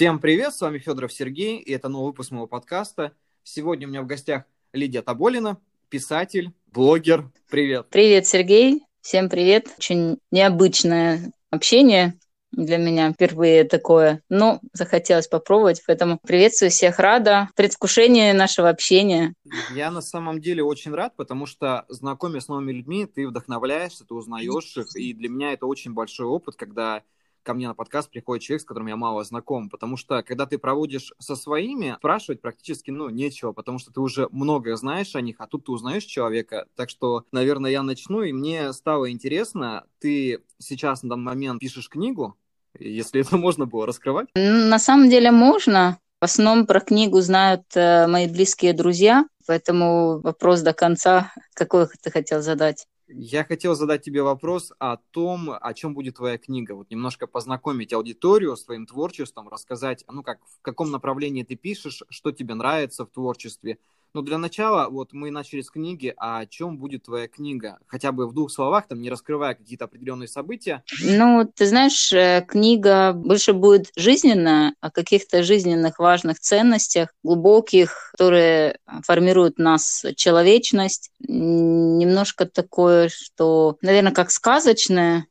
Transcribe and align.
Всем 0.00 0.18
привет, 0.18 0.54
с 0.54 0.62
вами 0.62 0.78
Федоров 0.78 1.12
Сергей, 1.12 1.58
и 1.58 1.72
это 1.72 1.90
новый 1.90 2.06
выпуск 2.06 2.30
моего 2.30 2.46
подкаста. 2.46 3.12
Сегодня 3.42 3.86
у 3.86 3.90
меня 3.90 4.00
в 4.00 4.06
гостях 4.06 4.44
Лидия 4.72 5.02
Таболина, 5.02 5.58
писатель, 5.90 6.54
блогер. 6.68 7.30
Привет. 7.50 7.88
Привет, 7.90 8.26
Сергей. 8.26 8.86
Всем 9.02 9.28
привет. 9.28 9.66
Очень 9.76 10.16
необычное 10.30 11.30
общение 11.50 12.14
для 12.50 12.78
меня 12.78 13.12
впервые 13.12 13.64
такое. 13.64 14.22
Но 14.30 14.60
захотелось 14.72 15.28
попробовать, 15.28 15.82
поэтому 15.86 16.18
приветствую 16.26 16.70
всех, 16.70 16.98
рада. 16.98 17.50
Предвкушение 17.54 18.32
нашего 18.32 18.70
общения. 18.70 19.34
Я 19.74 19.90
на 19.90 20.00
самом 20.00 20.40
деле 20.40 20.64
очень 20.64 20.94
рад, 20.94 21.14
потому 21.14 21.44
что, 21.44 21.84
знакомясь 21.90 22.44
с 22.44 22.48
новыми 22.48 22.72
людьми, 22.72 23.04
ты 23.04 23.28
вдохновляешься, 23.28 24.06
ты 24.06 24.14
узнаешь 24.14 24.78
их, 24.78 24.96
и 24.96 25.12
для 25.12 25.28
меня 25.28 25.52
это 25.52 25.66
очень 25.66 25.92
большой 25.92 26.24
опыт, 26.24 26.56
когда 26.56 27.02
ко 27.42 27.54
мне 27.54 27.68
на 27.68 27.74
подкаст 27.74 28.10
приходит 28.10 28.42
человек, 28.42 28.62
с 28.62 28.64
которым 28.64 28.88
я 28.88 28.96
мало 28.96 29.24
знаком, 29.24 29.68
потому 29.68 29.96
что, 29.96 30.22
когда 30.22 30.46
ты 30.46 30.58
проводишь 30.58 31.12
со 31.18 31.36
своими, 31.36 31.94
спрашивать 31.98 32.40
практически, 32.40 32.90
ну, 32.90 33.08
нечего, 33.08 33.52
потому 33.52 33.78
что 33.78 33.92
ты 33.92 34.00
уже 34.00 34.28
многое 34.30 34.76
знаешь 34.76 35.14
о 35.14 35.20
них, 35.20 35.36
а 35.38 35.46
тут 35.46 35.66
ты 35.66 35.72
узнаешь 35.72 36.04
человека, 36.04 36.66
так 36.76 36.90
что, 36.90 37.24
наверное, 37.32 37.70
я 37.70 37.82
начну, 37.82 38.22
и 38.22 38.32
мне 38.32 38.72
стало 38.72 39.10
интересно, 39.10 39.84
ты 39.98 40.42
сейчас 40.58 41.02
на 41.02 41.10
данный 41.10 41.24
момент 41.24 41.60
пишешь 41.60 41.88
книгу, 41.88 42.36
если 42.78 43.20
это 43.20 43.36
можно 43.36 43.66
было 43.66 43.86
раскрывать? 43.86 44.28
На 44.34 44.78
самом 44.78 45.08
деле 45.10 45.30
можно. 45.30 45.98
В 46.20 46.24
основном 46.24 46.66
про 46.66 46.80
книгу 46.80 47.20
знают 47.22 47.62
э, 47.74 48.06
мои 48.06 48.26
близкие 48.28 48.74
друзья, 48.74 49.24
поэтому 49.46 50.20
вопрос 50.20 50.60
до 50.60 50.74
конца, 50.74 51.32
какой 51.54 51.86
ты 52.02 52.10
хотел 52.10 52.42
задать? 52.42 52.86
Я 53.12 53.42
хотел 53.44 53.74
задать 53.74 54.02
тебе 54.02 54.22
вопрос 54.22 54.72
о 54.78 54.96
том, 54.96 55.50
о 55.50 55.74
чем 55.74 55.94
будет 55.94 56.16
твоя 56.16 56.38
книга. 56.38 56.74
Вот 56.74 56.90
немножко 56.90 57.26
познакомить 57.26 57.92
аудиторию 57.92 58.56
с 58.56 58.64
твоим 58.64 58.86
творчеством, 58.86 59.48
рассказать, 59.48 60.04
ну 60.08 60.22
как, 60.22 60.38
в 60.46 60.62
каком 60.62 60.92
направлении 60.92 61.42
ты 61.42 61.56
пишешь, 61.56 62.04
что 62.08 62.30
тебе 62.30 62.54
нравится 62.54 63.04
в 63.04 63.10
творчестве, 63.10 63.78
но 64.14 64.22
для 64.22 64.38
начала, 64.38 64.88
вот 64.88 65.12
мы 65.12 65.30
начали 65.30 65.60
с 65.60 65.70
книги, 65.70 66.12
а 66.16 66.40
о 66.40 66.46
чем 66.46 66.78
будет 66.78 67.04
твоя 67.04 67.28
книга? 67.28 67.78
Хотя 67.86 68.12
бы 68.12 68.26
в 68.26 68.32
двух 68.32 68.50
словах, 68.50 68.88
там, 68.88 69.00
не 69.00 69.10
раскрывая 69.10 69.54
какие-то 69.54 69.84
определенные 69.84 70.28
события. 70.28 70.82
Ну, 71.02 71.50
ты 71.54 71.66
знаешь, 71.66 72.12
э, 72.12 72.44
книга 72.46 73.12
больше 73.12 73.52
будет 73.52 73.90
жизненная, 73.96 74.74
о 74.80 74.90
каких-то 74.90 75.42
жизненных 75.42 75.98
важных 75.98 76.40
ценностях, 76.40 77.10
глубоких, 77.22 78.10
которые 78.12 78.78
формируют 79.04 79.58
нас 79.58 80.04
человечность. 80.16 81.10
Немножко 81.20 82.46
такое, 82.46 83.08
что, 83.08 83.76
наверное, 83.82 84.12
как 84.12 84.30
сказочное, 84.30 85.26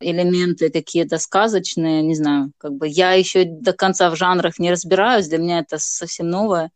элементы 0.00 0.70
какие-то 0.70 1.18
сказочные, 1.18 2.02
не 2.02 2.14
знаю, 2.14 2.52
как 2.58 2.72
бы 2.72 2.88
я 2.88 3.12
еще 3.12 3.44
до 3.44 3.72
конца 3.72 4.10
в 4.10 4.16
жанрах 4.16 4.58
не 4.58 4.70
разбираюсь, 4.70 5.28
для 5.28 5.38
меня 5.38 5.60
это 5.60 5.78
совсем 5.78 6.28
новое. 6.28 6.70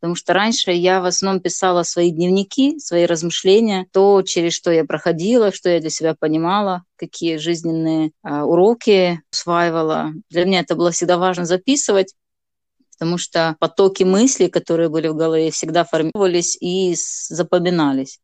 Потому 0.00 0.14
что 0.14 0.32
раньше 0.32 0.72
я 0.72 1.00
в 1.00 1.04
основном 1.04 1.42
писала 1.42 1.82
свои 1.82 2.10
дневники, 2.10 2.78
свои 2.78 3.04
размышления, 3.04 3.86
то, 3.92 4.22
через 4.22 4.54
что 4.54 4.70
я 4.70 4.84
проходила, 4.84 5.52
что 5.52 5.68
я 5.68 5.78
для 5.78 5.90
себя 5.90 6.14
понимала, 6.18 6.84
какие 6.96 7.36
жизненные 7.36 8.12
э, 8.24 8.40
уроки 8.40 9.20
усваивала. 9.30 10.12
Для 10.30 10.46
меня 10.46 10.60
это 10.60 10.74
было 10.74 10.90
всегда 10.90 11.18
важно 11.18 11.44
записывать, 11.44 12.14
потому 12.98 13.18
что 13.18 13.56
потоки 13.60 14.02
мыслей, 14.04 14.48
которые 14.48 14.88
были 14.88 15.08
в 15.08 15.16
голове, 15.16 15.50
всегда 15.50 15.84
формировались 15.84 16.56
и 16.60 16.94
запоминались. 16.96 18.20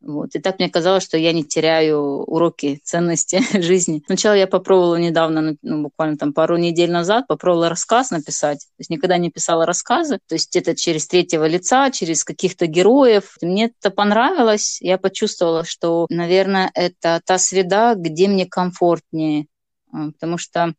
Вот. 0.00 0.36
И 0.36 0.38
так 0.38 0.58
мне 0.58 0.70
казалось, 0.70 1.02
что 1.02 1.18
я 1.18 1.32
не 1.32 1.44
теряю 1.44 2.00
уроки 2.22 2.80
ценности 2.84 3.40
жизни. 3.60 4.02
Сначала 4.06 4.34
я 4.34 4.46
попробовала 4.46 4.96
недавно, 4.96 5.40
ну, 5.40 5.56
ну, 5.62 5.82
буквально 5.82 6.16
там 6.16 6.32
пару 6.32 6.56
недель 6.56 6.90
назад, 6.90 7.26
попробовала 7.26 7.68
рассказ 7.68 8.10
написать. 8.10 8.60
То 8.60 8.80
есть 8.80 8.90
никогда 8.90 9.18
не 9.18 9.30
писала 9.30 9.66
рассказы. 9.66 10.20
То 10.28 10.34
есть 10.36 10.54
это 10.54 10.76
через 10.76 11.08
третьего 11.08 11.46
лица, 11.46 11.90
через 11.90 12.24
каких-то 12.24 12.66
героев. 12.66 13.36
Мне 13.42 13.66
это 13.66 13.90
понравилось. 13.90 14.78
Я 14.80 14.98
почувствовала, 14.98 15.64
что, 15.64 16.06
наверное, 16.10 16.70
это 16.74 17.20
та 17.24 17.38
среда, 17.38 17.94
где 17.96 18.28
мне 18.28 18.46
комфортнее. 18.46 19.46
Потому 19.90 20.38
что 20.38 20.74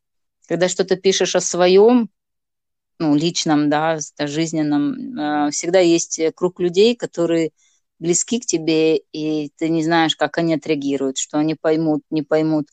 когда 0.47 0.69
что-то 0.69 0.95
пишешь 0.95 1.35
о 1.35 1.41
своем, 1.41 2.09
ну, 2.99 3.15
личном, 3.15 3.69
да, 3.69 3.97
жизненном, 4.19 5.19
а, 5.19 5.49
всегда 5.51 5.79
есть 5.79 6.21
круг 6.35 6.59
людей, 6.59 6.95
которые 6.95 7.51
близки 7.99 8.39
к 8.39 8.45
тебе, 8.45 8.97
и 8.97 9.51
ты 9.57 9.69
не 9.69 9.83
знаешь, 9.83 10.15
как 10.15 10.37
они 10.37 10.55
отреагируют, 10.55 11.17
что 11.17 11.37
они 11.37 11.55
поймут, 11.55 12.01
не 12.09 12.21
поймут. 12.21 12.67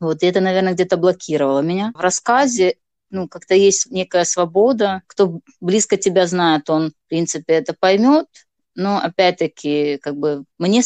Вот 0.00 0.22
и 0.22 0.26
это, 0.26 0.40
наверное, 0.40 0.74
где-то 0.74 0.96
блокировало 0.96 1.60
меня. 1.60 1.92
В 1.94 2.00
рассказе 2.00 2.76
ну, 3.10 3.28
как-то 3.28 3.54
есть 3.54 3.90
некая 3.90 4.24
свобода. 4.24 5.02
Кто 5.06 5.40
близко 5.60 5.96
тебя 5.96 6.26
знает, 6.26 6.68
он, 6.70 6.90
в 6.90 7.08
принципе, 7.08 7.54
это 7.54 7.74
поймет. 7.78 8.26
Но, 8.74 8.98
опять-таки, 8.98 9.98
как 9.98 10.16
бы 10.16 10.44
мне 10.58 10.82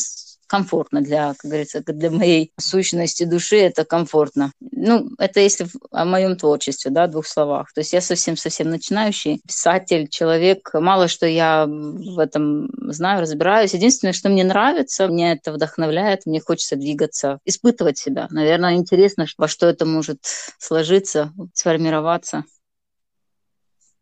комфортно 0.50 1.00
для, 1.00 1.34
как 1.38 1.49
говорится, 1.49 1.81
для 1.81 2.11
моей 2.11 2.53
сущности 2.59 3.22
души, 3.22 3.56
это 3.56 3.84
комфортно. 3.84 4.50
Ну, 4.61 5.11
это 5.16 5.38
если 5.38 5.69
о 5.93 6.05
моем 6.05 6.37
творчестве, 6.37 6.91
да, 6.91 7.06
в 7.06 7.12
двух 7.12 7.28
словах. 7.28 7.72
То 7.72 7.83
есть 7.83 7.93
я 7.93 8.00
совсем-совсем 8.00 8.69
начинающий 8.69 9.41
писатель, 9.47 10.09
человек. 10.09 10.69
Мало 10.75 11.06
что 11.06 11.27
я 11.27 11.66
в 11.66 12.19
этом 12.19 12.69
знаю, 12.93 13.21
разбираюсь. 13.21 13.75
Единственное, 13.75 14.12
что 14.12 14.28
мне 14.28 14.43
нравится, 14.43 15.06
мне 15.06 15.34
это 15.34 15.53
вдохновляет, 15.53 16.27
мне 16.27 16.41
хочется 16.41 16.75
двигаться, 16.75 17.38
испытывать 17.44 17.99
себя. 17.99 18.27
Наверное, 18.31 18.75
интересно, 18.75 19.27
во 19.38 19.47
что 19.47 19.69
это 19.69 19.87
может 19.87 20.19
сложиться, 20.59 21.32
сформироваться. 21.55 22.44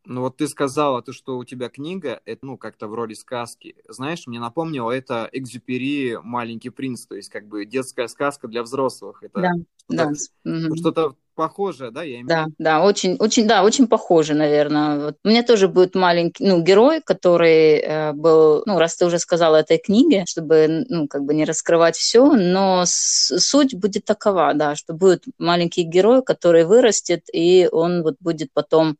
Ну 0.08 0.22
вот 0.22 0.38
ты 0.38 0.48
сказала, 0.48 1.02
то, 1.02 1.12
что 1.12 1.36
у 1.36 1.44
тебя 1.44 1.68
книга, 1.68 2.22
это, 2.24 2.46
ну, 2.46 2.56
как-то 2.56 2.88
в 2.88 2.94
роли 2.94 3.12
сказки. 3.12 3.76
Знаешь, 3.88 4.26
мне 4.26 4.40
напомнило, 4.40 4.90
это 4.90 5.28
Экзюпери 5.32 6.18
«Маленький 6.22 6.70
принц», 6.70 7.04
то 7.04 7.14
есть 7.14 7.28
как 7.28 7.46
бы 7.46 7.66
детская 7.66 8.08
сказка 8.08 8.48
для 8.48 8.62
взрослых. 8.62 9.22
Это 9.22 9.40
да, 9.88 10.14
что-то, 10.14 10.14
да. 10.44 10.76
Что-то 10.76 11.14
похожее, 11.34 11.90
да? 11.90 12.02
Я 12.02 12.14
имею... 12.14 12.26
Да, 12.26 12.46
да, 12.58 12.82
очень, 12.82 13.16
очень, 13.16 13.46
да, 13.46 13.62
очень 13.62 13.86
похоже, 13.86 14.32
наверное. 14.32 14.98
Вот. 14.98 15.16
У 15.24 15.28
меня 15.28 15.42
тоже 15.42 15.68
будет 15.68 15.94
маленький, 15.94 16.42
ну, 16.42 16.62
герой, 16.62 17.02
который 17.02 17.76
э, 17.76 18.12
был, 18.14 18.62
ну, 18.64 18.78
раз 18.78 18.96
ты 18.96 19.04
уже 19.04 19.18
сказала 19.18 19.56
этой 19.56 19.76
книге, 19.76 20.24
чтобы, 20.26 20.86
ну, 20.88 21.06
как 21.06 21.24
бы 21.24 21.34
не 21.34 21.44
раскрывать 21.44 21.96
все, 21.96 22.32
но 22.32 22.84
суть 22.86 23.74
будет 23.74 24.06
такова, 24.06 24.54
да, 24.54 24.74
что 24.74 24.94
будет 24.94 25.24
маленький 25.36 25.82
герой, 25.82 26.22
который 26.22 26.64
вырастет, 26.64 27.24
и 27.30 27.68
он 27.70 28.02
вот 28.02 28.16
будет 28.20 28.50
потом 28.54 28.96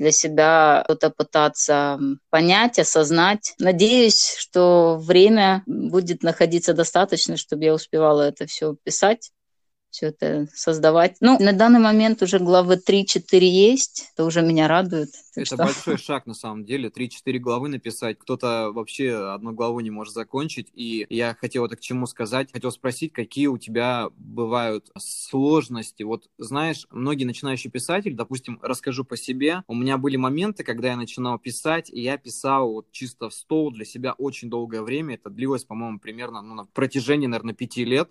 для 0.00 0.12
себя 0.12 0.82
что-то 0.86 1.10
пытаться 1.10 2.00
понять, 2.30 2.78
осознать. 2.78 3.54
Надеюсь, 3.58 4.34
что 4.38 4.96
время 4.98 5.62
будет 5.66 6.22
находиться 6.22 6.72
достаточно, 6.72 7.36
чтобы 7.36 7.64
я 7.64 7.74
успевала 7.74 8.22
это 8.22 8.46
все 8.46 8.74
писать 8.82 9.30
все 9.90 10.06
это 10.06 10.46
создавать. 10.54 11.16
Ну, 11.20 11.38
на 11.38 11.52
данный 11.52 11.80
момент 11.80 12.22
уже 12.22 12.38
главы 12.38 12.76
3-4 12.76 13.38
есть, 13.40 14.10
это 14.14 14.24
уже 14.24 14.42
меня 14.42 14.68
радует. 14.68 15.10
Это 15.34 15.46
что... 15.46 15.56
большой 15.56 15.96
шаг, 15.98 16.26
на 16.26 16.34
самом 16.34 16.64
деле, 16.64 16.88
3-4 16.88 17.38
главы 17.38 17.68
написать. 17.68 18.18
Кто-то 18.18 18.70
вообще 18.72 19.14
одну 19.32 19.52
главу 19.52 19.80
не 19.80 19.90
может 19.90 20.14
закончить. 20.14 20.68
И 20.74 21.06
я 21.10 21.34
хотел 21.34 21.64
это 21.64 21.76
к 21.76 21.80
чему 21.80 22.06
сказать. 22.06 22.52
Хотел 22.52 22.70
спросить, 22.70 23.12
какие 23.12 23.46
у 23.46 23.58
тебя 23.58 24.08
бывают 24.16 24.90
сложности. 24.98 26.02
Вот, 26.02 26.28
знаешь, 26.38 26.86
многие 26.90 27.24
начинающие 27.24 27.70
писатели, 27.70 28.14
допустим, 28.14 28.58
расскажу 28.62 29.04
по 29.04 29.16
себе, 29.16 29.62
у 29.66 29.74
меня 29.74 29.98
были 29.98 30.16
моменты, 30.16 30.64
когда 30.64 30.88
я 30.88 30.96
начинал 30.96 31.38
писать, 31.38 31.90
и 31.90 32.00
я 32.00 32.16
писал 32.16 32.72
вот 32.72 32.90
чисто 32.92 33.28
в 33.28 33.34
стол 33.34 33.72
для 33.72 33.84
себя 33.84 34.12
очень 34.12 34.50
долгое 34.50 34.82
время. 34.82 35.14
Это 35.14 35.30
длилось, 35.30 35.64
по-моему, 35.64 35.98
примерно 35.98 36.42
ну, 36.42 36.54
на 36.54 36.66
протяжении, 36.66 37.26
наверное, 37.26 37.54
пяти 37.54 37.84
лет. 37.84 38.10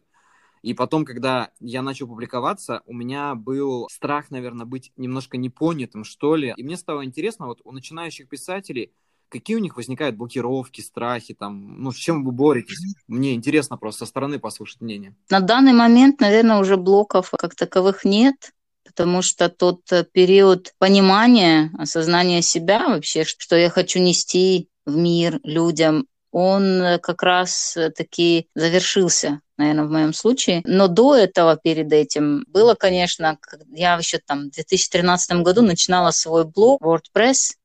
И 0.62 0.74
потом, 0.74 1.06
когда 1.06 1.52
я 1.60 1.82
начал 1.82 2.08
публиковаться, 2.08 2.82
у 2.86 2.94
меня 2.94 3.36
был 3.36 3.88
страх, 3.90 4.30
наверное, 4.32 4.66
быть 4.66 4.92
немножко 4.98 5.38
непонятым, 5.38 6.04
что 6.04 6.36
ли. 6.36 6.54
И 6.58 6.64
мне 6.64 6.78
стало 6.78 7.06
интересно, 7.06 7.48
вот 7.48 7.62
у 7.64 7.72
начинающих 7.72 8.28
писателей, 8.28 8.92
какие 9.30 9.56
у 9.56 9.60
них 9.60 9.78
возникают 9.78 10.16
блокировки, 10.16 10.82
страхи, 10.82 11.34
там, 11.34 11.82
ну, 11.82 11.92
с 11.92 11.96
чем 11.96 12.26
вы 12.26 12.32
боретесь? 12.32 12.96
Мне 13.08 13.34
интересно 13.34 13.78
просто 13.78 14.06
со 14.06 14.10
стороны 14.10 14.40
послушать 14.40 14.82
мнение. 14.82 15.16
На 15.30 15.40
данный 15.40 15.74
момент, 15.74 16.20
наверное, 16.20 16.60
уже 16.60 16.78
блоков 16.78 17.32
как 17.32 17.56
таковых 17.56 18.04
нет, 18.04 18.54
потому 18.86 19.22
что 19.22 19.50
тот 19.50 19.92
э, 19.92 20.04
период 20.04 20.74
понимания, 20.80 21.72
осознания 21.78 22.42
себя 22.42 22.88
вообще, 22.88 23.24
что 23.24 23.56
я 23.56 23.70
хочу 23.70 24.00
нести 24.00 24.68
в 24.86 24.96
мир 24.98 25.40
людям, 25.44 26.08
он 26.32 26.82
э, 26.82 27.00
как 27.00 27.24
раз 27.24 27.76
э, 27.78 27.90
таки 27.90 28.48
завершился 28.56 29.42
наверное, 29.58 29.86
в 29.86 29.92
моем 29.92 30.14
случае. 30.14 30.62
Но 30.64 30.88
до 30.88 31.16
этого, 31.16 31.58
перед 31.58 31.92
этим, 31.92 32.46
было, 32.48 32.76
конечно, 32.76 33.38
я 33.72 33.96
еще 33.98 34.20
там 34.26 34.48
в 34.48 34.52
2013 34.52 35.42
году 35.42 35.62
начинала 35.62 36.12
свой 36.12 36.46
блог 36.46 36.82
WordPress, 36.82 37.56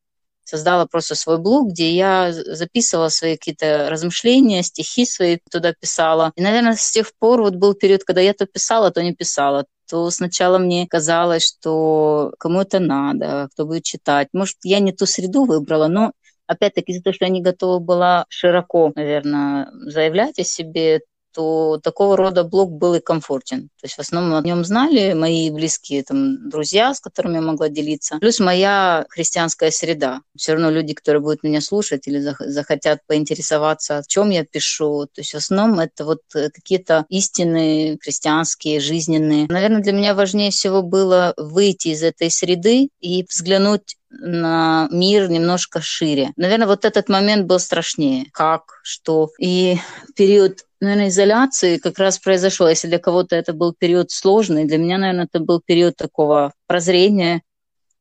создала 0.43 0.87
просто 0.87 1.15
свой 1.15 1.39
блог, 1.39 1.71
где 1.71 1.91
я 1.91 2.33
записывала 2.33 3.11
свои 3.11 3.37
какие-то 3.37 3.89
размышления, 3.91 4.65
стихи 4.65 5.07
свои 5.07 5.39
туда 5.51 5.73
писала. 5.73 6.33
И, 6.35 6.43
наверное, 6.43 6.75
с 6.75 6.91
тех 6.91 7.13
пор 7.19 7.43
вот 7.43 7.55
был 7.55 7.75
период, 7.75 8.03
когда 8.03 8.21
я 8.21 8.35
то 8.35 8.45
писала, 8.45 8.91
то 8.91 9.03
не 9.03 9.15
писала 9.15 9.65
то 9.89 10.11
сначала 10.11 10.57
мне 10.57 10.87
казалось, 10.89 11.47
что 11.47 12.33
кому 12.39 12.63
это 12.63 12.81
надо, 12.81 13.49
кто 13.53 13.67
будет 13.67 13.85
читать. 13.85 14.29
Может, 14.33 14.57
я 14.63 14.81
не 14.81 14.93
ту 14.93 15.05
среду 15.05 15.45
выбрала, 15.45 15.89
но 15.89 16.13
опять-таки 16.47 16.93
из-за 16.93 17.03
того, 17.03 17.15
что 17.15 17.25
я 17.25 17.31
не 17.31 17.43
готова 17.43 17.79
была 17.79 18.27
широко, 18.29 18.93
наверное, 18.95 19.71
заявлять 19.73 20.39
о 20.39 20.45
себе, 20.45 21.01
то 21.35 21.81
такого 21.83 22.17
рода 22.17 22.45
блог 22.45 22.73
был 22.73 22.95
и 22.95 23.01
комфортен. 23.01 23.65
То 23.81 23.85
есть 23.85 23.97
в 23.97 23.99
основном 23.99 24.39
о 24.39 24.47
нем 24.47 24.65
знали 24.65 25.13
мои 25.15 25.51
близкие 25.51 26.05
там, 26.05 26.49
друзья, 26.49 26.95
с 26.95 27.01
которыми 27.01 27.35
я 27.35 27.41
могла 27.43 27.69
делиться, 27.69 28.19
плюс 28.21 28.39
моя 28.39 29.05
христианская 29.09 29.71
среда. 29.71 30.21
Все 30.37 30.53
равно 30.53 30.71
люди, 30.71 30.95
которые 30.95 31.21
будут 31.21 31.43
меня 31.43 31.61
слушать 31.61 32.07
или 32.07 32.21
захотят 32.21 33.01
поинтересоваться, 33.07 33.99
о 33.99 34.03
чем 34.07 34.31
я 34.31 34.45
пишу. 34.45 35.07
То 35.13 35.21
есть 35.21 35.33
в 35.33 35.37
основном 35.37 35.81
это 35.81 36.05
вот 36.05 36.21
э, 36.35 36.51
какие-то 36.51 37.05
истины 37.09 37.99
христианские, 38.01 38.81
жизненные. 38.81 39.47
Наверное, 39.49 39.83
для 39.83 39.93
меня 39.93 40.15
важнее 40.15 40.53
всего 40.53 40.83
было 40.83 41.35
выйти 41.37 41.89
из 41.89 42.03
этой 42.03 42.31
среды 42.31 42.91
и 43.01 43.27
взглянуть 43.29 43.97
на 44.21 44.89
мир 44.91 45.31
немножко 45.31 45.81
шире. 45.81 46.33
Наверное, 46.37 46.67
вот 46.67 46.85
этот 46.85 47.09
момент 47.09 47.47
был 47.47 47.59
страшнее. 47.59 48.27
Как, 48.33 48.81
что. 48.83 49.31
И 49.39 49.79
период 50.15 50.65
наверное, 50.81 51.09
изоляции 51.09 51.79
как 51.79 51.99
раз 51.99 52.19
произошел. 52.19 52.69
Если 52.69 52.89
для 52.89 52.99
кого-то 52.99 53.35
это 53.37 53.53
был 53.53 53.75
период 53.77 54.11
сложный, 54.11 54.67
для 54.67 54.79
меня, 54.79 54.99
наверное, 54.99 55.25
это 55.25 55.41
был 55.41 55.61
период 55.65 55.97
такого 55.97 56.53
прозрения. 56.67 57.43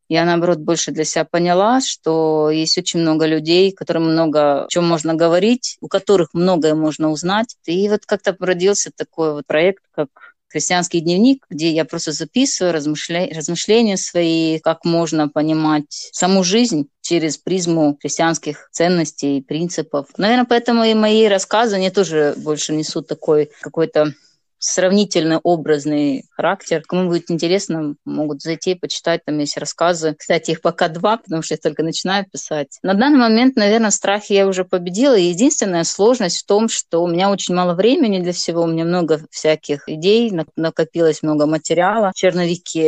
Я, 0.09 0.25
наоборот, 0.25 0.59
больше 0.59 0.91
для 0.91 1.05
себя 1.05 1.25
поняла, 1.25 1.79
что 1.81 2.49
есть 2.51 2.77
очень 2.77 2.99
много 2.99 3.25
людей, 3.25 3.71
которым 3.71 4.11
много 4.11 4.65
о 4.65 4.67
чем 4.67 4.85
можно 4.85 5.15
говорить, 5.15 5.77
у 5.81 5.87
которых 5.87 6.29
многое 6.33 6.75
можно 6.75 7.09
узнать. 7.09 7.55
И 7.65 7.87
вот 7.89 8.05
как-то 8.05 8.35
родился 8.39 8.91
такой 8.95 9.33
вот 9.33 9.47
проект, 9.47 9.83
как 9.91 10.32
христианский 10.53 11.01
дневник, 11.01 11.45
где 11.49 11.71
я 11.71 11.83
просто 11.83 12.11
записываю 12.11 12.73
размышля... 12.73 13.27
размышления 13.33 13.97
свои, 13.97 14.59
как 14.59 14.85
можно 14.85 15.27
понимать 15.27 16.09
саму 16.13 16.43
жизнь 16.43 16.87
через 17.01 17.37
призму 17.37 17.97
христианских 17.99 18.69
ценностей 18.71 19.39
и 19.39 19.41
принципов. 19.41 20.07
Наверное, 20.17 20.45
поэтому 20.45 20.83
и 20.83 20.93
мои 20.93 21.27
рассказы, 21.27 21.75
они 21.75 21.89
тоже 21.89 22.35
больше 22.37 22.73
несут 22.73 23.07
такой 23.07 23.49
какой-то 23.61 24.13
сравнительно 24.63 25.39
образный 25.43 26.23
характер. 26.31 26.83
Кому 26.87 27.09
будет 27.09 27.29
интересно, 27.29 27.95
могут 28.05 28.41
зайти 28.41 28.75
почитать, 28.75 29.25
там 29.25 29.37
есть 29.39 29.57
рассказы. 29.57 30.15
Кстати, 30.17 30.51
их 30.51 30.61
пока 30.61 30.87
два, 30.87 31.17
потому 31.17 31.41
что 31.41 31.55
я 31.55 31.57
только 31.57 31.83
начинаю 31.83 32.25
писать. 32.31 32.79
На 32.81 32.93
данный 32.93 33.19
момент, 33.19 33.57
наверное, 33.57 33.91
страхи 33.91 34.31
я 34.33 34.47
уже 34.47 34.63
победила. 34.63 35.15
Единственная 35.15 35.83
сложность 35.83 36.43
в 36.43 36.45
том, 36.45 36.69
что 36.69 37.03
у 37.03 37.07
меня 37.07 37.29
очень 37.29 37.53
мало 37.53 37.73
времени 37.73 38.19
для 38.19 38.31
всего, 38.31 38.61
у 38.61 38.67
меня 38.67 38.85
много 38.85 39.19
всяких 39.29 39.89
идей, 39.89 40.31
накопилось 40.55 41.21
много 41.23 41.45
материала, 41.45 42.11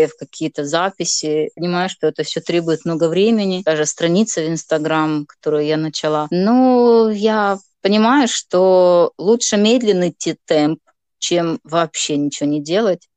в 0.08 0.18
какие-то 0.18 0.64
записи. 0.64 1.50
Понимаю, 1.56 1.90
что 1.90 2.08
это 2.08 2.24
все 2.24 2.40
требует 2.40 2.86
много 2.86 3.10
времени. 3.10 3.64
Даже 3.66 3.86
страница 3.86 4.42
в 4.42 4.48
Инстаграм, 4.48 5.26
которую 5.26 5.66
я 5.66 5.76
начала. 5.76 6.28
Но 6.32 7.10
я 7.12 7.58
понимаю, 7.82 8.28
что 8.28 9.12
лучше 9.20 9.58
медленный 9.58 10.16
темп, 10.46 10.80
чем 11.26 11.60
вообще 11.64 12.18
ничего 12.18 12.48
не 12.48 12.62
делать. 12.62 13.10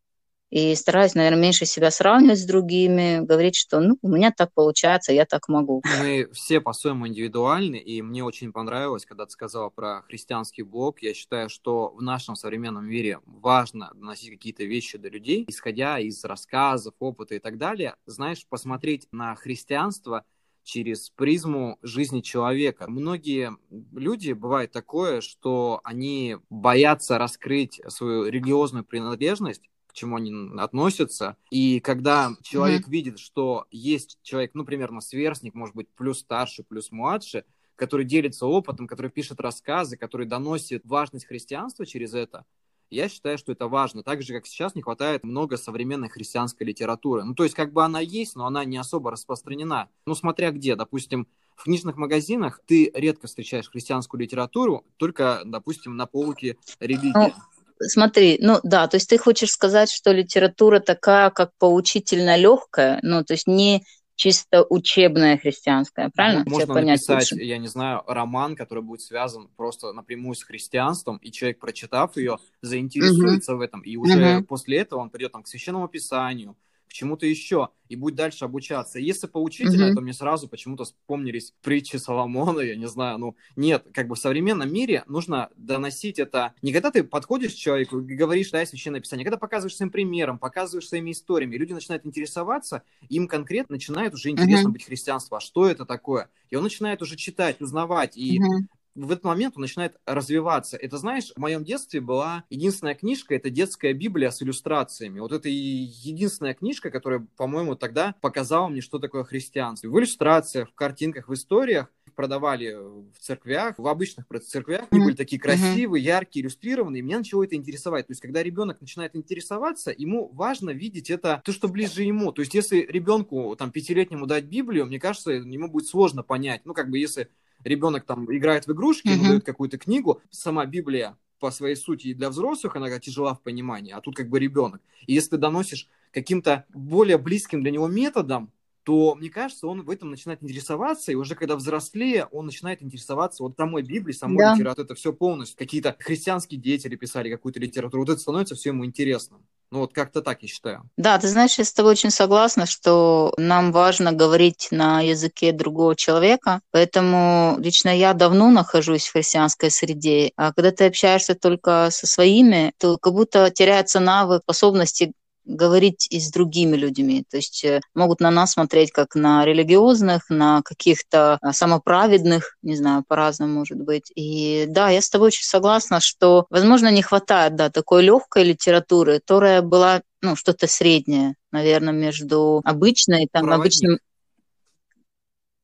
И 0.50 0.74
стараюсь, 0.76 1.14
наверное, 1.14 1.42
меньше 1.42 1.66
себя 1.66 1.90
сравнивать 1.90 2.38
с 2.38 2.46
другими, 2.46 3.18
говорить, 3.22 3.54
что 3.54 3.80
ну, 3.80 3.98
у 4.00 4.08
меня 4.08 4.32
так 4.34 4.50
получается, 4.54 5.12
я 5.12 5.26
так 5.26 5.46
могу. 5.48 5.82
Мы 6.00 6.26
все 6.32 6.62
по-своему 6.62 7.06
индивидуальны, 7.06 7.76
и 7.76 8.00
мне 8.00 8.24
очень 8.24 8.50
понравилось, 8.50 9.04
когда 9.04 9.26
ты 9.26 9.32
сказала 9.32 9.68
про 9.68 10.00
христианский 10.08 10.62
блог. 10.62 11.02
Я 11.02 11.12
считаю, 11.12 11.50
что 11.50 11.90
в 11.90 12.00
нашем 12.00 12.34
современном 12.34 12.86
мире 12.86 13.20
важно 13.26 13.90
доносить 13.94 14.30
какие-то 14.30 14.64
вещи 14.64 14.96
до 14.96 15.10
людей, 15.10 15.44
исходя 15.46 15.98
из 15.98 16.24
рассказов, 16.24 16.94
опыта 16.98 17.34
и 17.34 17.40
так 17.40 17.58
далее. 17.58 17.94
Знаешь, 18.06 18.46
посмотреть 18.48 19.06
на 19.12 19.34
христианство– 19.34 20.24
через 20.68 21.08
призму 21.08 21.78
жизни 21.80 22.20
человека. 22.20 22.90
Многие 22.90 23.56
люди, 23.70 24.32
бывает 24.32 24.70
такое, 24.70 25.22
что 25.22 25.80
они 25.82 26.36
боятся 26.50 27.16
раскрыть 27.16 27.80
свою 27.88 28.26
религиозную 28.26 28.84
принадлежность, 28.84 29.62
к 29.86 29.94
чему 29.94 30.16
они 30.16 30.30
относятся. 30.58 31.38
И 31.50 31.80
когда 31.80 32.32
человек 32.42 32.86
mm-hmm. 32.86 32.90
видит, 32.90 33.18
что 33.18 33.64
есть 33.70 34.18
человек, 34.22 34.50
ну, 34.52 34.66
примерно 34.66 35.00
сверстник, 35.00 35.54
может 35.54 35.74
быть, 35.74 35.88
плюс 35.96 36.18
старше, 36.18 36.64
плюс 36.64 36.92
младше, 36.92 37.46
который 37.74 38.04
делится 38.04 38.44
опытом, 38.44 38.86
который 38.86 39.10
пишет 39.10 39.40
рассказы, 39.40 39.96
который 39.96 40.26
доносит 40.26 40.84
важность 40.84 41.24
христианства 41.26 41.86
через 41.86 42.12
это, 42.12 42.44
я 42.90 43.08
считаю, 43.08 43.38
что 43.38 43.52
это 43.52 43.68
важно. 43.68 44.02
Так 44.02 44.22
же, 44.22 44.34
как 44.34 44.46
сейчас 44.46 44.74
не 44.74 44.82
хватает 44.82 45.24
много 45.24 45.56
современной 45.56 46.08
христианской 46.08 46.66
литературы. 46.66 47.24
Ну, 47.24 47.34
то 47.34 47.44
есть, 47.44 47.54
как 47.54 47.72
бы 47.72 47.84
она 47.84 48.00
есть, 48.00 48.36
но 48.36 48.46
она 48.46 48.64
не 48.64 48.76
особо 48.76 49.10
распространена. 49.10 49.88
Ну, 50.06 50.14
смотря 50.14 50.50
где. 50.50 50.76
Допустим, 50.76 51.26
в 51.54 51.64
книжных 51.64 51.96
магазинах 51.96 52.60
ты 52.66 52.90
редко 52.94 53.26
встречаешь 53.26 53.68
христианскую 53.68 54.20
литературу, 54.20 54.84
только, 54.96 55.42
допустим, 55.44 55.96
на 55.96 56.06
полке 56.06 56.56
религии. 56.78 57.12
Ну, 57.14 57.32
смотри, 57.80 58.38
ну 58.40 58.60
да, 58.62 58.86
то 58.86 58.96
есть 58.96 59.10
ты 59.10 59.18
хочешь 59.18 59.50
сказать, 59.50 59.90
что 59.90 60.12
литература 60.12 60.78
такая, 60.80 61.30
как 61.30 61.50
поучительно 61.58 62.36
легкая, 62.36 63.00
ну, 63.02 63.24
то 63.24 63.34
есть 63.34 63.48
не 63.48 63.84
чисто 64.18 64.64
учебная 64.64 65.38
христианская, 65.38 66.10
правильно? 66.10 66.44
Можно 66.46 66.74
написать, 66.74 67.30
лучше? 67.30 67.44
я 67.44 67.56
не 67.56 67.68
знаю, 67.68 68.02
роман, 68.08 68.56
который 68.56 68.82
будет 68.82 69.00
связан 69.00 69.48
просто 69.56 69.92
напрямую 69.92 70.34
с 70.34 70.42
христианством, 70.42 71.18
и 71.18 71.30
человек, 71.30 71.60
прочитав 71.60 72.16
ее, 72.16 72.38
заинтересуется 72.60 73.52
угу. 73.52 73.60
в 73.60 73.62
этом, 73.62 73.80
и 73.82 73.96
уже 73.96 74.38
угу. 74.38 74.44
после 74.44 74.78
этого 74.78 75.00
он 75.00 75.10
придет 75.10 75.32
там, 75.32 75.44
к 75.44 75.46
священному 75.46 75.86
писанию, 75.86 76.56
к 76.88 76.92
чему-то 76.92 77.26
еще 77.26 77.68
и 77.88 77.96
будет 77.96 78.16
дальше 78.16 78.44
обучаться. 78.44 78.98
Если 78.98 79.26
поучительно, 79.26 79.90
mm-hmm. 79.90 79.94
то 79.94 80.00
мне 80.00 80.12
сразу 80.12 80.48
почему-то 80.48 80.84
вспомнились 80.84 81.54
притчи 81.62 81.96
Соломона, 81.96 82.60
я 82.60 82.76
не 82.76 82.88
знаю, 82.88 83.18
ну, 83.18 83.36
нет, 83.56 83.86
как 83.94 84.08
бы 84.08 84.14
в 84.14 84.18
современном 84.18 84.72
мире 84.72 85.04
нужно 85.06 85.50
доносить 85.56 86.18
это 86.18 86.54
не 86.62 86.72
когда 86.72 86.90
ты 86.90 87.02
подходишь 87.02 87.52
к 87.52 87.56
человеку 87.56 88.00
и 88.00 88.14
говоришь, 88.14 88.50
да, 88.50 88.64
священное 88.64 89.00
писание, 89.00 89.24
а 89.24 89.26
когда 89.26 89.38
показываешь 89.38 89.76
своим 89.76 89.90
примером, 89.90 90.38
показываешь 90.38 90.88
своими 90.88 91.12
историями, 91.12 91.56
люди 91.56 91.72
начинают 91.72 92.04
интересоваться, 92.04 92.82
им 93.08 93.26
конкретно 93.28 93.74
начинает 93.74 94.14
уже 94.14 94.30
интересно 94.30 94.68
mm-hmm. 94.68 94.72
быть 94.72 94.84
христианство, 94.84 95.38
а 95.38 95.40
что 95.40 95.68
это 95.68 95.84
такое? 95.84 96.28
И 96.50 96.56
он 96.56 96.62
начинает 96.62 97.02
уже 97.02 97.16
читать, 97.16 97.60
узнавать, 97.60 98.16
и 98.16 98.38
mm-hmm 98.38 98.77
в 98.98 99.12
этот 99.12 99.24
момент 99.24 99.54
он 99.56 99.62
начинает 99.62 99.96
развиваться. 100.06 100.76
Это, 100.76 100.98
знаешь, 100.98 101.32
в 101.34 101.38
моем 101.38 101.64
детстве 101.64 102.00
была 102.00 102.44
единственная 102.50 102.94
книжка, 102.94 103.34
это 103.34 103.50
детская 103.50 103.92
Библия 103.92 104.30
с 104.30 104.42
иллюстрациями. 104.42 105.20
Вот 105.20 105.32
это 105.32 105.48
единственная 105.48 106.54
книжка, 106.54 106.90
которая, 106.90 107.26
по-моему, 107.36 107.76
тогда 107.76 108.14
показала 108.20 108.68
мне, 108.68 108.80
что 108.80 108.98
такое 108.98 109.24
христианство. 109.24 109.88
В 109.88 109.98
иллюстрациях, 109.98 110.70
в 110.70 110.74
картинках, 110.74 111.28
в 111.28 111.34
историях 111.34 111.90
продавали 112.16 112.74
в 112.74 113.18
церквях, 113.20 113.78
в 113.78 113.86
обычных 113.86 114.26
церквях, 114.44 114.88
они 114.90 115.04
были 115.04 115.14
такие 115.14 115.40
красивые, 115.40 116.02
яркие, 116.02 116.42
иллюстрированные, 116.42 116.98
и 116.98 117.02
меня 117.02 117.18
начало 117.18 117.44
это 117.44 117.54
интересовать. 117.54 118.08
То 118.08 118.10
есть, 118.10 118.20
когда 118.20 118.42
ребенок 118.42 118.80
начинает 118.80 119.14
интересоваться, 119.14 119.94
ему 119.96 120.28
важно 120.32 120.70
видеть 120.70 121.10
это, 121.10 121.40
то, 121.44 121.52
что 121.52 121.68
ближе 121.68 122.02
ему. 122.02 122.32
То 122.32 122.42
есть, 122.42 122.54
если 122.54 122.78
ребенку, 122.78 123.54
там, 123.56 123.70
пятилетнему 123.70 124.26
дать 124.26 124.46
Библию, 124.46 124.86
мне 124.86 124.98
кажется, 124.98 125.30
ему 125.30 125.68
будет 125.68 125.86
сложно 125.86 126.24
понять. 126.24 126.62
Ну, 126.64 126.74
как 126.74 126.90
бы, 126.90 126.98
если 126.98 127.28
ребенок 127.64 128.04
там 128.04 128.24
играет 128.34 128.66
в 128.66 128.72
игрушки, 128.72 129.08
ему 129.08 129.24
дают 129.24 129.44
какую-то 129.44 129.78
книгу, 129.78 130.20
сама 130.30 130.66
Библия 130.66 131.16
по 131.38 131.50
своей 131.50 131.76
сути 131.76 132.08
и 132.08 132.14
для 132.14 132.30
взрослых 132.30 132.76
она 132.76 132.98
тяжела 132.98 133.34
в 133.34 133.42
понимании, 133.42 133.92
а 133.92 134.00
тут 134.00 134.16
как 134.16 134.28
бы 134.28 134.38
ребенок. 134.38 134.80
И 135.06 135.14
если 135.14 135.30
ты 135.30 135.36
доносишь 135.38 135.88
каким-то 136.12 136.64
более 136.74 137.18
близким 137.18 137.62
для 137.62 137.70
него 137.70 137.86
методом, 137.86 138.50
то, 138.82 139.14
мне 139.14 139.28
кажется, 139.28 139.66
он 139.66 139.82
в 139.82 139.90
этом 139.90 140.10
начинает 140.10 140.42
интересоваться, 140.42 141.12
и 141.12 141.14
уже 141.14 141.34
когда 141.34 141.56
взрослее, 141.56 142.24
он 142.32 142.46
начинает 142.46 142.82
интересоваться 142.82 143.42
вот 143.42 143.54
самой 143.54 143.82
Библией, 143.82 144.16
самой 144.16 144.38
да. 144.38 144.54
литературой, 144.54 144.86
это 144.86 144.94
все 144.94 145.12
полностью. 145.12 145.58
Какие-то 145.58 145.94
христианские 145.98 146.58
деятели 146.58 146.96
писали 146.96 147.30
какую-то 147.30 147.60
литературу, 147.60 148.02
вот 148.02 148.08
это 148.08 148.18
становится 148.18 148.54
все 148.54 148.70
ему 148.70 148.86
интересным. 148.86 149.42
Ну 149.70 149.80
вот 149.80 149.92
как-то 149.92 150.22
так 150.22 150.42
я 150.42 150.48
считаю. 150.48 150.88
Да, 150.96 151.18
ты 151.18 151.28
знаешь, 151.28 151.58
я 151.58 151.64
с 151.64 151.72
тобой 151.72 151.92
очень 151.92 152.10
согласна, 152.10 152.64
что 152.64 153.34
нам 153.36 153.70
важно 153.70 154.12
говорить 154.12 154.68
на 154.70 155.02
языке 155.02 155.52
другого 155.52 155.94
человека, 155.94 156.60
поэтому 156.70 157.56
лично 157.58 157.90
я 157.96 158.14
давно 158.14 158.50
нахожусь 158.50 159.06
в 159.06 159.12
христианской 159.12 159.70
среде, 159.70 160.32
а 160.36 160.52
когда 160.54 160.70
ты 160.70 160.86
общаешься 160.86 161.34
только 161.34 161.88
со 161.90 162.06
своими, 162.06 162.72
то 162.78 162.96
как 162.96 163.12
будто 163.12 163.50
теряется 163.50 164.00
навык 164.00 164.42
способности 164.44 165.12
говорить 165.48 166.06
и 166.10 166.20
с 166.20 166.30
другими 166.30 166.76
людьми. 166.76 167.24
То 167.28 167.38
есть 167.38 167.64
э, 167.64 167.80
могут 167.94 168.20
на 168.20 168.30
нас 168.30 168.52
смотреть 168.52 168.92
как 168.92 169.14
на 169.14 169.44
религиозных, 169.44 170.28
на 170.28 170.62
каких-то 170.62 171.38
а, 171.40 171.52
самоправедных, 171.52 172.56
не 172.62 172.76
знаю, 172.76 173.04
по-разному 173.06 173.54
может 173.54 173.78
быть. 173.78 174.12
И 174.14 174.66
да, 174.68 174.90
я 174.90 175.00
с 175.00 175.10
тобой 175.10 175.28
очень 175.28 175.44
согласна, 175.44 176.00
что, 176.00 176.46
возможно, 176.50 176.90
не 176.90 177.02
хватает, 177.02 177.56
да, 177.56 177.70
такой 177.70 178.02
легкой 178.02 178.44
литературы, 178.44 179.20
которая 179.20 179.62
была, 179.62 180.02
ну, 180.22 180.36
что-то 180.36 180.66
среднее, 180.66 181.34
наверное, 181.50 181.92
между 181.92 182.60
обычной, 182.64 183.28
там, 183.32 183.46
Проводник. 183.46 183.64
обычным 183.64 183.98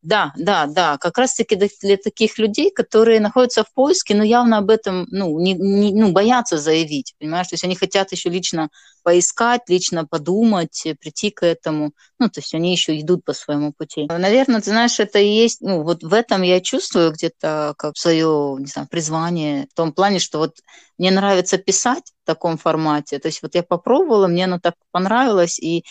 Да, 0.04 0.34
да, 0.36 0.66
да, 0.66 0.98
как 0.98 1.16
раз-таки 1.16 1.56
для 1.56 1.96
таких 1.96 2.38
людей, 2.38 2.70
которые 2.70 3.20
находятся 3.20 3.64
в 3.64 3.72
поиске, 3.72 4.14
но 4.14 4.22
явно 4.22 4.58
об 4.58 4.68
этом, 4.68 5.06
ну, 5.10 5.40
не, 5.40 5.54
не, 5.54 5.94
ну, 5.94 6.12
боятся 6.12 6.58
заявить, 6.58 7.14
понимаешь, 7.18 7.48
то 7.48 7.54
есть 7.54 7.64
они 7.64 7.74
хотят 7.74 8.12
еще 8.12 8.28
лично 8.28 8.68
поискать, 9.02 9.62
лично 9.68 10.06
подумать, 10.06 10.86
прийти 11.00 11.30
к 11.30 11.42
этому, 11.42 11.92
ну, 12.18 12.28
то 12.28 12.40
есть 12.40 12.52
они 12.52 12.70
еще 12.72 13.00
идут 13.00 13.24
по 13.24 13.32
своему 13.32 13.72
пути. 13.72 14.06
Наверное, 14.06 14.60
ты 14.60 14.70
знаешь, 14.70 15.00
это 15.00 15.18
и 15.20 15.26
есть, 15.26 15.62
ну, 15.62 15.82
вот 15.82 16.02
в 16.02 16.12
этом 16.12 16.42
я 16.42 16.60
чувствую 16.60 17.10
где-то 17.12 17.72
как 17.78 17.96
свое, 17.96 18.56
не 18.58 18.66
знаю, 18.66 18.86
призвание, 18.90 19.68
в 19.70 19.74
том 19.74 19.90
плане, 19.94 20.18
что 20.18 20.36
вот 20.38 20.58
мне 20.98 21.12
нравится 21.12 21.56
писать 21.56 22.12
в 22.24 22.26
таком 22.26 22.58
формате, 22.58 23.18
то 23.18 23.28
есть 23.28 23.40
вот 23.42 23.54
я 23.54 23.62
попробовала, 23.62 24.26
мне 24.26 24.44
оно 24.44 24.60
так 24.60 24.74
понравилось, 24.90 25.58
и 25.58 25.82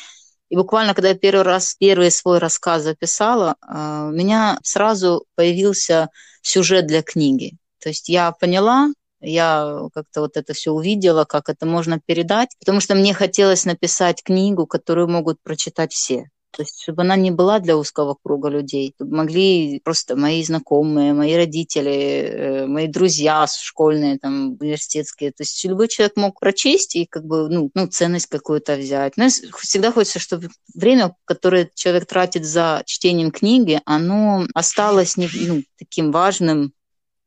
и 0.54 0.56
буквально, 0.56 0.94
когда 0.94 1.10
я 1.10 1.16
первый 1.16 1.42
раз, 1.42 1.74
первый 1.80 2.12
свой 2.12 2.38
рассказ 2.38 2.84
записала, 2.84 3.56
а, 3.62 4.06
у 4.10 4.12
меня 4.12 4.60
сразу 4.62 5.26
появился 5.34 6.10
сюжет 6.44 6.86
для 6.86 7.02
книги. 7.02 7.58
То 7.80 7.90
есть 7.90 8.08
я 8.08 8.32
поняла, 8.34 8.90
я 9.20 9.80
как-то 9.96 10.22
вот 10.22 10.38
это 10.38 10.54
все 10.54 10.70
увидела, 10.70 11.26
как 11.26 11.50
это 11.50 11.66
можно 11.66 12.00
передать, 12.00 12.50
потому 12.60 12.82
что 12.82 12.94
мне 12.94 13.16
хотелось 13.16 13.66
написать 13.66 14.22
книгу, 14.22 14.68
которую 14.68 15.08
могут 15.08 15.42
прочитать 15.42 15.92
все. 15.92 16.30
То 16.54 16.62
есть, 16.62 16.84
чтобы 16.84 17.02
она 17.02 17.16
не 17.16 17.32
была 17.32 17.60
для 17.60 17.76
узкого 17.76 18.16
круга 18.22 18.48
людей, 18.48 18.94
чтобы 18.96 19.16
могли 19.16 19.80
просто 19.84 20.16
мои 20.16 20.44
знакомые, 20.44 21.14
мои 21.14 21.36
родители, 21.36 21.92
э, 21.92 22.68
мои 22.68 22.88
друзья 22.88 23.48
школьные, 23.48 24.20
там, 24.20 24.56
университетские. 24.60 25.32
То 25.32 25.42
есть 25.42 25.66
любой 25.66 25.88
человек 25.88 26.16
мог 26.16 26.40
прочесть 26.40 26.96
и 26.96 27.08
как 27.08 27.26
бы, 27.26 27.50
ну, 27.50 27.72
ну 27.74 27.88
ценность 27.88 28.28
какую-то 28.28 28.76
взять. 28.76 29.18
Но 29.18 29.30
всегда 29.58 29.92
хочется, 29.92 30.20
чтобы 30.20 30.50
время, 30.76 31.16
которое 31.26 31.72
человек 31.74 32.06
тратит 32.06 32.46
за 32.46 32.84
чтением 32.86 33.32
книги, 33.32 33.82
оно 33.86 34.46
осталось 34.54 35.18
не, 35.18 35.28
ну, 35.48 35.64
таким 35.80 36.12
важным, 36.12 36.72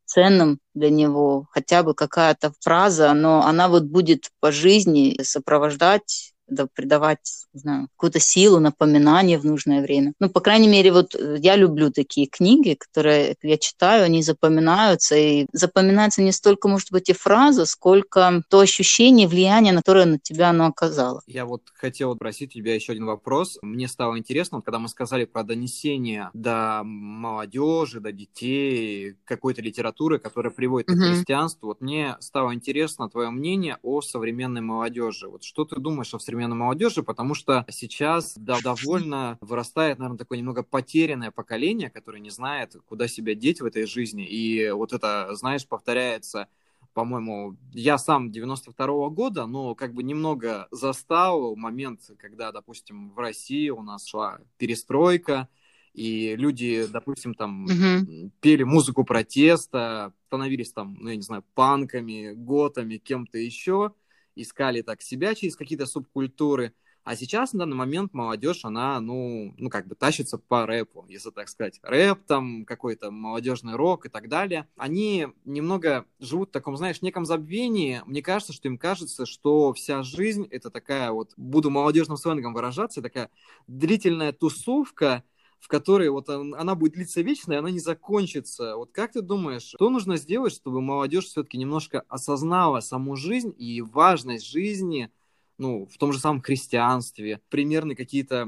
ценным 0.05 0.59
для 0.73 0.89
него, 0.89 1.47
хотя 1.51 1.83
бы 1.83 1.93
какая-то 1.93 2.53
фраза, 2.61 3.13
но 3.13 3.43
она 3.43 3.67
вот 3.67 3.83
будет 3.83 4.29
по 4.39 4.53
жизни 4.53 5.19
сопровождать 5.21 6.33
придавать, 6.73 7.45
не 7.53 7.59
знаю, 7.59 7.87
какую-то 7.95 8.19
силу, 8.19 8.59
напоминание 8.59 9.37
в 9.37 9.45
нужное 9.45 9.81
время. 9.81 10.13
Ну, 10.19 10.29
по 10.29 10.39
крайней 10.39 10.67
мере, 10.67 10.91
вот 10.91 11.15
э, 11.15 11.37
я 11.39 11.55
люблю 11.55 11.91
такие 11.91 12.27
книги, 12.27 12.77
которые 12.77 13.35
я 13.41 13.57
читаю, 13.57 14.05
они 14.05 14.23
запоминаются, 14.23 15.15
и 15.15 15.47
запоминается 15.53 16.21
не 16.21 16.31
столько, 16.31 16.67
может 16.67 16.91
быть, 16.91 17.09
и 17.09 17.13
фраза, 17.13 17.65
сколько 17.65 18.43
то 18.49 18.59
ощущение, 18.59 19.27
влияние, 19.27 19.73
на 19.73 19.81
которое 19.81 20.05
на 20.05 20.19
тебя 20.19 20.49
оно 20.49 20.67
оказало. 20.67 21.21
Я 21.27 21.45
вот 21.45 21.63
хотел 21.75 22.15
спросить 22.15 22.53
тебя 22.53 22.75
еще 22.75 22.93
один 22.93 23.05
вопрос. 23.05 23.57
Мне 23.61 23.87
стало 23.87 24.17
интересно, 24.17 24.61
когда 24.61 24.79
мы 24.79 24.87
сказали 24.89 25.25
про 25.25 25.43
донесение 25.43 26.29
до 26.33 26.81
молодежи, 26.83 27.99
до 27.99 28.11
детей, 28.11 29.15
какой-то 29.25 29.61
литературы, 29.61 30.19
которая 30.19 30.51
приводит 30.51 30.89
uh-huh. 30.89 30.95
к 30.95 31.15
христианству, 31.15 31.67
вот 31.67 31.81
мне 31.81 32.15
стало 32.19 32.53
интересно 32.53 33.09
твое 33.09 33.29
мнение 33.29 33.77
о 33.83 34.01
современной 34.01 34.61
молодежи. 34.61 35.27
Вот 35.27 35.43
что 35.43 35.65
ты 35.65 35.79
думаешь 35.79 36.13
о 36.13 36.19
современной 36.19 36.36
современной 36.37 36.55
молодежи, 36.57 37.01
потому 37.01 37.33
что 37.33 37.65
сейчас 37.69 38.35
да, 38.37 38.59
довольно 38.61 39.37
вырастает, 39.41 39.97
наверное, 39.97 40.19
такое 40.19 40.37
немного 40.37 40.61
потерянное 40.61 41.31
поколение, 41.31 41.89
которое 41.89 42.19
не 42.19 42.29
знает, 42.29 42.75
куда 42.85 43.07
себя 43.07 43.33
деть 43.33 43.59
в 43.59 43.65
этой 43.65 43.87
жизни. 43.87 44.25
И 44.25 44.69
вот 44.69 44.93
это, 44.93 45.33
знаешь, 45.35 45.67
повторяется 45.67 46.47
по-моему, 46.93 47.55
я 47.73 47.99
сам 47.99 48.31
92-го 48.31 49.11
года, 49.11 49.45
но 49.45 49.75
как 49.75 49.93
бы 49.93 50.01
немного 50.01 50.67
застал 50.71 51.55
момент, 51.55 51.99
когда, 52.17 52.51
допустим, 52.51 53.11
в 53.11 53.19
России 53.19 53.69
у 53.69 53.83
нас 53.83 54.07
шла 54.07 54.39
перестройка, 54.57 55.47
и 55.93 56.35
люди, 56.35 56.87
допустим, 56.91 57.35
там 57.35 57.67
uh-huh. 57.67 58.31
пели 58.41 58.63
музыку 58.63 59.03
протеста, 59.03 60.11
становились 60.25 60.71
там, 60.71 60.97
ну, 60.99 61.09
я 61.09 61.17
не 61.17 61.21
знаю, 61.21 61.43
панками, 61.53 62.33
готами, 62.33 62.97
кем-то 62.97 63.37
еще, 63.37 63.93
искали 64.41 64.81
так 64.81 65.01
себя 65.01 65.35
через 65.35 65.55
какие-то 65.55 65.85
субкультуры. 65.85 66.73
А 67.07 67.15
сейчас 67.15 67.53
на 67.53 67.59
данный 67.59 67.77
момент 67.77 68.13
молодежь, 68.13 68.65
она, 68.65 68.99
ну, 68.99 69.53
ну, 69.57 69.69
как 69.69 69.87
бы 69.87 69.95
тащится 69.95 70.37
по 70.37 70.65
рэпу, 70.65 71.05
если 71.07 71.29
так 71.29 71.47
сказать. 71.47 71.79
Рэп, 71.81 72.25
там, 72.27 72.65
какой-то 72.65 73.11
молодежный 73.11 73.75
рок 73.75 74.05
и 74.05 74.09
так 74.09 74.27
далее. 74.27 74.67
Они 74.75 75.27
немного 75.45 76.05
живут 76.19 76.49
в 76.49 76.51
таком, 76.51 76.75
знаешь, 76.75 77.01
неком 77.01 77.23
забвении. 77.23 78.01
Мне 78.05 78.21
кажется, 78.21 78.51
что 78.51 78.67
им 78.67 78.77
кажется, 78.77 79.25
что 79.25 79.71
вся 79.71 80.03
жизнь— 80.03 80.49
это 80.51 80.69
такая 80.69 81.11
вот, 81.11 81.31
буду 81.37 81.69
молодежным 81.69 82.17
сленгом 82.17 82.53
выражаться, 82.53 83.01
такая 83.01 83.29
длительная 83.67 84.33
тусовка, 84.33 85.23
в 85.59 85.67
которой 85.67 86.09
вот 86.09 86.29
она 86.29 86.75
будет 86.75 86.93
длиться 86.93 87.21
вечно, 87.21 87.53
и 87.53 87.57
она 87.57 87.71
не 87.71 87.79
закончится. 87.79 88.75
Вот 88.75 88.91
как 88.91 89.13
ты 89.13 89.21
думаешь, 89.21 89.63
что 89.63 89.89
нужно 89.89 90.17
сделать, 90.17 90.53
чтобы 90.53 90.81
молодежь 90.81 91.25
все-таки 91.25 91.57
немножко 91.57 92.03
осознала 92.07 92.79
саму 92.79 93.15
жизнь 93.15 93.53
и 93.57 93.81
важность 93.81 94.45
жизни, 94.45 95.11
ну, 95.57 95.87
в 95.87 95.97
том 95.97 96.13
же 96.13 96.19
самом 96.19 96.41
христианстве, 96.41 97.41
примерно 97.49 97.95
какие-то 97.95 98.47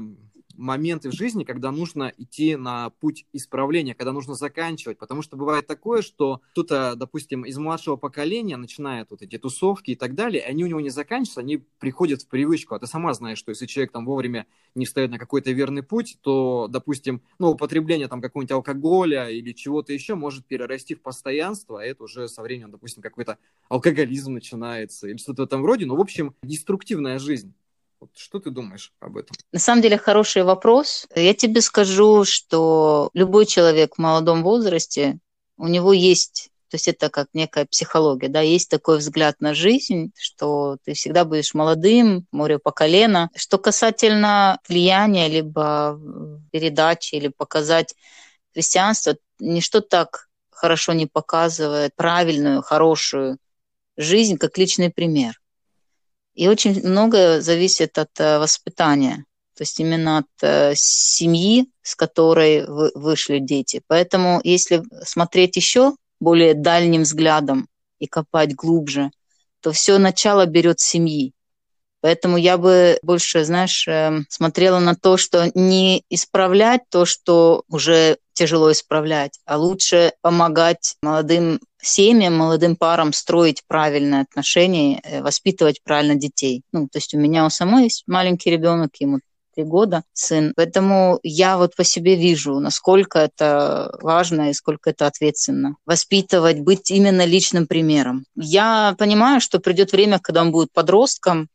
моменты 0.60 1.10
в 1.10 1.14
жизни, 1.14 1.44
когда 1.44 1.72
нужно 1.72 2.12
идти 2.18 2.56
на 2.56 2.90
путь 2.90 3.26
исправления, 3.32 3.94
когда 3.94 4.12
нужно 4.12 4.34
заканчивать. 4.34 4.98
Потому 4.98 5.22
что 5.22 5.36
бывает 5.36 5.66
такое, 5.66 6.02
что 6.02 6.42
кто-то, 6.52 6.94
допустим, 6.96 7.44
из 7.44 7.58
младшего 7.58 7.96
поколения 7.96 8.56
начинает 8.56 9.10
вот 9.10 9.22
эти 9.22 9.38
тусовки 9.38 9.92
и 9.92 9.96
так 9.96 10.14
далее, 10.14 10.42
и 10.42 10.46
они 10.46 10.64
у 10.64 10.66
него 10.66 10.80
не 10.80 10.90
заканчиваются, 10.90 11.40
они 11.40 11.64
приходят 11.78 12.22
в 12.22 12.28
привычку. 12.28 12.74
А 12.74 12.78
ты 12.78 12.86
сама 12.86 13.14
знаешь, 13.14 13.38
что 13.38 13.50
если 13.50 13.66
человек 13.66 13.92
там 13.92 14.04
вовремя 14.04 14.46
не 14.74 14.84
встает 14.84 15.10
на 15.10 15.18
какой-то 15.18 15.50
верный 15.50 15.82
путь, 15.82 16.18
то, 16.20 16.68
допустим, 16.68 17.22
ну, 17.38 17.48
употребление 17.48 18.08
там 18.08 18.20
какого-нибудь 18.20 18.52
алкоголя 18.52 19.28
или 19.30 19.52
чего-то 19.52 19.92
еще 19.92 20.14
может 20.14 20.46
перерасти 20.46 20.94
в 20.94 21.02
постоянство, 21.02 21.80
а 21.80 21.84
это 21.84 22.04
уже 22.04 22.28
со 22.28 22.42
временем, 22.42 22.70
допустим, 22.70 23.02
какой-то 23.02 23.38
алкоголизм 23.68 24.34
начинается 24.34 25.08
или 25.08 25.16
что-то 25.16 25.42
в 25.42 25.46
этом 25.46 25.64
роде. 25.64 25.86
Ну, 25.86 25.96
в 25.96 26.00
общем, 26.00 26.34
деструктивная 26.42 27.18
жизнь. 27.18 27.54
Вот 28.00 28.10
что 28.16 28.38
ты 28.40 28.50
думаешь 28.50 28.92
об 29.00 29.18
этом? 29.18 29.36
На 29.52 29.58
самом 29.58 29.82
деле 29.82 29.98
хороший 29.98 30.42
вопрос. 30.42 31.06
Я 31.14 31.34
тебе 31.34 31.60
скажу, 31.60 32.24
что 32.24 33.10
любой 33.12 33.46
человек 33.46 33.96
в 33.96 33.98
молодом 33.98 34.42
возрасте, 34.42 35.18
у 35.56 35.68
него 35.68 35.92
есть 35.92 36.50
то 36.70 36.76
есть 36.76 36.86
это 36.86 37.10
как 37.10 37.26
некая 37.32 37.66
психология, 37.66 38.28
да, 38.28 38.42
есть 38.42 38.70
такой 38.70 38.98
взгляд 38.98 39.40
на 39.40 39.54
жизнь, 39.54 40.12
что 40.16 40.78
ты 40.84 40.94
всегда 40.94 41.24
будешь 41.24 41.52
молодым, 41.52 42.28
море 42.30 42.60
по 42.60 42.70
колено. 42.70 43.28
Что 43.34 43.58
касательно 43.58 44.60
влияния, 44.68 45.26
либо 45.26 46.00
передачи, 46.52 47.16
или 47.16 47.26
показать 47.26 47.96
христианство, 48.54 49.16
ничто 49.40 49.80
так 49.80 50.28
хорошо 50.50 50.92
не 50.92 51.06
показывает 51.06 51.96
правильную, 51.96 52.62
хорошую 52.62 53.38
жизнь, 53.96 54.38
как 54.38 54.56
личный 54.56 54.90
пример. 54.90 55.40
И 56.34 56.48
очень 56.48 56.86
многое 56.86 57.40
зависит 57.40 57.98
от 57.98 58.10
э, 58.18 58.38
воспитания, 58.38 59.24
то 59.56 59.62
есть 59.62 59.78
именно 59.80 60.18
от 60.18 60.26
э, 60.42 60.72
семьи, 60.76 61.70
с 61.82 61.94
которой 61.94 62.64
вышли 62.66 63.38
дети. 63.38 63.82
Поэтому 63.86 64.40
если 64.44 64.82
смотреть 65.04 65.56
еще 65.56 65.94
более 66.20 66.54
дальним 66.54 67.02
взглядом 67.02 67.68
и 67.98 68.06
копать 68.06 68.54
глубже, 68.54 69.10
то 69.60 69.72
все 69.72 69.98
начало 69.98 70.46
берет 70.46 70.80
семьи. 70.80 71.32
Поэтому 72.00 72.36
я 72.36 72.56
бы 72.56 72.98
больше, 73.02 73.44
знаешь, 73.44 73.86
эм, 73.86 74.26
смотрела 74.28 74.78
на 74.78 74.94
то, 74.94 75.16
что 75.16 75.50
не 75.54 76.02
исправлять 76.08 76.82
то, 76.90 77.04
что 77.04 77.62
уже 77.68 78.18
тяжело 78.32 78.72
исправлять, 78.72 79.38
а 79.44 79.58
лучше 79.58 80.12
помогать 80.22 80.96
молодым 81.02 81.60
семьям, 81.82 82.36
молодым 82.36 82.74
парам 82.76 83.12
строить 83.12 83.62
правильные 83.66 84.22
отношения, 84.22 85.00
э, 85.02 85.22
воспитывать 85.22 85.82
правильно 85.82 86.14
детей. 86.14 86.62
Ну, 86.72 86.88
то 86.90 86.96
есть 86.98 87.12
у 87.14 87.18
меня 87.18 87.44
у 87.44 87.50
самой 87.50 87.84
есть 87.84 88.04
маленький 88.06 88.50
ребенок, 88.50 88.90
ему 88.98 89.20
три 89.54 89.64
года, 89.64 90.04
сын. 90.12 90.52
Поэтому 90.56 91.18
я 91.22 91.58
вот 91.58 91.76
по 91.76 91.84
себе 91.84 92.16
вижу, 92.16 92.58
насколько 92.60 93.18
это 93.18 93.98
важно 94.00 94.50
и 94.50 94.54
сколько 94.54 94.90
это 94.90 95.06
ответственно. 95.06 95.76
Воспитывать, 95.84 96.60
быть 96.60 96.90
именно 96.90 97.24
личным 97.24 97.66
примером. 97.66 98.24
Я 98.36 98.94
понимаю, 98.98 99.40
что 99.40 99.58
придет 99.58 99.92
время, 99.92 100.18
когда 100.18 100.42
он 100.42 100.52
будет 100.52 100.72
подростком, 100.72 101.48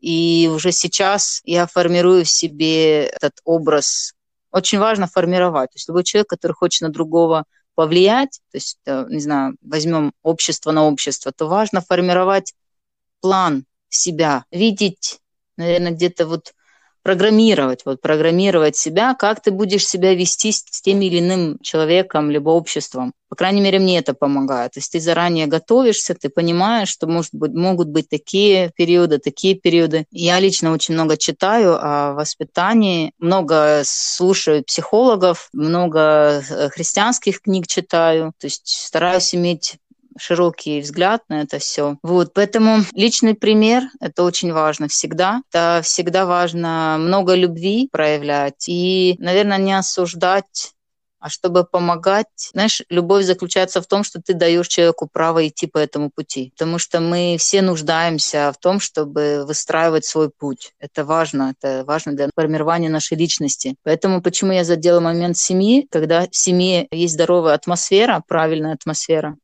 и 0.00 0.50
уже 0.52 0.72
сейчас 0.72 1.40
я 1.44 1.66
формирую 1.66 2.24
в 2.24 2.30
себе 2.30 3.06
этот 3.06 3.34
образ. 3.44 4.14
Очень 4.50 4.78
важно 4.78 5.06
формировать. 5.06 5.70
То 5.70 5.76
есть 5.76 5.88
любой 5.88 6.04
человек, 6.04 6.28
который 6.28 6.52
хочет 6.52 6.82
на 6.82 6.88
другого 6.88 7.44
повлиять, 7.74 8.40
то 8.50 8.56
есть, 8.56 8.78
э, 8.86 9.06
не 9.08 9.20
знаю, 9.20 9.56
возьмем 9.62 10.12
общество 10.22 10.72
на 10.72 10.84
общество, 10.84 11.32
то 11.32 11.46
важно 11.46 11.80
формировать 11.80 12.54
план 13.20 13.64
себя, 13.88 14.44
видеть, 14.50 15.20
наверное, 15.56 15.92
где-то 15.92 16.26
вот 16.26 16.54
программировать, 17.02 17.82
вот 17.84 18.00
программировать 18.00 18.76
себя, 18.76 19.14
как 19.14 19.40
ты 19.42 19.50
будешь 19.50 19.86
себя 19.86 20.14
вести 20.14 20.52
с, 20.52 20.64
с 20.70 20.82
тем 20.82 21.00
или 21.00 21.20
иным 21.20 21.58
человеком, 21.62 22.30
либо 22.30 22.50
обществом. 22.50 23.12
По 23.28 23.36
крайней 23.36 23.60
мере, 23.60 23.78
мне 23.78 23.98
это 23.98 24.14
помогает. 24.14 24.72
То 24.72 24.80
есть 24.80 24.92
ты 24.92 25.00
заранее 25.00 25.46
готовишься, 25.46 26.14
ты 26.14 26.30
понимаешь, 26.30 26.88
что 26.88 27.06
может 27.06 27.34
быть, 27.34 27.52
могут 27.52 27.88
быть 27.88 28.08
такие 28.08 28.70
периоды, 28.74 29.18
такие 29.18 29.54
периоды. 29.54 30.06
Я 30.10 30.40
лично 30.40 30.72
очень 30.72 30.94
много 30.94 31.16
читаю 31.16 31.78
о 31.78 32.14
воспитании, 32.14 33.12
много 33.18 33.82
слушаю 33.84 34.64
психологов, 34.64 35.48
много 35.52 36.42
э, 36.48 36.68
христианских 36.70 37.42
книг 37.42 37.66
читаю. 37.66 38.32
То 38.38 38.46
есть 38.46 38.66
стараюсь 38.66 39.34
иметь 39.34 39.76
широкий 40.18 40.80
взгляд 40.80 41.22
на 41.28 41.42
это 41.42 41.58
все. 41.58 41.96
Вот, 42.02 42.32
поэтому 42.34 42.78
личный 42.92 43.34
пример– 43.34 43.84
это 44.00 44.22
очень 44.22 44.52
важно 44.52 44.88
всегда. 44.88 45.42
Это 45.50 45.80
всегда 45.82 46.26
важно 46.26 46.96
много 46.98 47.34
любви 47.34 47.88
проявлять 47.90 48.68
и, 48.68 49.16
наверное, 49.18 49.58
не 49.58 49.72
осуждать 49.72 50.72
а 51.20 51.28
чтобы 51.28 51.64
помогать. 51.64 52.26
Знаешь, 52.52 52.82
любовь 52.88 53.24
заключается 53.24 53.80
в 53.82 53.86
том, 53.86 54.04
что 54.04 54.20
ты 54.20 54.34
даешь 54.34 54.68
человеку 54.68 55.08
право 55.12 55.46
идти 55.46 55.66
по 55.66 55.78
этому 55.78 56.10
пути. 56.10 56.52
Потому 56.56 56.78
что 56.78 57.00
мы 57.00 57.36
все 57.38 57.62
нуждаемся 57.62 58.52
в 58.52 58.60
том, 58.60 58.80
чтобы 58.80 59.44
выстраивать 59.46 60.04
свой 60.04 60.30
путь. 60.30 60.72
Это 60.78 61.04
важно. 61.04 61.54
Это 61.58 61.84
важно 61.84 62.14
для 62.14 62.30
формирования 62.34 62.88
нашей 62.88 63.16
личности. 63.16 63.74
Поэтому 63.82 64.22
почему 64.22 64.52
я 64.52 64.64
задела 64.64 65.00
момент 65.00 65.36
семьи, 65.36 65.86
когда 65.90 66.26
в 66.28 66.36
семье 66.36 66.86
есть 66.90 67.14
здоровая 67.14 67.54
атмосфера, 67.54 68.22
правильная 68.26 68.74
атмосфера, 68.74 69.36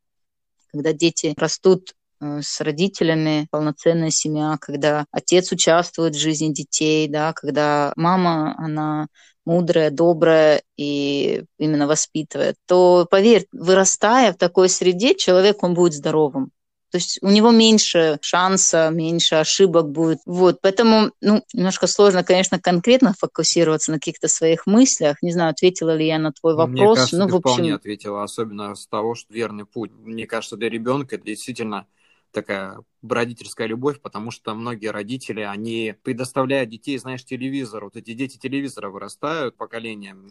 когда 0.74 0.92
дети 0.92 1.34
растут 1.36 1.94
э, 2.20 2.40
с 2.42 2.60
родителями, 2.60 3.46
полноценная 3.52 4.10
семья, 4.10 4.58
когда 4.60 5.06
отец 5.12 5.52
участвует 5.52 6.16
в 6.16 6.18
жизни 6.18 6.52
детей, 6.52 7.06
да, 7.08 7.32
когда 7.32 7.92
мама, 7.94 8.56
она 8.58 9.06
мудрая, 9.46 9.90
добрая 9.90 10.62
и 10.76 11.44
именно 11.58 11.86
воспитывает, 11.86 12.56
то, 12.66 13.06
поверь, 13.08 13.46
вырастая 13.52 14.32
в 14.32 14.36
такой 14.36 14.68
среде, 14.68 15.14
человек, 15.14 15.62
он 15.62 15.74
будет 15.74 15.94
здоровым. 15.94 16.50
То 16.94 16.98
есть 16.98 17.18
у 17.22 17.28
него 17.28 17.50
меньше 17.50 18.18
шанса, 18.20 18.88
меньше 18.92 19.34
ошибок 19.34 19.90
будет. 19.90 20.20
Вот, 20.26 20.60
поэтому, 20.62 21.10
ну, 21.20 21.42
немножко 21.52 21.88
сложно, 21.88 22.22
конечно, 22.22 22.60
конкретно 22.60 23.14
фокусироваться 23.18 23.90
на 23.90 23.98
каких-то 23.98 24.28
своих 24.28 24.64
мыслях. 24.66 25.16
Не 25.20 25.32
знаю, 25.32 25.50
ответила 25.50 25.96
ли 25.96 26.06
я 26.06 26.20
на 26.20 26.30
твой 26.30 26.54
вопрос. 26.54 26.70
Мне 26.70 26.94
кажется, 26.94 27.18
ну, 27.18 27.26
ты 27.26 27.32
в 27.32 27.36
общем... 27.38 27.50
вполне 27.50 27.74
ответила, 27.74 28.22
особенно 28.22 28.76
с 28.76 28.86
того, 28.86 29.16
что 29.16 29.34
верный 29.34 29.66
путь. 29.66 29.90
Мне 29.90 30.28
кажется, 30.28 30.56
для 30.56 30.68
ребенка 30.68 31.16
это 31.16 31.24
действительно 31.24 31.88
такая 32.30 32.78
родительская 33.02 33.66
любовь, 33.66 34.00
потому 34.00 34.30
что 34.30 34.54
многие 34.54 34.92
родители, 34.92 35.40
они 35.40 35.96
предоставляют 36.04 36.70
детей, 36.70 36.96
знаешь, 36.98 37.24
телевизору. 37.24 37.86
Вот 37.86 37.96
эти 37.96 38.12
дети 38.12 38.36
телевизора 38.36 38.88
вырастают 38.88 39.56
поколением 39.56 40.30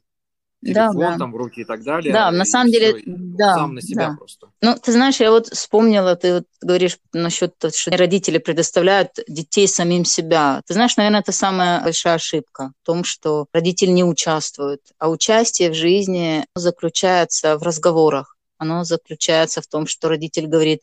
телефон 0.63 0.97
да, 0.97 1.11
да. 1.11 1.17
там 1.17 1.31
в 1.31 1.35
руки 1.35 1.61
и 1.61 1.65
так 1.65 1.83
далее. 1.83 2.13
Да, 2.13 2.31
на 2.31 2.45
самом 2.45 2.71
деле, 2.71 2.95
все, 2.95 3.03
да. 3.05 3.55
Сам 3.55 3.75
на 3.75 3.81
себя 3.81 4.09
да. 4.09 4.15
просто. 4.17 4.47
Ну, 4.61 4.75
ты 4.75 4.91
знаешь, 4.91 5.19
я 5.19 5.31
вот 5.31 5.47
вспомнила, 5.47 6.15
ты 6.15 6.35
вот 6.35 6.45
говоришь 6.61 6.97
насчет 7.13 7.57
того, 7.57 7.73
что 7.75 7.95
родители 7.95 8.37
предоставляют 8.37 9.11
детей 9.27 9.67
самим 9.67 10.05
себя. 10.05 10.61
Ты 10.65 10.73
знаешь, 10.73 10.97
наверное, 10.97 11.21
это 11.21 11.31
самая 11.31 11.83
большая 11.83 12.15
ошибка 12.15 12.71
в 12.81 12.85
том, 12.85 13.03
что 13.03 13.47
родители 13.53 13.89
не 13.89 14.03
участвуют. 14.03 14.81
А 14.97 15.09
участие 15.09 15.69
в 15.71 15.73
жизни 15.73 16.45
заключается 16.55 17.57
в 17.57 17.63
разговорах. 17.63 18.37
Оно 18.57 18.83
заключается 18.83 19.61
в 19.61 19.67
том, 19.67 19.87
что 19.87 20.09
родитель 20.09 20.47
говорит 20.47 20.81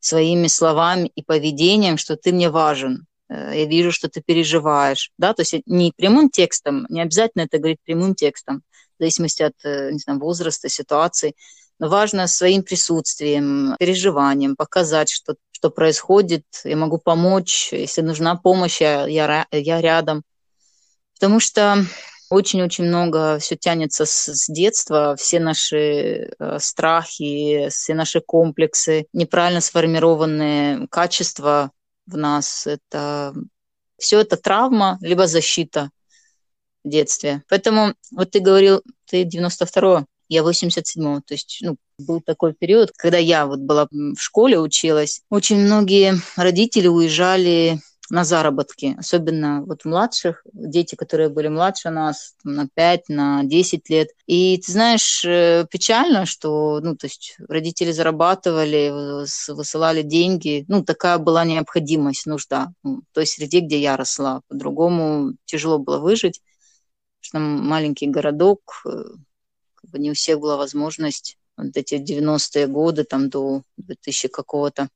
своими 0.00 0.46
словами 0.48 1.12
и 1.14 1.22
поведением, 1.22 1.98
что 1.98 2.16
ты 2.16 2.32
мне 2.32 2.50
важен, 2.50 3.06
э, 3.28 3.60
я 3.60 3.64
вижу, 3.66 3.92
что 3.92 4.08
ты 4.08 4.22
переживаешь, 4.22 5.10
да, 5.18 5.34
то 5.34 5.42
есть 5.42 5.54
не 5.66 5.92
прямым 5.94 6.30
текстом, 6.30 6.86
не 6.88 7.02
обязательно 7.02 7.42
это 7.42 7.58
говорить 7.58 7.80
прямым 7.84 8.14
текстом, 8.14 8.62
в 9.00 9.02
зависимости 9.02 9.42
от 9.42 9.54
э, 9.64 9.92
не 9.92 9.98
знаю, 9.98 10.20
возраста, 10.20 10.68
ситуации. 10.68 11.34
Но 11.78 11.88
важно 11.88 12.28
своим 12.28 12.62
присутствием, 12.62 13.74
переживанием 13.78 14.56
показать, 14.56 15.08
что, 15.10 15.36
что 15.52 15.70
происходит. 15.70 16.44
Я 16.64 16.76
могу 16.76 16.98
помочь. 16.98 17.70
Если 17.72 18.02
нужна 18.02 18.36
помощь, 18.36 18.82
я, 18.82 19.06
я, 19.06 19.46
я 19.50 19.80
рядом. 19.80 20.22
Потому 21.14 21.40
что 21.40 21.86
очень-очень 22.28 22.84
много 22.84 23.38
все 23.38 23.56
тянется 23.56 24.04
с, 24.04 24.28
с 24.28 24.52
детства, 24.52 25.16
все 25.18 25.40
наши 25.40 26.30
э, 26.38 26.58
страхи, 26.58 27.68
все 27.70 27.94
наши 27.94 28.20
комплексы, 28.20 29.06
неправильно 29.14 29.62
сформированные 29.62 30.86
качества 30.88 31.70
в 32.06 32.18
нас. 32.18 32.66
Это 32.66 33.34
все 33.98 34.20
это 34.20 34.36
травма, 34.36 34.98
либо 35.00 35.26
защита 35.26 35.90
детстве. 36.84 37.42
Поэтому 37.48 37.94
вот 38.12 38.30
ты 38.30 38.40
говорил, 38.40 38.82
ты 39.08 39.24
92-го, 39.24 40.06
я 40.28 40.42
87-го, 40.42 41.20
то 41.26 41.34
есть 41.34 41.58
ну, 41.62 41.76
был 41.98 42.20
такой 42.20 42.54
период, 42.54 42.92
когда 42.96 43.18
я 43.18 43.46
вот 43.46 43.60
была 43.60 43.88
в 43.90 44.18
школе, 44.18 44.58
училась. 44.58 45.22
Очень 45.28 45.58
многие 45.58 46.14
родители 46.36 46.86
уезжали 46.86 47.80
на 48.10 48.24
заработки, 48.24 48.96
особенно 48.98 49.62
вот 49.64 49.84
младших, 49.84 50.44
дети, 50.52 50.96
которые 50.96 51.28
были 51.28 51.48
младше 51.48 51.90
нас, 51.90 52.34
на 52.42 52.68
5, 52.74 53.08
на 53.08 53.44
10 53.44 53.88
лет. 53.88 54.08
И 54.26 54.60
ты 54.64 54.72
знаешь, 54.72 55.24
э, 55.24 55.64
печально, 55.70 56.26
что, 56.26 56.80
ну, 56.80 56.96
то 56.96 57.06
есть 57.06 57.36
родители 57.48 57.92
зарабатывали, 57.92 59.24
высылали 59.48 60.02
деньги, 60.02 60.64
ну, 60.66 60.84
такая 60.84 61.18
была 61.18 61.44
необходимость, 61.44 62.26
нужда 62.26 62.72
ну, 62.82 63.02
в 63.10 63.14
той 63.14 63.26
среде, 63.26 63.60
где 63.60 63.80
я 63.80 63.96
росла. 63.96 64.42
По-другому 64.48 65.34
тяжело 65.44 65.78
было 65.78 65.98
выжить 65.98 66.40
что 67.20 67.38
маленький 67.38 68.06
городок, 68.06 68.82
э, 68.86 69.04
как 69.74 69.90
бы 69.90 69.98
не 69.98 70.10
у 70.10 70.14
всех 70.14 70.40
была 70.40 70.56
возможность 70.56 71.38
вот 71.56 71.76
эти 71.76 71.94
90-е 71.94 72.66
годы, 72.66 73.04
там 73.04 73.28
до 73.28 73.62
2000 73.76 74.28
какого-то. 74.28 74.88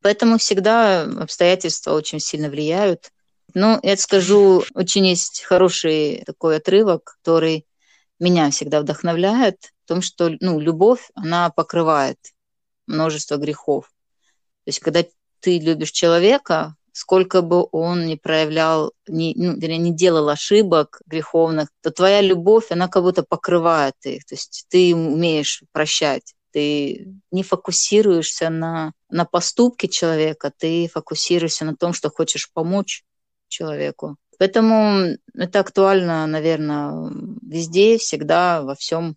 Поэтому 0.00 0.38
всегда 0.38 1.02
обстоятельства 1.02 1.92
очень 1.92 2.20
сильно 2.20 2.48
влияют. 2.48 3.10
Но 3.54 3.78
я 3.82 3.96
скажу, 3.96 4.64
очень 4.74 5.06
есть 5.06 5.42
хороший 5.42 6.22
такой 6.26 6.56
отрывок, 6.56 7.16
который 7.22 7.66
меня 8.18 8.50
всегда 8.50 8.80
вдохновляет, 8.80 9.72
в 9.84 9.88
том, 9.88 10.02
что 10.02 10.30
ну, 10.40 10.58
любовь, 10.58 11.10
она 11.14 11.50
покрывает 11.50 12.18
множество 12.86 13.36
грехов. 13.36 13.86
То 14.64 14.68
есть, 14.68 14.80
когда 14.80 15.04
ты 15.40 15.58
любишь 15.58 15.90
человека, 15.90 16.76
сколько 16.92 17.42
бы 17.42 17.66
он 17.72 18.06
не 18.06 18.16
проявлял, 18.16 18.92
не, 19.08 19.34
ну, 19.36 19.56
не 19.56 19.92
делал 19.92 20.28
ошибок 20.28 21.00
греховных, 21.06 21.68
то 21.80 21.90
твоя 21.90 22.20
любовь, 22.20 22.70
она 22.70 22.88
как 22.88 23.02
будто 23.02 23.22
покрывает 23.22 23.94
их. 24.04 24.24
То 24.24 24.34
есть 24.34 24.66
ты 24.68 24.94
умеешь 24.94 25.62
прощать. 25.72 26.34
Ты 26.52 27.08
не 27.30 27.42
фокусируешься 27.42 28.50
на, 28.50 28.92
на 29.08 29.24
поступке 29.24 29.88
человека, 29.88 30.52
ты 30.56 30.86
фокусируешься 30.88 31.64
на 31.64 31.74
том, 31.74 31.94
что 31.94 32.10
хочешь 32.10 32.50
помочь 32.52 33.04
человеку. 33.48 34.16
Поэтому 34.38 35.16
это 35.34 35.60
актуально, 35.60 36.26
наверное, 36.26 37.10
везде, 37.42 37.96
всегда, 37.96 38.62
во 38.62 38.74
всем, 38.74 39.16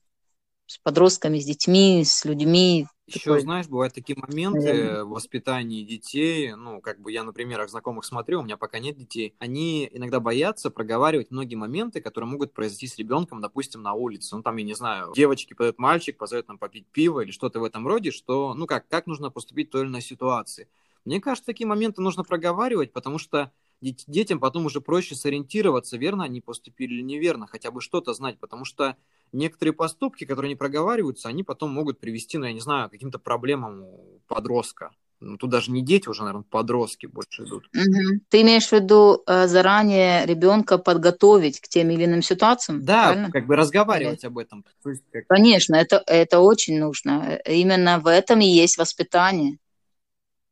с 0.68 0.78
подростками, 0.80 1.40
с 1.40 1.46
детьми, 1.46 2.04
с 2.06 2.26
людьми, 2.26 2.88
еще, 3.08 3.32
такой... 3.32 3.41
знаешь, 3.41 3.68
бывают 3.68 3.94
такие 3.94 4.18
моменты 4.18 4.60
Наверное. 4.60 5.04
в 5.04 5.10
воспитании 5.10 5.84
детей, 5.84 6.56
ну, 6.56 6.82
как 6.82 7.00
бы 7.00 7.12
я 7.12 7.24
на 7.24 7.34
примерах 7.34 7.70
знакомых 7.70 8.04
смотрю, 8.04 8.39
у 8.39 8.44
меня 8.44 8.58
пока 8.58 8.80
нет 8.80 8.98
детей, 8.98 9.36
они 9.38 9.88
иногда 9.91 10.20
боятся 10.20 10.72
проговаривать 10.72 11.30
многие 11.30 11.56
моменты, 11.56 12.02
которые 12.02 12.30
могут 12.30 12.54
произойти 12.54 12.88
с 12.88 12.98
ребенком, 12.98 13.41
допустим, 13.41 13.84
на 13.84 13.94
улице. 13.94 14.36
Ну, 14.36 14.41
там, 14.41 14.56
я 14.58 14.63
не 14.63 14.74
знаю, 14.74 15.13
девочки 15.15 15.54
позовет 15.54 15.78
мальчик, 15.78 16.18
позовет 16.18 16.48
нам 16.48 16.58
попить 16.58 16.88
пиво 16.88 17.22
или 17.22 17.32
что-то 17.32 17.60
в 17.60 17.63
этом 17.63 17.88
роде, 17.88 18.12
что, 18.12 18.54
ну, 18.56 18.65
как, 18.65 18.88
как 18.88 19.06
нужно 19.06 19.30
поступить 19.30 19.70
в 19.70 19.72
той 19.72 19.82
или 19.82 19.89
иной 19.89 20.02
ситуации. 20.02 20.68
Мне 21.06 21.22
кажется, 21.22 21.46
такие 21.46 21.68
моменты 21.68 22.02
нужно 22.02 22.24
проговаривать, 22.24 22.91
потому 22.91 23.20
что 23.20 23.52
детям 23.82 24.39
потом 24.39 24.65
уже 24.65 24.82
проще 24.82 25.13
сориентироваться, 25.13 25.98
верно 25.98 26.24
они 26.24 26.41
поступили 26.41 26.96
или 26.96 27.02
неверно, 27.02 27.46
хотя 27.46 27.70
бы 27.70 27.82
что-то 27.82 28.13
знать, 28.13 28.39
потому 28.39 28.65
что 28.65 28.98
некоторые 29.36 29.74
поступки, 29.74 30.26
которые 30.26 30.50
не 30.50 30.56
проговариваются, 30.56 31.30
они 31.30 31.43
потом 31.43 31.71
могут 31.71 32.00
привести, 32.00 32.38
ну, 32.38 32.45
я 32.45 32.54
не 32.54 32.60
знаю, 32.60 32.89
к 32.89 32.91
каким-то 32.91 33.19
проблемам 33.19 33.84
у 33.84 34.21
подростка. 34.28 34.91
Ну, 35.21 35.38
тут 35.38 35.50
даже 35.50 35.71
не 35.71 35.82
дети 35.82 36.10
уже, 36.10 36.24
наверное, 36.24 36.43
подростки 36.43 37.06
больше 37.06 37.43
идут. 37.43 37.67
Угу. 37.74 38.19
Ты 38.30 38.41
имеешь 38.41 38.67
в 38.67 38.74
виду 38.74 39.24
э, 39.26 39.48
заранее 39.48 40.26
ребенка 40.26 40.78
подготовить 40.78 41.62
к 41.62 41.67
тем 41.67 41.89
или 41.89 42.06
иным 42.06 42.21
ситуациям? 42.21 42.84
Да, 42.84 43.06
правильно? 43.06 43.32
как 43.32 43.48
бы 43.48 43.56
разговаривать 43.56 44.24
Или... 44.24 44.28
об 44.28 44.38
этом. 44.38 44.65
есть, 44.86 45.04
как... 45.12 45.26
Конечно, 45.28 45.76
это, 45.76 46.04
это 46.06 46.41
очень 46.41 46.80
нужно. 46.80 47.39
Именно 47.45 48.00
в 48.00 48.08
этом 48.08 48.41
и 48.41 48.45
есть 48.45 48.78
воспитание. 48.78 49.58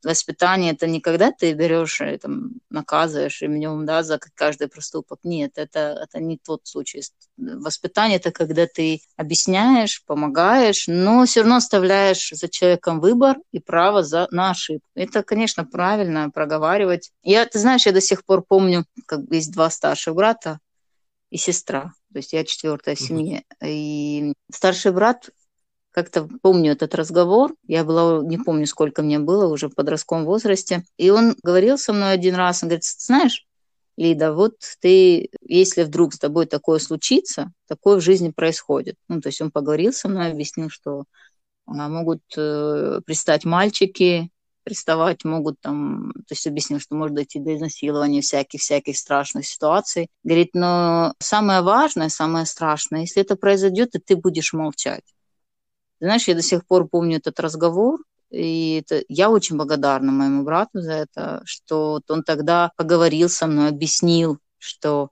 Воспитание 0.03 0.73
это 0.73 0.87
не 0.87 1.01
когда 1.01 1.31
ты 1.31 1.53
берешь 1.53 2.01
и 2.01 2.17
там 2.17 2.51
наказываешь 2.69 3.41
ремнем, 3.41 3.85
да, 3.85 4.03
за 4.03 4.19
каждый 4.35 4.67
проступок. 4.67 5.19
Нет, 5.23 5.53
это, 5.55 5.99
это 6.03 6.19
не 6.19 6.37
тот 6.37 6.61
случай. 6.63 7.01
Воспитание 7.37 8.17
это 8.17 8.31
когда 8.31 8.67
ты 8.67 9.01
объясняешь, 9.15 10.03
помогаешь, 10.05 10.85
но 10.87 11.25
все 11.25 11.41
равно 11.41 11.57
оставляешь 11.57 12.29
за 12.31 12.47
человеком 12.49 12.99
выбор 12.99 13.37
и 13.51 13.59
право 13.59 14.03
за, 14.03 14.27
на 14.31 14.51
ошибку. 14.51 14.85
Это, 14.95 15.23
конечно, 15.23 15.65
правильно 15.65 16.29
проговаривать. 16.29 17.11
Я, 17.23 17.45
ты 17.45 17.59
знаешь, 17.59 17.85
я 17.85 17.91
до 17.91 18.01
сих 18.01 18.25
пор 18.25 18.43
помню, 18.47 18.85
как 19.05 19.21
есть 19.31 19.51
два 19.51 19.69
старших 19.69 20.15
брата 20.15 20.59
и 21.29 21.37
сестра. 21.37 21.93
То 22.13 22.19
есть 22.19 22.33
я 22.33 22.43
четвертая 22.45 22.95
в 22.95 22.99
семье. 22.99 23.43
И 23.63 24.33
старший 24.51 24.91
брат 24.91 25.29
как-то 25.93 26.27
помню 26.41 26.71
этот 26.71 26.95
разговор. 26.95 27.53
Я 27.67 27.83
была, 27.83 28.23
не 28.23 28.37
помню, 28.37 28.65
сколько 28.65 29.03
мне 29.03 29.19
было, 29.19 29.47
уже 29.47 29.69
в 29.69 29.75
подростковом 29.75 30.25
возрасте. 30.25 30.83
И 30.97 31.11
он 31.11 31.35
говорил 31.43 31.77
со 31.77 31.93
мной 31.93 32.13
один 32.13 32.35
раз, 32.35 32.63
он 32.63 32.69
говорит, 32.69 32.83
знаешь, 32.83 33.45
Лида, 33.95 34.33
вот 34.33 34.55
ты, 34.81 35.29
если 35.41 35.83
вдруг 35.83 36.15
с 36.15 36.19
тобой 36.19 36.47
такое 36.47 36.79
случится, 36.79 37.51
такое 37.67 37.97
в 37.97 38.01
жизни 38.01 38.31
происходит. 38.31 38.95
Ну, 39.07 39.21
то 39.21 39.29
есть 39.29 39.39
он 39.39 39.51
поговорил 39.51 39.93
со 39.93 40.09
мной, 40.09 40.31
объяснил, 40.31 40.69
что 40.69 41.03
а, 41.67 41.87
могут 41.89 42.21
э, 42.35 43.01
пристать 43.05 43.45
мальчики, 43.45 44.31
приставать 44.63 45.23
могут 45.25 45.59
там, 45.61 46.11
то 46.13 46.31
есть 46.31 46.47
объяснил, 46.47 46.79
что 46.79 46.95
может 46.95 47.15
дойти 47.15 47.39
до 47.39 47.55
изнасилования, 47.55 48.21
всяких-всяких 48.21 48.97
страшных 48.97 49.45
ситуаций. 49.45 50.07
Говорит, 50.23 50.51
но 50.53 51.13
самое 51.19 51.61
важное, 51.61 52.09
самое 52.09 52.47
страшное, 52.47 53.01
если 53.01 53.21
это 53.21 53.35
произойдет, 53.35 53.91
то 53.91 53.99
ты 53.99 54.15
будешь 54.15 54.53
молчать. 54.53 55.03
Знаешь, 56.03 56.27
я 56.27 56.35
до 56.35 56.41
сих 56.41 56.67
пор 56.67 56.89
помню 56.89 57.19
этот 57.19 57.39
разговор, 57.39 58.03
и 58.29 58.83
это, 58.83 59.05
я 59.07 59.29
очень 59.29 59.55
благодарна 59.55 60.11
моему 60.11 60.43
брату 60.43 60.81
за 60.81 60.91
это, 60.91 61.41
что 61.45 62.01
он 62.09 62.23
тогда 62.23 62.73
поговорил 62.75 63.29
со 63.29 63.47
мной, 63.47 63.69
объяснил, 63.69 64.37
что 64.57 65.11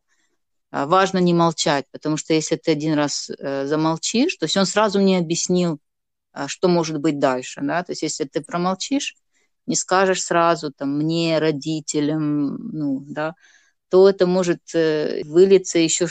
а, 0.69 0.85
важно 0.85 1.19
не 1.19 1.33
молчать, 1.33 1.85
потому 1.93 2.17
что 2.17 2.33
если 2.33 2.57
ты 2.57 2.71
один 2.71 2.95
раз 2.95 3.29
э, 3.29 3.67
замолчишь, 3.67 4.35
то 4.35 4.43
есть 4.43 4.57
он 4.57 4.65
сразу 4.65 4.99
мне 4.99 5.19
объяснил, 5.19 5.79
а, 6.33 6.49
что 6.49 6.67
может 6.67 6.99
быть 6.99 7.19
дальше, 7.19 7.61
да, 7.63 7.83
то 7.83 7.93
есть 7.93 8.01
если 8.01 8.25
ты 8.25 8.41
промолчишь, 8.41 9.15
не 9.67 9.77
скажешь 9.77 10.23
сразу 10.23 10.73
там 10.73 10.97
мне, 10.97 11.39
родителям, 11.39 12.57
ну, 12.73 12.99
да, 13.07 13.35
то 13.87 14.09
это 14.09 14.27
может 14.27 14.59
э, 14.75 15.21
вылиться 15.23 15.79
еще 15.79 16.07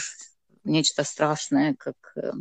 нечто 0.63 1.03
страшное, 1.03 1.75
как 1.77 1.95
э, 2.15 2.31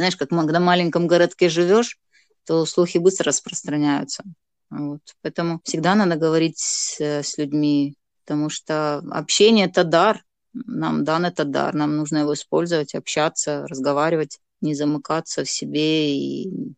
знаешь, 0.00 0.16
как 0.16 0.30
в 0.30 0.58
маленьком 0.60 1.06
городке 1.06 1.48
живешь, 1.48 1.98
то 2.46 2.64
слухи 2.64 2.98
быстро 2.98 3.26
распространяются. 3.26 4.24
Вот. 4.70 5.00
Поэтому 5.22 5.60
всегда 5.64 5.94
надо 5.94 6.16
говорить 6.16 6.58
с, 6.58 7.36
людьми, 7.38 7.96
потому 8.24 8.48
что 8.48 8.98
общение– 9.10 9.66
это 9.66 9.84
дар. 9.84 10.24
Нам 10.52 11.04
дан 11.04 11.26
этот 11.26 11.50
дар, 11.50 11.74
нам 11.74 11.96
нужно 11.96 12.18
его 12.18 12.34
использовать, 12.34 12.94
общаться, 12.94 13.66
разговаривать, 13.68 14.40
не 14.60 14.74
замыкаться 14.74 15.44
в 15.44 15.50
себе 15.50 16.12
и 16.12 16.74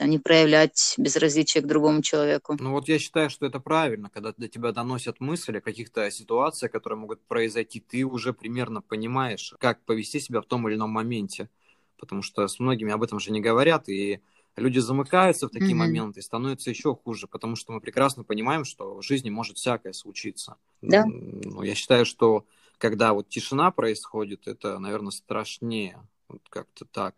не 0.00 0.18
проявлять 0.18 0.94
безразличие 0.98 1.62
к 1.62 1.66
другому 1.66 2.02
человеку. 2.02 2.56
Ну 2.58 2.72
вот 2.72 2.88
я 2.88 2.98
считаю, 2.98 3.30
что 3.30 3.46
это 3.46 3.60
правильно, 3.60 4.10
когда 4.10 4.32
до 4.36 4.48
тебя 4.48 4.72
доносят 4.72 5.20
мысли 5.20 5.58
о 5.58 5.60
каких-то 5.60 6.10
ситуациях, 6.10 6.72
которые 6.72 6.98
могут 6.98 7.20
произойти, 7.26 7.80
ты 7.80 8.02
уже 8.04 8.32
примерно 8.32 8.80
понимаешь, 8.80 9.54
как 9.60 9.84
повести 9.84 10.18
себя 10.20 10.40
в 10.40 10.46
том 10.46 10.66
или 10.66 10.74
ином 10.74 10.90
моменте 10.90 11.48
потому 11.98 12.22
что 12.22 12.46
с 12.46 12.58
многими 12.58 12.92
об 12.92 13.02
этом 13.02 13.18
же 13.18 13.32
не 13.32 13.40
говорят, 13.40 13.88
и 13.88 14.20
люди 14.56 14.78
замыкаются 14.78 15.48
в 15.48 15.50
такие 15.50 15.72
mm-hmm. 15.72 15.74
моменты 15.74 16.20
и 16.20 16.22
становится 16.22 16.70
еще 16.70 16.94
хуже, 16.94 17.26
потому 17.26 17.56
что 17.56 17.72
мы 17.72 17.80
прекрасно 17.80 18.24
понимаем, 18.24 18.64
что 18.64 18.96
в 18.96 19.02
жизни 19.02 19.30
может 19.30 19.58
всякое 19.58 19.92
случиться. 19.92 20.56
Да. 20.82 21.04
Ну, 21.06 21.62
я 21.62 21.74
считаю, 21.74 22.06
что 22.06 22.46
когда 22.78 23.12
вот 23.12 23.28
тишина 23.28 23.70
происходит, 23.70 24.46
это, 24.48 24.78
наверное, 24.78 25.10
страшнее. 25.10 25.98
Вот 26.28 26.42
как-то 26.48 26.84
так. 26.84 27.14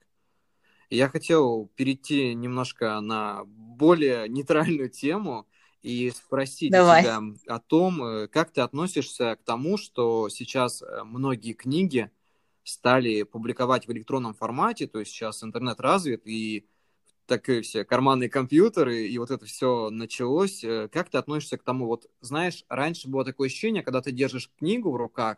я 0.90 1.08
хотел 1.08 1.70
перейти 1.76 2.34
немножко 2.34 3.00
на 3.00 3.44
более 3.44 4.28
нейтральную 4.28 4.90
тему 4.90 5.46
и 5.82 6.10
спросить 6.10 6.72
Давай. 6.72 7.02
тебя 7.02 7.22
о 7.46 7.60
том, 7.60 8.02
э, 8.02 8.28
как 8.28 8.50
ты 8.50 8.60
относишься 8.60 9.36
к 9.36 9.44
тому, 9.44 9.76
что 9.78 10.28
сейчас 10.28 10.82
э, 10.82 11.04
многие 11.04 11.52
книги 11.52 12.10
стали 12.68 13.22
публиковать 13.22 13.86
в 13.86 13.92
электронном 13.92 14.34
формате, 14.34 14.86
то 14.86 15.00
есть 15.00 15.10
сейчас 15.12 15.42
интернет 15.42 15.80
развит, 15.80 16.26
и 16.26 16.66
такие 17.26 17.62
все 17.62 17.84
карманные 17.84 18.28
компьютеры, 18.28 19.06
и 19.06 19.18
вот 19.18 19.30
это 19.30 19.44
все 19.44 19.90
началось. 19.90 20.64
Э, 20.64 20.88
как 20.88 21.10
ты 21.10 21.18
относишься 21.18 21.58
к 21.58 21.62
тому? 21.62 21.86
Вот, 21.86 22.06
знаешь, 22.20 22.64
раньше 22.68 23.08
было 23.08 23.24
такое 23.24 23.48
ощущение, 23.48 23.82
когда 23.82 24.00
ты 24.00 24.12
держишь 24.12 24.50
книгу 24.58 24.90
в 24.90 24.96
руках, 24.96 25.36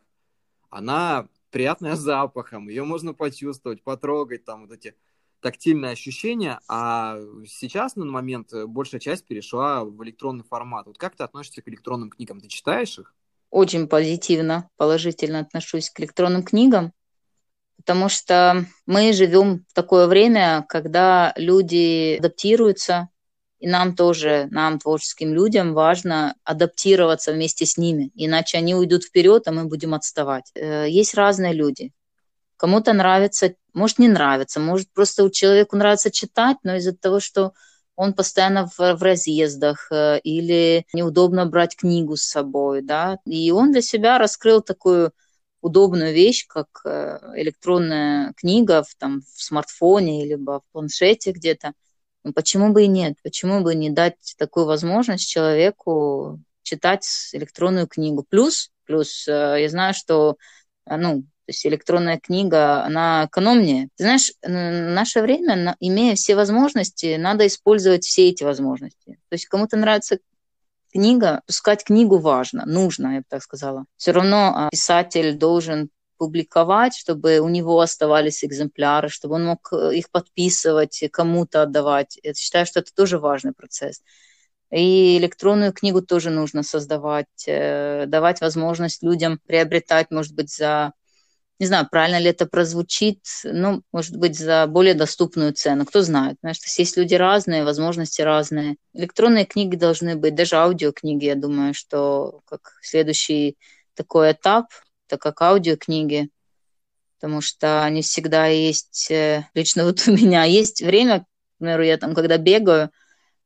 она 0.71 1.29
приятная 1.51 1.97
запахом, 1.97 2.69
ее 2.69 2.85
можно 2.85 3.12
почувствовать, 3.12 3.83
потрогать, 3.83 4.45
там 4.45 4.62
вот 4.62 4.73
эти 4.73 4.95
тактильные 5.40 5.93
ощущения, 5.93 6.61
а 6.69 7.19
сейчас 7.47 7.97
на 7.97 8.05
момент 8.05 8.53
большая 8.66 9.01
часть 9.01 9.27
перешла 9.27 9.85
в 9.85 10.03
электронный 10.05 10.45
формат. 10.45 10.87
Вот 10.87 10.99
как 10.99 11.16
ты 11.16 11.25
относишься 11.25 11.62
к 11.62 11.69
электронным 11.69 12.11
книгам? 12.11 12.40
Ты 12.40 12.49
читаешь 12.49 12.99
их? 12.99 13.14
Очень 13.51 13.88
позитивно, 13.88 14.69
положительно 14.77 15.40
отношусь 15.40 15.90
к 15.90 15.99
электронным 15.99 16.45
книгам 16.45 16.93
потому 17.81 18.09
что 18.09 18.66
мы 18.87 19.12
живем 19.12 19.64
в 19.69 19.73
такое 19.73 20.07
время, 20.07 20.64
когда 20.69 21.33
люди 21.37 22.19
адаптируются, 22.19 23.09
и 23.59 23.69
нам 23.69 23.95
тоже, 23.95 24.49
нам, 24.51 24.79
творческим 24.79 25.35
людям, 25.35 25.75
важно 25.75 26.35
адаптироваться 26.45 27.33
вместе 27.33 27.66
с 27.66 27.77
ними, 27.77 28.11
иначе 28.14 28.59
они 28.59 28.75
уйдут 28.75 29.05
вперед, 29.05 29.47
а 29.47 29.53
мы 29.53 29.64
будем 29.64 29.95
отставать. 29.95 30.51
Э, 30.55 30.87
есть 30.88 31.14
разные 31.14 31.53
люди. 31.53 31.93
Кому-то 32.57 32.93
нравится, 32.93 33.55
может 33.75 33.99
не 33.99 34.09
нравится, 34.09 34.61
может 34.61 34.93
просто 34.93 35.25
у 35.25 35.31
человеку 35.31 35.77
нравится 35.77 36.11
читать, 36.11 36.59
но 36.62 36.77
из-за 36.77 36.95
того, 36.95 37.21
что 37.21 37.53
он 37.97 38.14
постоянно 38.14 38.66
в, 38.66 38.79
в 38.79 39.03
разъездах 39.03 39.88
э, 39.90 40.21
или 40.21 40.87
неудобно 40.93 41.47
брать 41.47 41.77
книгу 41.77 42.16
с 42.16 42.23
собой, 42.23 42.83
да, 42.83 43.19
и 43.27 43.51
он 43.51 43.73
для 43.73 43.83
себя 43.83 44.19
раскрыл 44.19 44.62
такую 44.62 45.12
удобную 45.61 46.12
вещь, 46.14 46.46
как 46.46 46.68
э, 46.85 47.18
электронная 47.37 48.33
книга 48.37 48.83
в, 48.83 48.94
там, 48.96 49.20
в 49.20 49.42
смартфоне 49.42 50.25
или 50.25 50.35
в 50.35 50.62
планшете 50.73 51.33
где-то. 51.33 51.73
Ну, 52.25 52.33
почему 52.33 52.73
бы 52.73 52.85
и 52.85 52.88
нет? 52.88 53.16
Почему 53.23 53.61
бы 53.61 53.75
не 53.75 53.90
дать 53.90 54.35
такую 54.38 54.66
возможность 54.66 55.29
человеку 55.29 56.40
читать 56.62 57.07
электронную 57.33 57.87
книгу? 57.87 58.25
Плюс, 58.29 58.70
плюс 58.85 59.27
э, 59.29 59.57
я 59.61 59.68
знаю, 59.68 59.94
что 59.94 60.37
э, 60.87 60.96
ну, 60.96 61.23
то 61.23 61.53
есть 61.53 61.66
электронная 61.66 62.20
книга, 62.20 62.85
она 62.85 63.27
экономнее. 63.27 63.88
Ты 63.96 64.05
знаешь, 64.05 64.31
наше 64.42 65.20
время, 65.20 65.75
имея 65.81 66.14
все 66.14 66.37
возможности, 66.37 67.16
надо 67.16 67.44
использовать 67.46 68.05
все 68.05 68.29
эти 68.29 68.44
возможности. 68.44 69.18
То 69.29 69.33
есть 69.35 69.46
кому-то 69.46 69.77
нравится 69.77 70.20
книга, 70.92 71.42
пускать 71.46 71.85
книгу 71.85 72.18
важно, 72.18 72.64
нужно, 72.66 73.14
я 73.14 73.18
бы 73.20 73.24
так 73.29 73.42
сказала. 73.42 73.85
Все 73.96 74.12
равно 74.12 74.53
а, 74.55 74.68
писатель 74.70 75.37
должен 75.37 75.90
публиковать, 76.18 76.94
чтобы 76.94 77.38
у 77.38 77.48
него 77.48 77.81
оставались 77.81 78.44
экземпляры, 78.44 79.09
чтобы 79.09 79.37
он 79.37 79.46
мог 79.46 79.72
э, 79.72 79.94
их 79.94 80.11
подписывать, 80.11 81.03
кому-то 81.11 81.62
отдавать. 81.62 82.18
Я 82.22 82.35
считаю, 82.35 82.66
что 82.66 82.81
это 82.81 82.92
тоже 82.94 83.18
важный 83.18 83.55
процесс. 83.55 84.03
И 84.70 85.16
электронную 85.16 85.72
книгу 85.72 86.03
тоже 86.03 86.29
нужно 86.29 86.62
создавать, 86.62 87.44
э, 87.46 88.05
давать 88.07 88.42
возможность 88.42 89.03
людям 89.03 89.40
приобретать, 89.46 90.11
может 90.11 90.35
быть, 90.35 90.55
за 90.55 90.92
не 91.61 91.66
знаю, 91.66 91.87
правильно 91.90 92.18
ли 92.18 92.31
это 92.31 92.46
прозвучит, 92.46 93.20
ну, 93.44 93.83
может 93.92 94.16
быть, 94.16 94.37
за 94.38 94.66
более 94.66 94.94
доступную 94.94 95.53
цену, 95.53 95.85
кто 95.85 96.01
знает. 96.01 96.38
Знаешь, 96.40 96.57
есть 96.79 96.96
люди 96.96 97.14
разные, 97.14 97.64
возможности 97.64 98.23
разные. 98.23 98.77
Электронные 98.94 99.44
книги 99.44 99.77
должны 99.77 100.16
быть, 100.16 100.35
даже 100.35 100.57
аудиокниги, 100.57 101.27
я 101.27 101.35
думаю, 101.35 101.75
что 101.75 102.40
как 102.46 102.73
следующий 102.81 103.59
такой 103.92 104.33
этап, 104.33 104.68
так 105.07 105.20
как 105.20 105.42
аудиокниги, 105.42 106.31
потому 107.18 107.42
что 107.42 107.85
они 107.85 108.01
всегда 108.01 108.46
есть, 108.46 109.11
э, 109.11 109.46
лично 109.53 109.85
вот 109.85 110.03
у 110.09 110.12
меня 110.12 110.44
есть 110.44 110.81
время, 110.81 111.27
например, 111.59 111.83
я 111.83 111.99
там, 111.99 112.14
когда 112.14 112.38
бегаю, 112.38 112.90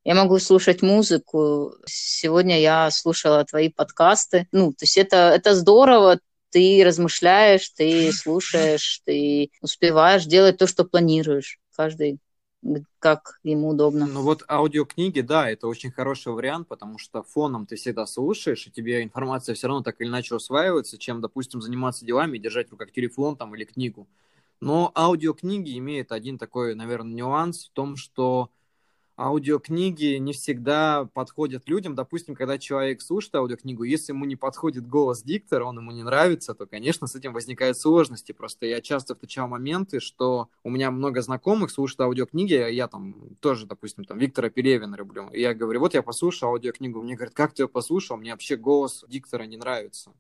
я 0.05 0.15
могу 0.15 0.39
слушать 0.39 0.83
музыку. 0.83 1.73
Сегодня 1.85 2.61
я 2.61 2.91
слушала 2.93 3.45
твои 3.45 3.71
подкасты. 3.71 4.47
Ну, 4.53 4.71
то 4.71 4.83
есть 4.83 4.99
это, 4.99 5.17
это 5.35 5.55
здорово, 5.57 6.21
ты 6.55 6.85
размышляешь, 6.87 7.69
ты 7.71 8.13
слушаешь, 8.13 9.01
ты 9.05 9.51
успеваешь 9.61 10.25
делать 10.25 10.57
то, 10.57 10.69
что 10.69 10.85
планируешь. 10.85 11.59
Каждый 11.75 12.19
как 13.01 13.41
ему 13.43 13.71
удобно. 13.71 14.07
Ну 14.07 14.23
вот 14.23 14.45
аудиокниги, 14.49 15.21
да, 15.21 15.51
это 15.51 15.67
очень 15.67 15.91
хороший 15.91 16.33
вариант, 16.33 16.69
потому 16.69 16.97
что 16.97 17.25
фоном 17.25 17.67
ты 17.67 17.75
всегда 17.75 18.07
слушаешь, 18.07 18.67
и 18.67 18.71
тебе 18.71 19.03
информация 19.03 19.55
все 19.55 19.67
равно 19.67 19.83
так 19.83 20.01
или 20.01 20.09
иначе 20.09 20.37
усваивается, 20.37 20.97
чем, 20.97 21.21
допустим, 21.21 21.61
заниматься 21.61 22.07
делами 22.07 22.39
держать 22.39 22.69
в 22.69 22.71
руках 22.71 22.93
телефон 22.93 23.37
там 23.37 23.55
или 23.55 23.65
книгу. 23.65 24.07
Но 24.61 24.93
аудиокниги 24.95 25.77
имеют 25.77 26.13
один 26.13 26.39
такой, 26.39 26.77
наверное, 26.77 27.13
нюанс 27.13 27.67
в 27.67 27.73
том, 27.73 27.97
что 27.97 28.49
аудиокниги 29.17 30.17
не 30.17 30.33
всегда 30.33 31.09
подходят 31.13 31.69
людям. 31.69 31.95
Допустим, 31.95 32.35
когда 32.35 32.59
человек 32.59 33.01
слушает 33.01 33.35
аудиокнигу, 33.37 33.85
если 33.85 34.13
ему 34.13 34.25
не 34.25 34.37
подходит 34.37 34.87
голос 34.87 35.23
диктора, 35.23 35.65
он 35.65 35.79
ему 35.79 35.93
не 35.93 36.03
нравится, 36.03 36.55
то, 36.55 36.67
конечно, 36.67 37.07
с 37.07 37.15
этим 37.15 37.33
возникают 37.33 37.79
сложности. 37.79 38.33
Просто 38.33 38.67
я 38.67 38.81
часто 38.81 39.15
встречал 39.15 39.49
моменты, 39.49 40.01
что 40.01 40.49
у 40.63 40.71
меня 40.71 40.91
много 40.91 41.23
знакомых 41.23 41.71
слушают 41.71 42.01
аудиокниги, 42.01 42.55
а 42.55 42.69
я 42.69 42.89
там 42.89 43.37
тоже, 43.41 43.67
допустим, 43.67 44.05
там 44.05 44.19
Виктора 44.19 44.51
Пелевина 44.51 44.97
люблю. 44.97 45.29
И 45.31 45.41
я 45.41 45.55
говорю, 45.55 45.81
вот 45.81 45.95
я 45.95 46.03
послушал 46.03 46.51
аудиокнигу, 46.51 47.03
мне 47.03 47.15
говорят, 47.15 47.35
как 47.35 47.55
ты 47.55 47.63
ее 47.63 47.69
послушал? 47.69 48.17
Мне 48.17 48.33
вообще 48.33 48.57
голос 48.57 49.05
диктора 49.09 49.45
не 49.45 49.57
нравится. 49.57 50.13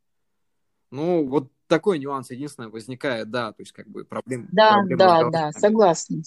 Ну, 0.90 1.26
вот 1.26 1.50
такой 1.66 1.98
нюанс 1.98 2.30
единственное 2.30 2.68
возникает, 2.68 3.30
да, 3.30 3.52
то 3.52 3.62
есть 3.62 3.72
как 3.72 3.88
бы 3.88 4.04
проблем. 4.04 4.48
Да, 4.52 4.74
проблем 4.74 4.98
да, 4.98 5.30
да, 5.30 5.52
согласна. 5.52 6.22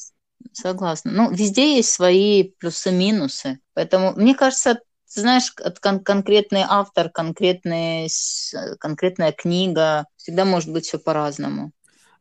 Согласна. 0.53 1.11
Ну, 1.11 1.31
везде 1.31 1.75
есть 1.75 1.89
свои 1.91 2.51
плюсы-минусы. 2.59 3.59
Поэтому, 3.73 4.13
мне 4.15 4.35
кажется, 4.35 4.79
знаешь, 5.07 5.51
кон- 5.81 6.03
конкретный 6.03 6.63
автор, 6.67 7.09
конкретный, 7.09 8.09
конкретная 8.79 9.31
книга, 9.31 10.05
всегда 10.17 10.45
может 10.45 10.71
быть 10.71 10.85
все 10.85 10.99
по-разному. 10.99 11.71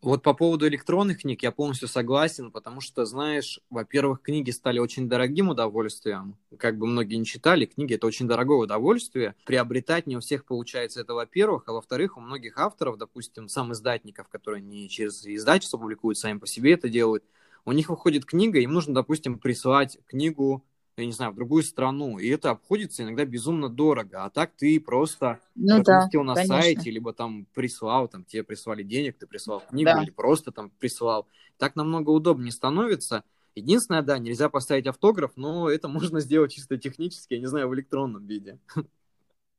Вот 0.02 0.22
по 0.22 0.34
поводу 0.34 0.68
электронных 0.68 1.22
книг 1.22 1.42
я 1.42 1.50
полностью 1.50 1.88
согласен, 1.88 2.52
потому 2.52 2.80
что, 2.80 3.06
знаешь, 3.06 3.60
во-первых, 3.70 4.22
книги 4.22 4.50
стали 4.50 4.78
очень 4.78 5.08
дорогим 5.08 5.48
удовольствием. 5.48 6.36
Как 6.58 6.78
бы 6.78 6.86
многие 6.86 7.16
не 7.16 7.24
читали, 7.24 7.64
книги 7.64 7.94
это 7.94 8.06
очень 8.06 8.28
дорогое 8.28 8.58
удовольствие. 8.58 9.34
Приобретать 9.44 10.06
не 10.06 10.16
у 10.16 10.20
всех 10.20 10.44
получается 10.44 11.00
это, 11.00 11.14
во-первых. 11.14 11.64
А 11.66 11.72
во-вторых, 11.72 12.18
у 12.18 12.20
многих 12.20 12.58
авторов, 12.58 12.98
допустим, 12.98 13.48
сам 13.48 13.72
издатников, 13.72 14.28
которые 14.28 14.62
не 14.62 14.88
через 14.88 15.26
издательство 15.26 15.78
публикуют, 15.78 16.18
сами 16.18 16.38
по 16.38 16.46
себе 16.46 16.74
это 16.74 16.88
делают, 16.88 17.24
у 17.66 17.72
них 17.72 17.90
выходит 17.90 18.24
книга, 18.24 18.60
им 18.60 18.72
нужно, 18.72 18.94
допустим, 18.94 19.38
присылать 19.38 19.98
книгу, 20.06 20.64
я 20.96 21.04
не 21.04 21.12
знаю, 21.12 21.32
в 21.32 21.34
другую 21.34 21.62
страну, 21.62 22.18
и 22.18 22.28
это 22.28 22.50
обходится 22.50 23.02
иногда 23.02 23.24
безумно 23.26 23.68
дорого, 23.68 24.24
а 24.24 24.30
так 24.30 24.52
ты 24.56 24.80
просто 24.80 25.40
ну, 25.54 25.80
разместил 25.80 26.22
да, 26.22 26.26
на 26.28 26.34
конечно. 26.34 26.62
сайте, 26.62 26.90
либо 26.90 27.12
там 27.12 27.46
прислал, 27.52 28.08
там 28.08 28.24
тебе 28.24 28.44
прислали 28.44 28.82
денег, 28.82 29.18
ты 29.18 29.26
прислал 29.26 29.60
книгу, 29.68 29.90
да. 29.92 30.02
или 30.02 30.10
просто 30.10 30.52
там 30.52 30.70
прислал. 30.70 31.26
Так 31.58 31.76
намного 31.76 32.10
удобнее 32.10 32.52
становится. 32.52 33.24
Единственное, 33.54 34.02
да, 34.02 34.18
нельзя 34.18 34.48
поставить 34.48 34.86
автограф, 34.86 35.32
но 35.36 35.68
это 35.68 35.88
можно 35.88 36.20
сделать 36.20 36.52
чисто 36.52 36.78
технически, 36.78 37.34
я 37.34 37.40
не 37.40 37.46
знаю, 37.46 37.68
в 37.68 37.74
электронном 37.74 38.26
виде. 38.26 38.58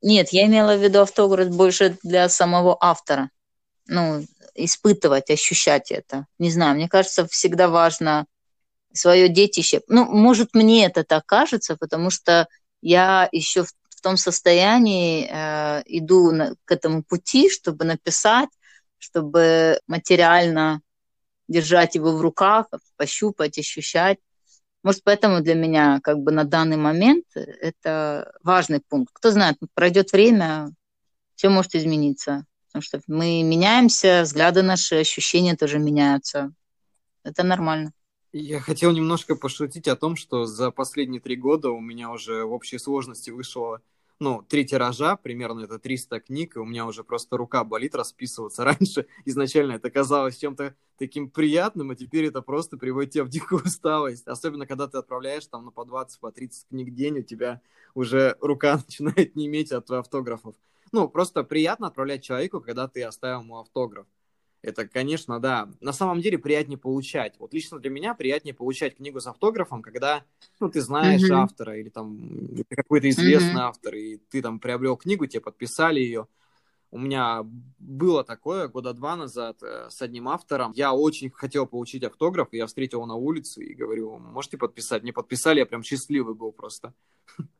Нет, 0.00 0.28
я 0.30 0.46
имела 0.46 0.76
в 0.76 0.82
виду 0.82 1.00
автограф 1.00 1.54
больше 1.54 1.98
для 2.02 2.28
самого 2.28 2.76
автора 2.80 3.30
ну, 3.88 4.22
испытывать, 4.64 5.30
ощущать 5.30 5.90
это. 5.90 6.26
Не 6.38 6.50
знаю, 6.50 6.76
мне 6.76 6.88
кажется, 6.88 7.26
всегда 7.28 7.68
важно 7.68 8.26
свое 8.92 9.28
детище. 9.28 9.82
Ну, 9.88 10.04
может, 10.04 10.54
мне 10.54 10.86
это 10.86 11.04
так 11.04 11.26
кажется, 11.26 11.76
потому 11.76 12.10
что 12.10 12.48
я 12.80 13.28
еще 13.32 13.64
в, 13.64 13.72
в 13.90 14.00
том 14.00 14.16
состоянии 14.16 15.28
э, 15.30 15.82
иду 15.86 16.32
на, 16.32 16.54
к 16.64 16.72
этому 16.72 17.02
пути, 17.02 17.50
чтобы 17.50 17.84
написать, 17.84 18.48
чтобы 18.98 19.80
материально 19.86 20.80
держать 21.48 21.94
его 21.94 22.12
в 22.12 22.20
руках, 22.20 22.66
пощупать, 22.96 23.58
ощущать. 23.58 24.18
Может, 24.82 25.02
поэтому 25.02 25.40
для 25.40 25.54
меня 25.54 26.00
как 26.02 26.18
бы 26.18 26.30
на 26.30 26.44
данный 26.44 26.76
момент 26.76 27.24
это 27.34 28.32
важный 28.42 28.80
пункт. 28.80 29.12
Кто 29.14 29.30
знает, 29.30 29.56
пройдет 29.74 30.12
время, 30.12 30.70
все 31.34 31.48
может 31.48 31.74
измениться 31.74 32.44
потому 32.78 33.02
что 33.02 33.12
мы 33.12 33.42
меняемся, 33.42 34.22
взгляды 34.22 34.62
наши, 34.62 34.96
ощущения 34.96 35.56
тоже 35.56 35.78
меняются. 35.78 36.52
Это 37.24 37.42
нормально. 37.42 37.92
Я 38.32 38.60
хотел 38.60 38.92
немножко 38.92 39.34
пошутить 39.34 39.88
о 39.88 39.96
том, 39.96 40.16
что 40.16 40.44
за 40.44 40.70
последние 40.70 41.20
три 41.20 41.36
года 41.36 41.70
у 41.70 41.80
меня 41.80 42.10
уже 42.10 42.44
в 42.44 42.52
общей 42.52 42.78
сложности 42.78 43.30
вышло, 43.30 43.80
ну, 44.20 44.42
три 44.42 44.66
тиража, 44.66 45.16
примерно 45.16 45.64
это 45.64 45.78
300 45.78 46.20
книг, 46.20 46.56
и 46.56 46.58
у 46.58 46.64
меня 46.64 46.86
уже 46.86 47.04
просто 47.04 47.36
рука 47.36 47.64
болит 47.64 47.94
расписываться. 47.94 48.64
Раньше 48.66 49.06
изначально 49.24 49.72
это 49.72 49.90
казалось 49.90 50.36
чем-то 50.36 50.74
таким 50.98 51.30
приятным, 51.30 51.90
а 51.90 51.96
теперь 51.96 52.26
это 52.26 52.42
просто 52.42 52.76
приводит 52.76 53.12
тебя 53.12 53.24
в 53.24 53.28
дикую 53.28 53.64
усталость. 53.64 54.26
Особенно, 54.26 54.66
когда 54.66 54.88
ты 54.88 54.98
отправляешь 54.98 55.46
там 55.46 55.64
ну, 55.64 55.70
по 55.70 55.84
20, 55.84 56.20
по 56.20 56.30
30 56.30 56.68
книг 56.68 56.88
в 56.88 56.94
день, 56.94 57.18
у 57.18 57.22
тебя 57.22 57.60
уже 57.94 58.36
рука 58.40 58.76
начинает 58.86 59.34
не 59.36 59.46
иметь 59.46 59.72
от 59.72 59.90
автографов. 59.90 60.54
Ну, 60.92 61.08
просто 61.08 61.44
приятно 61.44 61.88
отправлять 61.88 62.22
человеку, 62.22 62.60
когда 62.60 62.88
ты 62.88 63.02
оставил 63.02 63.42
ему 63.42 63.58
автограф. 63.58 64.06
Это, 64.60 64.88
конечно, 64.88 65.38
да. 65.38 65.68
На 65.80 65.92
самом 65.92 66.20
деле 66.20 66.36
приятнее 66.36 66.78
получать. 66.78 67.38
Вот 67.38 67.54
лично 67.54 67.78
для 67.78 67.90
меня 67.90 68.14
приятнее 68.14 68.54
получать 68.54 68.96
книгу 68.96 69.20
с 69.20 69.26
автографом, 69.26 69.82
когда, 69.82 70.24
ну, 70.58 70.68
ты 70.68 70.80
знаешь 70.80 71.22
mm-hmm. 71.22 71.34
автора 71.34 71.78
или 71.78 71.90
там 71.90 72.28
какой-то 72.68 73.08
известный 73.08 73.54
mm-hmm. 73.54 73.68
автор, 73.68 73.94
и 73.94 74.16
ты 74.16 74.42
там 74.42 74.58
приобрел 74.58 74.96
книгу, 74.96 75.26
тебе 75.26 75.40
подписали 75.40 76.00
ее. 76.00 76.26
У 76.90 76.98
меня 76.98 77.46
было 77.78 78.24
такое 78.24 78.66
года 78.66 78.94
два 78.94 79.14
назад 79.14 79.62
э, 79.62 79.88
с 79.90 80.00
одним 80.00 80.26
автором. 80.28 80.72
Я 80.72 80.94
очень 80.94 81.30
хотел 81.30 81.66
получить 81.66 82.02
автограф, 82.02 82.48
и 82.50 82.56
я 82.56 82.66
встретил 82.66 82.98
его 82.98 83.06
на 83.06 83.14
улице 83.14 83.62
и 83.62 83.74
говорю, 83.74 84.18
можете 84.18 84.56
подписать? 84.56 85.02
Мне 85.02 85.12
подписали, 85.12 85.58
я 85.58 85.66
прям 85.66 85.82
счастливый 85.82 86.34
был 86.34 86.50
просто. 86.50 86.94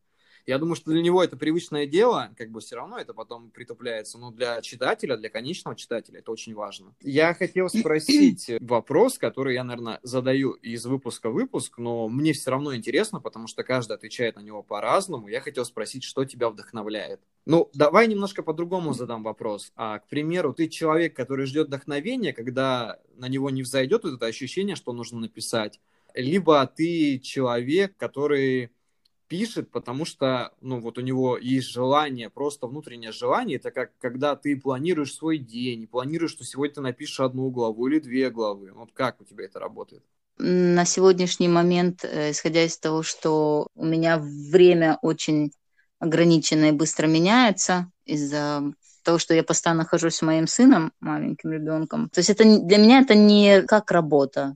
Я 0.48 0.56
думаю, 0.56 0.76
что 0.76 0.90
для 0.92 1.02
него 1.02 1.22
это 1.22 1.36
привычное 1.36 1.84
дело, 1.84 2.30
как 2.38 2.50
бы 2.50 2.60
все 2.60 2.76
равно 2.76 2.96
это 2.96 3.12
потом 3.12 3.50
притупляется, 3.50 4.16
но 4.16 4.30
для 4.30 4.62
читателя, 4.62 5.18
для 5.18 5.28
конечного 5.28 5.76
читателя 5.76 6.20
это 6.20 6.32
очень 6.32 6.54
важно. 6.54 6.94
Я 7.02 7.34
хотел 7.34 7.68
спросить 7.68 8.50
вопрос, 8.60 9.18
который 9.18 9.52
я, 9.52 9.62
наверное, 9.62 10.00
задаю 10.02 10.52
из 10.52 10.86
выпуска 10.86 11.28
в 11.28 11.34
выпуск, 11.34 11.76
но 11.76 12.08
мне 12.08 12.32
все 12.32 12.50
равно 12.50 12.74
интересно, 12.74 13.20
потому 13.20 13.46
что 13.46 13.62
каждый 13.62 13.92
отвечает 13.92 14.36
на 14.36 14.40
него 14.40 14.62
по-разному. 14.62 15.28
Я 15.28 15.42
хотел 15.42 15.66
спросить, 15.66 16.02
что 16.02 16.24
тебя 16.24 16.48
вдохновляет. 16.48 17.20
Ну, 17.44 17.68
давай 17.74 18.06
немножко 18.06 18.42
по-другому 18.42 18.94
задам 18.94 19.24
вопрос. 19.24 19.70
А, 19.76 19.98
к 19.98 20.08
примеру, 20.08 20.54
ты 20.54 20.68
человек, 20.68 21.14
который 21.14 21.44
ждет 21.44 21.66
вдохновения, 21.66 22.32
когда 22.32 22.98
на 23.18 23.28
него 23.28 23.50
не 23.50 23.62
взойдет 23.62 24.04
вот 24.04 24.14
это 24.14 24.24
ощущение, 24.24 24.76
что 24.76 24.94
нужно 24.94 25.20
написать, 25.20 25.78
либо 26.14 26.66
ты 26.66 27.18
человек, 27.18 27.98
который 27.98 28.70
пишет, 29.28 29.70
потому 29.70 30.04
что, 30.04 30.52
ну, 30.60 30.80
вот 30.80 30.98
у 30.98 31.00
него 31.00 31.38
есть 31.38 31.68
желание, 31.68 32.30
просто 32.30 32.66
внутреннее 32.66 33.12
желание, 33.12 33.58
это 33.58 33.70
как 33.70 33.92
когда 33.98 34.34
ты 34.34 34.56
планируешь 34.56 35.14
свой 35.14 35.38
день, 35.38 35.86
планируешь, 35.86 36.32
что 36.32 36.44
сегодня 36.44 36.76
ты 36.76 36.80
напишешь 36.80 37.20
одну 37.20 37.50
главу 37.50 37.86
или 37.88 38.00
две 38.00 38.30
главы. 38.30 38.72
Вот 38.72 38.90
как 38.92 39.20
у 39.20 39.24
тебя 39.24 39.44
это 39.44 39.60
работает? 39.60 40.02
На 40.38 40.84
сегодняшний 40.84 41.48
момент, 41.48 42.04
э, 42.04 42.30
исходя 42.30 42.64
из 42.64 42.78
того, 42.78 43.02
что 43.02 43.66
у 43.74 43.84
меня 43.84 44.18
время 44.18 44.98
очень 45.02 45.52
ограниченное 45.98 46.70
и 46.70 46.72
быстро 46.72 47.06
меняется 47.06 47.90
из-за 48.04 48.72
того, 49.02 49.18
что 49.18 49.34
я 49.34 49.42
постоянно 49.42 49.82
нахожусь 49.82 50.16
с 50.16 50.22
моим 50.22 50.46
сыном, 50.46 50.92
маленьким 51.00 51.50
ребенком. 51.50 52.08
То 52.10 52.20
есть 52.20 52.30
это 52.30 52.44
для 52.44 52.78
меня 52.78 53.00
это 53.00 53.14
не 53.14 53.62
как 53.62 53.90
работа 53.90 54.54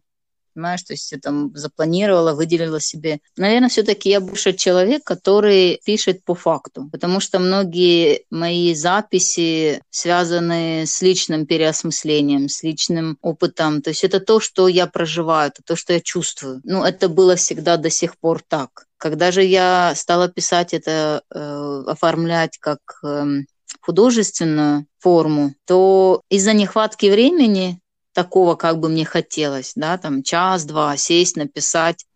понимаешь, 0.54 0.82
то 0.82 0.92
есть 0.92 1.10
я 1.12 1.18
там 1.18 1.50
запланировала, 1.54 2.34
выделила 2.34 2.80
себе. 2.80 3.20
Наверное, 3.36 3.68
все-таки 3.68 4.10
я 4.10 4.20
больше 4.20 4.52
человек, 4.52 5.04
который 5.04 5.80
пишет 5.84 6.24
по 6.24 6.34
факту, 6.34 6.88
потому 6.90 7.20
что 7.20 7.38
многие 7.38 8.24
мои 8.30 8.74
записи 8.74 9.82
связаны 9.90 10.84
с 10.86 11.02
личным 11.02 11.46
переосмыслением, 11.46 12.48
с 12.48 12.62
личным 12.62 13.18
опытом. 13.22 13.82
То 13.82 13.90
есть 13.90 14.04
это 14.04 14.20
то, 14.20 14.40
что 14.40 14.68
я 14.68 14.86
проживаю, 14.86 15.50
это 15.50 15.62
то, 15.64 15.76
что 15.76 15.92
я 15.92 16.00
чувствую. 16.00 16.60
Ну, 16.64 16.84
это 16.84 17.08
было 17.08 17.36
всегда 17.36 17.76
до 17.76 17.90
сих 17.90 18.18
пор 18.18 18.42
так. 18.46 18.86
Когда 18.96 19.32
же 19.32 19.42
я 19.42 19.94
стала 19.96 20.28
писать 20.28 20.74
это, 20.74 21.22
э, 21.34 21.82
оформлять 21.88 22.58
как 22.58 22.78
э, 23.04 23.42
художественную 23.80 24.86
форму, 25.00 25.54
то 25.66 26.22
из-за 26.30 26.52
нехватки 26.52 27.06
времени 27.06 27.80
такого, 28.12 28.54
как 28.54 28.78
бы 28.78 28.88
мне 28.88 29.04
хотелось, 29.04 29.72
да, 29.74 29.98
там 29.98 30.22
час-два 30.22 30.96
сесть, 30.96 31.36
написать. 31.36 32.06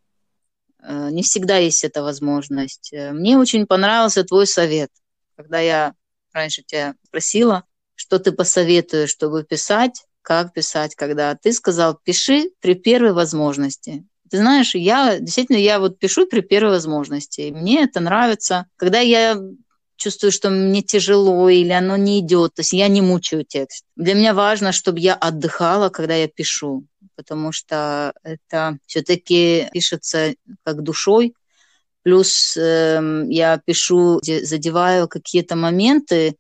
Э, 0.83 1.11
не 1.11 1.23
всегда 1.23 1.57
есть 1.57 1.85
эта 1.85 2.03
возможность. 2.03 2.93
Э, 2.93 3.13
мне 3.13 3.39
очень 3.39 3.67
понравился 3.67 4.25
твой 4.25 4.47
совет, 4.47 4.91
когда 5.37 5.61
я 5.61 5.95
раньше 6.33 6.63
тебя 6.63 6.95
спросила, 7.05 7.65
что 7.95 8.19
ты 8.19 8.33
посоветуешь, 8.33 9.11
чтобы 9.11 9.45
писать, 9.45 10.05
как 10.23 10.53
писать, 10.53 10.95
когда 10.95 11.35
ты 11.35 11.53
сказал, 11.53 11.99
пиши 12.03 12.51
при 12.61 12.75
первой 12.75 13.13
возможности. 13.13 14.05
Ты 14.29 14.39
знаешь, 14.39 14.75
я 14.75 15.19
действительно, 15.21 15.57
я 15.57 15.79
вот 15.79 15.99
пишу 15.99 16.27
при 16.27 16.41
первой 16.41 16.73
возможности. 16.73 17.53
Мне 17.53 17.85
это 17.85 18.01
нравится. 18.01 18.67
Когда 18.77 18.99
я 18.99 19.41
чувствую, 19.97 20.33
что 20.33 20.51
мне 20.51 20.83
тяжело 20.83 21.49
или 21.49 21.73
оно 21.73 21.97
не 21.97 22.21
идет. 22.21 22.55
То 22.55 22.61
есть 22.61 22.73
я 22.73 22.89
не 22.89 23.01
мучаю 23.01 23.45
текст. 23.45 23.85
Для 23.97 24.15
меня 24.15 24.35
важно, 24.35 24.73
чтобы 24.73 25.01
я 25.01 25.15
отдыхала, 25.15 25.89
когда 25.89 26.15
я 26.15 26.29
пишу, 26.29 26.85
потому 27.17 27.53
что 27.53 28.13
это 28.23 28.79
все-таки 28.87 29.69
пишется 29.73 30.35
как 30.65 30.83
душой. 30.83 31.35
Плюс 32.03 32.57
э, 32.57 33.25
я 33.29 33.61
пишу, 33.65 34.21
задеваю 34.23 35.09
какие-то 35.09 35.57
моменты, 35.57 36.37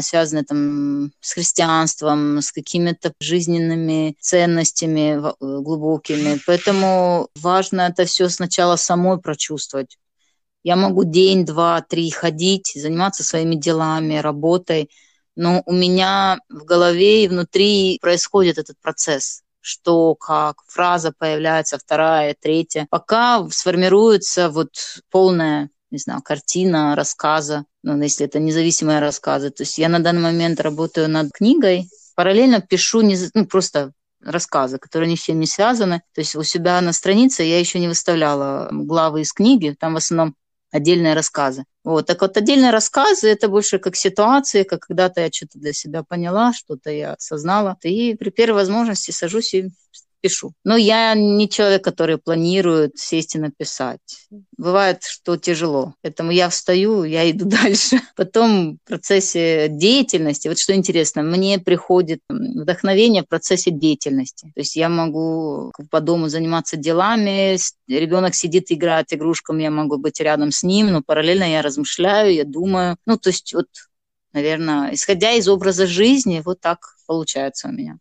связанные 0.00 0.44
там 0.44 1.12
с 1.20 1.34
христианством, 1.34 2.40
с 2.40 2.50
какими-то 2.50 3.12
жизненными 3.20 4.16
ценностями 4.20 5.20
э, 5.20 5.32
глубокими. 5.38 6.40
Поэтому 6.46 7.28
важно 7.34 7.82
это 7.82 8.06
все 8.06 8.28
сначала 8.28 8.76
самой 8.76 9.20
прочувствовать. 9.20 9.98
Я 10.62 10.76
могу 10.76 11.04
день, 11.04 11.44
два, 11.44 11.80
три 11.82 12.10
ходить, 12.10 12.72
заниматься 12.74 13.24
своими 13.24 13.54
делами, 13.56 14.16
работой, 14.16 14.90
но 15.34 15.62
у 15.66 15.72
меня 15.72 16.38
в 16.48 16.64
голове 16.64 17.24
и 17.24 17.28
внутри 17.28 17.98
происходит 18.00 18.58
этот 18.58 18.76
процесс 18.80 19.42
что, 19.64 20.16
как, 20.16 20.56
фраза 20.66 21.12
появляется, 21.16 21.78
вторая, 21.78 22.34
третья, 22.38 22.88
пока 22.90 23.48
сформируется 23.48 24.50
вот 24.50 24.70
полная 25.08 25.70
не 25.92 25.98
знаю, 25.98 26.22
картина, 26.22 26.96
рассказа, 26.96 27.66
ну, 27.82 28.00
если 28.00 28.24
это 28.24 28.38
независимые 28.38 28.98
рассказы. 28.98 29.50
То 29.50 29.62
есть 29.62 29.76
я 29.76 29.90
на 29.90 30.00
данный 30.00 30.22
момент 30.22 30.58
работаю 30.58 31.08
над 31.08 31.30
книгой, 31.32 31.86
параллельно 32.14 32.62
пишу 32.62 33.02
не, 33.02 33.16
ну, 33.34 33.46
просто 33.46 33.92
рассказы, 34.22 34.78
которые 34.78 35.10
ни 35.10 35.16
с 35.16 35.20
чем 35.20 35.38
не 35.38 35.46
связаны. 35.46 36.00
То 36.14 36.22
есть 36.22 36.34
у 36.34 36.42
себя 36.44 36.80
на 36.80 36.94
странице 36.94 37.42
я 37.42 37.60
еще 37.60 37.78
не 37.78 37.88
выставляла 37.88 38.70
главы 38.72 39.20
из 39.20 39.34
книги, 39.34 39.76
там 39.78 39.92
в 39.92 39.98
основном 39.98 40.34
отдельные 40.72 41.14
рассказы. 41.14 41.64
Вот. 41.84 42.06
Так 42.06 42.22
вот, 42.22 42.36
отдельные 42.36 42.72
рассказы– 42.72 43.28
это 43.30 43.48
больше 43.48 43.78
как 43.78 43.94
ситуации, 43.94 44.64
как 44.64 44.80
когда-то 44.80 45.20
я 45.20 45.30
что-то 45.30 45.58
для 45.58 45.72
себя 45.72 46.02
поняла, 46.02 46.52
что-то 46.52 46.90
я 46.90 47.12
осознала. 47.12 47.76
И 47.82 48.16
при 48.16 48.30
первой 48.30 48.54
возможности 48.54 49.10
сажусь 49.12 49.54
и 49.54 49.70
пишу. 50.22 50.52
Но 50.64 50.76
я 50.76 51.14
не 51.14 51.48
человек, 51.48 51.84
который 51.84 52.16
планирует 52.16 52.96
сесть 52.96 53.34
и 53.34 53.38
написать. 53.38 54.00
Бывает, 54.56 55.02
что 55.02 55.36
тяжело. 55.36 55.94
Поэтому 56.00 56.30
я 56.30 56.48
встаю, 56.48 57.04
я 57.04 57.28
иду 57.30 57.44
дальше. 57.48 58.00
Потом 58.16 58.78
в 58.84 58.88
процессе 58.88 59.68
деятельности, 59.68 60.48
вот 60.48 60.58
что 60.58 60.74
интересно, 60.74 61.22
мне 61.22 61.58
приходит 61.58 62.20
вдохновение 62.28 63.22
в 63.22 63.28
процессе 63.28 63.70
деятельности. 63.70 64.52
То 64.54 64.60
есть 64.60 64.76
я 64.76 64.88
могу 64.88 65.72
по 65.90 66.00
дому 66.00 66.28
заниматься 66.28 66.76
делами, 66.76 67.58
ребенок 67.88 68.34
сидит, 68.34 68.70
играет 68.70 69.12
игрушками, 69.12 69.64
я 69.64 69.70
могу 69.70 69.98
быть 69.98 70.20
рядом 70.20 70.52
с 70.52 70.62
ним, 70.62 70.92
но 70.92 71.02
параллельно 71.02 71.50
я 71.50 71.62
размышляю, 71.62 72.32
я 72.32 72.44
думаю. 72.44 72.96
Ну, 73.06 73.18
то 73.18 73.30
есть 73.30 73.52
вот, 73.52 73.66
наверное, 74.32 74.94
исходя 74.94 75.32
из 75.32 75.48
образа 75.48 75.86
жизни, 75.86 76.42
вот 76.44 76.60
так 76.60 76.78
получается 77.06 77.68
у 77.68 77.72
меня. 77.72 77.98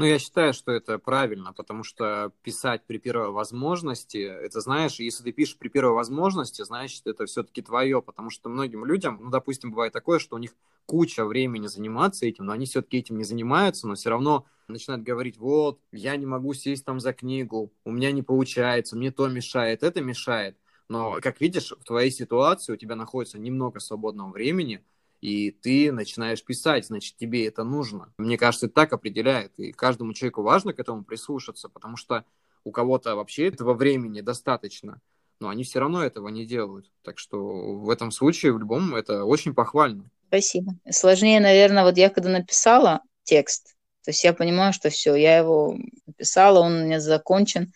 Ну, 0.00 0.06
я 0.06 0.18
считаю, 0.18 0.54
что 0.54 0.72
это 0.72 0.98
правильно, 0.98 1.52
потому 1.52 1.84
что 1.84 2.32
писать 2.42 2.82
при 2.86 2.96
первой 2.96 3.32
возможности, 3.32 4.16
это, 4.16 4.62
знаешь, 4.62 4.98
если 4.98 5.22
ты 5.22 5.30
пишешь 5.30 5.58
при 5.58 5.68
первой 5.68 5.92
возможности, 5.92 6.62
значит, 6.62 7.06
это 7.06 7.26
все-таки 7.26 7.60
твое, 7.60 8.00
потому 8.00 8.30
что 8.30 8.48
многим 8.48 8.86
людям, 8.86 9.18
ну, 9.20 9.28
допустим, 9.28 9.70
бывает 9.70 9.92
такое, 9.92 10.18
что 10.18 10.36
у 10.36 10.38
них 10.38 10.56
куча 10.86 11.26
времени 11.26 11.66
заниматься 11.66 12.24
этим, 12.24 12.46
но 12.46 12.52
они 12.52 12.64
все-таки 12.64 12.96
этим 12.96 13.18
не 13.18 13.24
занимаются, 13.24 13.86
но 13.86 13.94
все 13.94 14.08
равно 14.08 14.46
начинают 14.68 15.04
говорить, 15.04 15.36
вот, 15.36 15.80
я 15.92 16.16
не 16.16 16.24
могу 16.24 16.54
сесть 16.54 16.86
там 16.86 16.98
за 16.98 17.12
книгу, 17.12 17.70
у 17.84 17.90
меня 17.92 18.10
не 18.10 18.22
получается, 18.22 18.96
мне 18.96 19.10
то 19.10 19.28
мешает, 19.28 19.82
это 19.82 20.00
мешает. 20.00 20.56
Но, 20.88 21.18
как 21.20 21.42
видишь, 21.42 21.72
в 21.78 21.84
твоей 21.84 22.10
ситуации 22.10 22.72
у 22.72 22.76
тебя 22.76 22.96
находится 22.96 23.38
немного 23.38 23.80
свободного 23.80 24.30
времени, 24.30 24.82
и 25.20 25.50
ты 25.50 25.92
начинаешь 25.92 26.42
писать, 26.42 26.86
значит, 26.86 27.16
тебе 27.16 27.46
это 27.46 27.62
нужно. 27.64 28.12
Мне 28.18 28.38
кажется, 28.38 28.66
это 28.66 28.74
так 28.74 28.92
определяет, 28.92 29.58
и 29.58 29.72
каждому 29.72 30.12
человеку 30.14 30.42
важно 30.42 30.72
к 30.72 30.78
этому 30.78 31.04
прислушаться, 31.04 31.68
потому 31.68 31.96
что 31.96 32.24
у 32.64 32.72
кого-то 32.72 33.16
вообще 33.16 33.48
этого 33.48 33.74
времени 33.74 34.20
достаточно, 34.20 35.00
но 35.40 35.48
они 35.48 35.64
все 35.64 35.80
равно 35.80 36.04
этого 36.04 36.28
не 36.28 36.46
делают. 36.46 36.90
Так 37.02 37.18
что 37.18 37.38
в 37.38 37.90
этом 37.90 38.10
случае, 38.10 38.52
в 38.52 38.58
любом, 38.58 38.94
это 38.94 39.24
очень 39.24 39.54
похвально. 39.54 40.04
Спасибо. 40.28 40.74
Сложнее, 40.88 41.40
наверное, 41.40 41.84
вот 41.84 41.96
я 41.96 42.08
когда 42.08 42.30
написала 42.30 43.00
текст, 43.24 43.74
то 44.04 44.10
есть 44.10 44.24
я 44.24 44.32
понимаю, 44.32 44.72
что 44.72 44.88
все, 44.90 45.14
я 45.14 45.38
его 45.38 45.76
написала, 46.06 46.60
он 46.60 46.72
у 46.72 46.84
меня 46.84 47.00
закончен. 47.00 47.72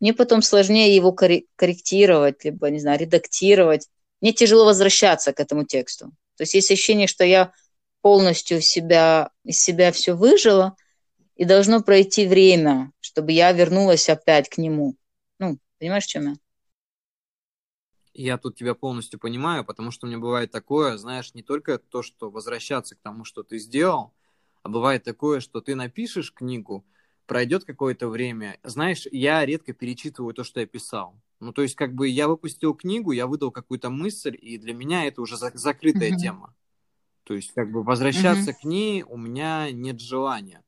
Мне 0.00 0.14
потом 0.14 0.42
сложнее 0.42 0.94
его 0.94 1.12
корректировать, 1.12 2.44
либо, 2.44 2.70
не 2.70 2.80
знаю, 2.80 2.98
редактировать. 2.98 3.88
Мне 4.20 4.32
тяжело 4.32 4.64
возвращаться 4.64 5.32
к 5.32 5.40
этому 5.40 5.64
тексту. 5.64 6.12
То 6.36 6.42
есть 6.42 6.54
есть 6.54 6.70
ощущение, 6.70 7.06
что 7.06 7.24
я 7.24 7.52
полностью 8.02 8.60
себя, 8.60 9.30
из 9.44 9.60
себя 9.60 9.92
все 9.92 10.14
выжила, 10.14 10.76
и 11.34 11.44
должно 11.44 11.82
пройти 11.82 12.26
время, 12.26 12.92
чтобы 13.00 13.32
я 13.32 13.52
вернулась 13.52 14.08
опять 14.08 14.48
к 14.48 14.58
нему. 14.58 14.96
Ну, 15.38 15.58
понимаешь, 15.78 16.04
в 16.04 16.08
чем 16.08 16.30
я? 16.30 16.34
Я 18.14 18.38
тут 18.38 18.56
тебя 18.56 18.74
полностью 18.74 19.20
понимаю, 19.20 19.62
потому 19.62 19.90
что 19.90 20.06
меня 20.06 20.18
бывает 20.18 20.50
такое, 20.50 20.96
знаешь, 20.96 21.34
не 21.34 21.42
только 21.42 21.78
то, 21.78 22.02
что 22.02 22.30
возвращаться 22.30 22.94
к 22.94 23.00
тому, 23.00 23.24
что 23.26 23.42
ты 23.42 23.58
сделал, 23.58 24.14
а 24.62 24.70
бывает 24.70 25.04
такое, 25.04 25.40
что 25.40 25.60
ты 25.60 25.74
напишешь 25.74 26.32
книгу, 26.32 26.86
пройдет 27.26 27.64
какое-то 27.64 28.08
время. 28.08 28.58
Знаешь, 28.62 29.06
я 29.12 29.44
редко 29.44 29.74
перечитываю 29.74 30.32
то, 30.32 30.44
что 30.44 30.60
я 30.60 30.66
писал. 30.66 31.14
Ну, 31.40 31.52
то 31.52 31.62
есть, 31.62 31.74
как 31.74 31.94
бы 31.94 32.08
я 32.08 32.28
выпустил 32.28 32.74
книгу, 32.74 33.12
я 33.12 33.26
выдал 33.26 33.50
какую-то 33.50 33.90
мысль, 33.90 34.36
и 34.40 34.56
для 34.58 34.72
меня 34.72 35.04
это 35.04 35.20
уже 35.20 35.36
за- 35.36 35.52
закрытая 35.54 36.12
mm-hmm. 36.12 36.18
тема. 36.18 36.54
То 37.24 37.34
есть, 37.34 37.52
как 37.52 37.70
бы 37.70 37.82
возвращаться 37.82 38.50
mm-hmm. 38.52 38.60
к 38.60 38.64
ней 38.64 39.02
у 39.02 39.16
меня 39.16 39.70
нет 39.70 40.00
желания. 40.00 40.62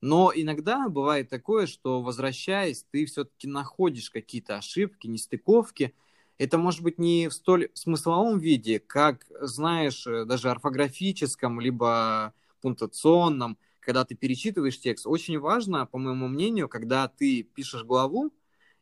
Но 0.00 0.32
иногда 0.34 0.88
бывает 0.88 1.28
такое, 1.28 1.66
что 1.66 2.02
возвращаясь, 2.02 2.84
ты 2.90 3.06
все-таки 3.06 3.48
находишь 3.48 4.10
какие-то 4.10 4.56
ошибки, 4.56 5.06
нестыковки. 5.06 5.94
Это 6.38 6.58
может 6.58 6.82
быть 6.82 6.98
не 6.98 7.28
в 7.28 7.32
столь 7.32 7.70
смысловом 7.74 8.38
виде, 8.38 8.78
как, 8.78 9.26
знаешь, 9.40 10.06
э, 10.06 10.24
даже 10.24 10.50
орфографическом, 10.50 11.60
либо 11.60 12.34
пунктуационном, 12.60 13.58
когда 13.80 14.04
ты 14.04 14.14
перечитываешь 14.14 14.78
текст. 14.78 15.06
Очень 15.06 15.38
важно, 15.38 15.86
по 15.86 15.98
моему 15.98 16.28
мнению, 16.28 16.68
когда 16.68 17.08
ты 17.08 17.42
пишешь 17.42 17.84
главу, 17.84 18.32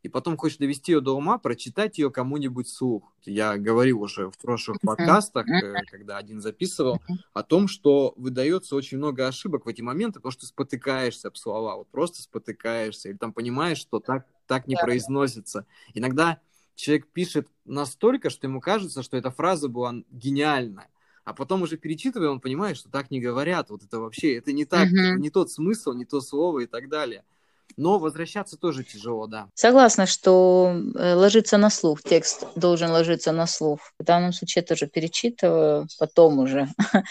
и 0.05 0.09
потом 0.09 0.37
хочешь 0.37 0.59
довести 0.59 0.93
ее 0.93 1.01
до 1.01 1.17
ума, 1.17 1.39
прочитать 1.39 1.97
ее 1.97 2.11
кому-нибудь 2.11 2.69
вслух. 2.69 3.11
Я 3.25 3.57
говорил 3.57 4.03
уже 4.03 4.31
в 4.31 4.37
прошлых 4.37 4.79
подкастах, 4.83 5.49
э, 5.49 5.83
когда 5.91 6.19
один 6.19 6.43
записывал, 6.43 7.01
о 7.33 7.43
том, 7.43 7.69
что 7.69 8.13
выдается 8.19 8.77
очень 8.77 8.99
много 8.99 9.27
ошибок 9.27 9.65
в 9.65 9.69
эти 9.69 9.81
моменты, 9.81 10.21
потому 10.21 10.33
что 10.33 10.43
ты 10.43 10.49
спотыкаешься 10.49 11.29
об 11.29 11.37
слова, 11.37 11.77
вот 11.77 11.89
просто 11.89 12.21
спотыкаешься, 12.21 13.09
или 13.09 13.17
там 13.17 13.33
понимаешь, 13.33 13.79
что 13.79 13.99
так, 13.99 14.27
так 14.47 14.67
не 14.67 14.77
произносится. 14.77 15.65
Иногда 15.95 16.39
человек 16.75 17.07
пишет 17.07 17.49
настолько, 17.65 18.29
что 18.29 18.47
ему 18.47 18.61
кажется, 18.61 19.03
что 19.03 19.17
эта 19.17 19.31
фраза 19.31 19.71
была 19.71 19.95
гениальная. 20.11 20.91
А 21.25 21.33
потом 21.33 21.63
уже 21.63 21.79
перечитывая, 21.79 22.29
он 22.29 22.41
понимает, 22.41 22.77
что 22.77 22.91
так 22.91 23.11
не 23.11 23.23
говорят. 23.23 23.71
Вот 23.71 23.83
это 23.83 24.01
вообще, 24.01 24.37
это 24.37 24.53
не 24.53 24.67
так, 24.67 24.89
mm-hmm. 24.89 25.17
не 25.17 25.31
тот 25.31 25.51
смысл, 25.51 25.95
не 25.95 26.05
то 26.05 26.21
слово 26.21 26.61
и 26.61 26.67
так 26.67 26.91
далее. 26.91 27.25
Но 27.77 27.99
возвращаться 27.99 28.57
тоже 28.57 28.85
тяжело, 28.85 29.27
да. 29.27 29.49
Согласна, 29.55 30.07
что 30.07 30.75
э, 30.95 31.15
ложиться 31.15 31.57
на 31.59 31.71
слух, 31.71 32.03
текст 32.03 32.47
должен 32.55 32.91
ложиться 32.91 33.33
на 33.33 33.47
слух. 33.47 33.81
В 33.99 34.05
данном 34.05 34.33
случае 34.33 34.63
я 34.63 34.67
тоже 34.67 34.87
перечитываю, 34.87 35.89
потом 35.99 36.39
уже. 36.39 36.69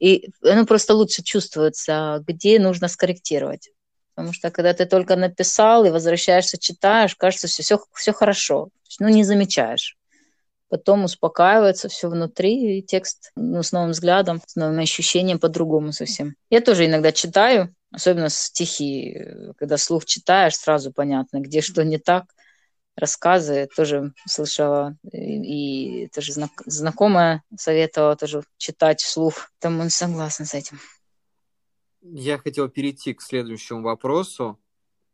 И 0.00 0.30
ну, 0.42 0.66
просто 0.66 0.94
лучше 0.94 1.22
чувствуется, 1.22 2.22
где 2.26 2.58
нужно 2.58 2.88
скорректировать. 2.88 3.70
Потому 4.14 4.32
что 4.32 4.50
когда 4.50 4.74
ты 4.74 4.86
только 4.86 5.14
написал 5.16 5.84
и 5.84 5.90
возвращаешься, 5.90 6.58
читаешь, 6.58 7.14
кажется, 7.14 7.46
все, 7.46 7.62
все, 7.62 7.80
все 7.94 8.12
хорошо. 8.12 8.68
Ну, 8.98 9.08
не 9.08 9.22
замечаешь. 9.22 9.96
Потом 10.68 11.04
успокаивается 11.04 11.88
все 11.88 12.08
внутри, 12.08 12.78
и 12.78 12.82
текст 12.82 13.30
ну, 13.36 13.62
с 13.62 13.72
новым 13.72 13.92
взглядом, 13.92 14.42
с 14.44 14.56
новым 14.56 14.80
ощущением 14.80 15.38
по-другому 15.38 15.92
совсем. 15.92 16.34
Я 16.50 16.60
тоже 16.60 16.86
иногда 16.86 17.10
читаю, 17.12 17.74
Особенно 17.90 18.28
стихи, 18.28 19.16
когда 19.56 19.78
слух 19.78 20.04
читаешь, 20.04 20.56
сразу 20.56 20.92
понятно, 20.92 21.40
где 21.40 21.60
что 21.62 21.84
не 21.84 21.98
так. 21.98 22.26
Рассказы 22.96 23.68
тоже 23.74 24.12
слышала, 24.26 24.96
и, 25.12 26.02
и 26.04 26.08
тоже 26.08 26.32
знак, 26.32 26.50
знакомая 26.66 27.44
советовала 27.56 28.16
тоже 28.16 28.42
читать 28.56 29.00
вслух. 29.00 29.50
Там 29.60 29.80
он 29.80 29.88
согласен 29.88 30.44
с 30.44 30.54
этим. 30.54 30.78
Я 32.02 32.38
хотел 32.38 32.68
перейти 32.68 33.14
к 33.14 33.22
следующему 33.22 33.82
вопросу 33.82 34.58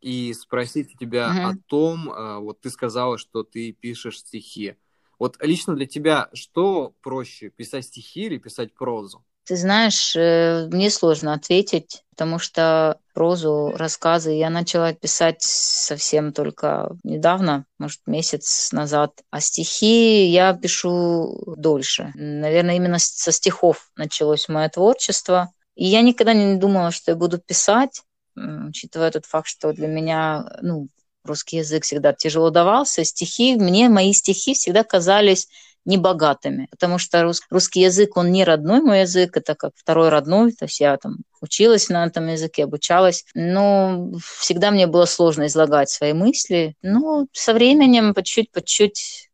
и 0.01 0.33
спросить 0.33 0.93
у 0.95 0.97
тебя 0.97 1.29
угу. 1.29 1.47
о 1.47 1.53
том, 1.67 2.09
а, 2.09 2.39
вот 2.39 2.61
ты 2.61 2.69
сказала, 2.69 3.17
что 3.17 3.43
ты 3.43 3.71
пишешь 3.71 4.19
стихи. 4.19 4.75
Вот 5.17 5.37
лично 5.41 5.75
для 5.75 5.85
тебя 5.85 6.29
что 6.33 6.93
проще, 7.01 7.49
писать 7.49 7.85
стихи 7.85 8.25
или 8.25 8.37
писать 8.37 8.73
прозу? 8.73 9.25
Ты 9.45 9.57
знаешь, 9.57 10.15
э, 10.15 10.67
мне 10.71 10.89
сложно 10.89 11.33
ответить, 11.33 12.03
потому 12.09 12.39
что 12.39 12.97
прозу, 13.13 13.73
рассказы 13.75 14.31
я 14.31 14.49
начала 14.49 14.91
писать 14.93 15.41
совсем 15.41 16.33
только 16.33 16.91
недавно, 17.03 17.65
может, 17.77 17.99
месяц 18.07 18.71
назад. 18.71 19.11
А 19.29 19.39
стихи 19.41 20.25
я 20.27 20.53
пишу 20.53 21.53
дольше. 21.57 22.11
Наверное, 22.15 22.75
именно 22.75 22.97
со 22.99 23.31
стихов 23.31 23.91
началось 23.95 24.49
мое 24.49 24.67
творчество. 24.69 25.51
И 25.75 25.85
я 25.85 26.01
никогда 26.01 26.33
не 26.33 26.55
думала, 26.55 26.89
что 26.89 27.11
я 27.11 27.15
буду 27.15 27.37
писать, 27.37 28.01
учитывая 28.35 29.11
тот 29.11 29.25
факт, 29.25 29.47
что 29.47 29.73
для 29.73 29.87
меня 29.87 30.57
ну, 30.61 30.87
русский 31.23 31.57
язык 31.57 31.83
всегда 31.83 32.13
тяжело 32.13 32.49
давался. 32.49 33.03
Стихи, 33.03 33.55
мне 33.55 33.89
мои 33.89 34.13
стихи 34.13 34.55
всегда 34.55 34.83
казались 34.83 35.47
небогатыми, 35.85 36.67
потому 36.71 36.97
что 36.97 37.23
рус, 37.23 37.41
русский 37.49 37.81
язык, 37.81 38.17
он 38.17 38.31
не 38.31 38.43
родной 38.43 38.81
мой 38.81 39.01
язык, 39.01 39.37
это 39.37 39.55
как 39.55 39.71
второй 39.75 40.09
родной, 40.09 40.51
то 40.51 40.65
есть 40.65 40.79
я 40.79 40.97
там 40.97 41.17
училась 41.41 41.89
на 41.89 42.05
этом 42.05 42.27
языке, 42.27 42.63
обучалась, 42.63 43.25
но 43.33 44.11
всегда 44.39 44.71
мне 44.71 44.87
было 44.87 45.05
сложно 45.05 45.45
излагать 45.45 45.89
свои 45.89 46.13
мысли, 46.13 46.75
но 46.81 47.27
со 47.31 47.53
временем 47.53 48.13
по 48.13 48.23
чуть-чуть, 48.23 48.51
по 48.51 48.63
чуть 48.63 49.29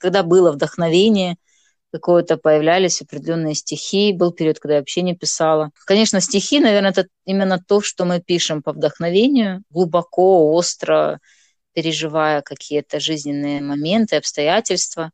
когда 0.00 0.22
было 0.22 0.52
вдохновение, 0.52 1.36
какое-то 1.92 2.38
появлялись 2.38 3.02
определенные 3.02 3.54
стихи. 3.54 4.12
Был 4.12 4.32
период, 4.32 4.58
когда 4.58 4.74
я 4.74 4.80
вообще 4.80 5.02
не 5.02 5.14
писала. 5.14 5.70
Конечно, 5.86 6.20
стихи, 6.20 6.58
наверное, 6.58 6.90
это 6.90 7.06
именно 7.24 7.58
то, 7.58 7.80
что 7.80 8.04
мы 8.04 8.20
пишем 8.20 8.62
по 8.62 8.72
вдохновению, 8.72 9.62
глубоко, 9.70 10.52
остро, 10.52 11.20
переживая 11.74 12.42
какие-то 12.42 12.98
жизненные 12.98 13.60
моменты, 13.60 14.16
обстоятельства. 14.16 15.10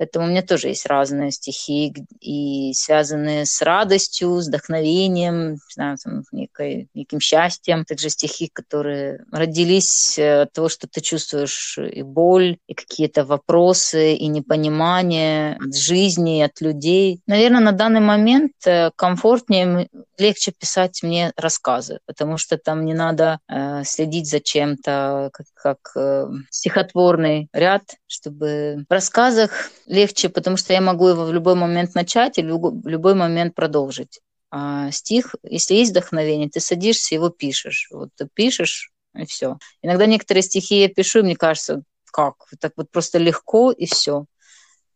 Поэтому 0.00 0.24
у 0.24 0.28
меня 0.30 0.40
тоже 0.40 0.68
есть 0.68 0.86
разные 0.86 1.30
стихи, 1.30 1.92
и 2.20 2.72
связанные 2.72 3.44
с 3.44 3.60
радостью, 3.60 4.40
с 4.40 4.48
вдохновением, 4.48 5.58
знаю, 5.74 5.98
там, 6.02 6.22
некой, 6.32 6.88
неким 6.94 7.20
счастьем. 7.20 7.84
Также 7.84 8.08
стихи, 8.08 8.48
которые 8.50 9.26
родились 9.30 10.18
э, 10.18 10.42
от 10.42 10.52
того, 10.54 10.70
что 10.70 10.88
ты 10.88 11.02
чувствуешь 11.02 11.76
и 11.76 12.00
боль, 12.02 12.56
и 12.66 12.72
какие-то 12.72 13.26
вопросы, 13.26 14.14
и 14.14 14.26
непонимание 14.28 15.58
от 15.60 15.76
жизни, 15.76 16.40
от 16.40 16.62
людей. 16.62 17.20
Наверное, 17.26 17.60
на 17.60 17.72
данный 17.72 18.00
момент 18.00 18.52
э, 18.64 18.92
комфортнее, 18.96 19.90
легче 20.16 20.52
писать 20.52 21.02
мне 21.02 21.32
рассказы, 21.36 22.00
потому 22.06 22.38
что 22.38 22.56
там 22.56 22.86
не 22.86 22.94
надо 22.94 23.38
э, 23.48 23.82
следить 23.84 24.30
за 24.30 24.40
чем-то, 24.40 25.28
как, 25.30 25.46
как 25.52 25.78
э, 25.94 26.26
стихотворный 26.48 27.48
ряд, 27.52 27.82
чтобы 28.06 28.86
в 28.88 28.92
рассказах 28.92 29.70
легче, 29.90 30.28
потому 30.28 30.56
что 30.56 30.72
я 30.72 30.80
могу 30.80 31.08
его 31.08 31.24
в 31.24 31.32
любой 31.32 31.56
момент 31.56 31.94
начать 31.94 32.38
и 32.38 32.42
в 32.42 32.86
любой 32.86 33.14
момент 33.14 33.54
продолжить. 33.54 34.20
А 34.50 34.90
стих, 34.90 35.34
если 35.42 35.74
есть 35.74 35.90
вдохновение, 35.90 36.48
ты 36.48 36.60
садишься, 36.60 37.14
его 37.14 37.28
пишешь. 37.28 37.88
Вот 37.92 38.10
ты 38.16 38.28
пишешь, 38.32 38.92
и 39.16 39.24
все. 39.26 39.58
Иногда 39.82 40.06
некоторые 40.06 40.42
стихи 40.42 40.80
я 40.80 40.88
пишу, 40.88 41.20
и 41.20 41.22
мне 41.22 41.36
кажется, 41.36 41.82
как? 42.12 42.34
Так 42.60 42.72
вот 42.76 42.90
просто 42.90 43.18
легко, 43.18 43.72
и 43.72 43.86
все. 43.86 44.26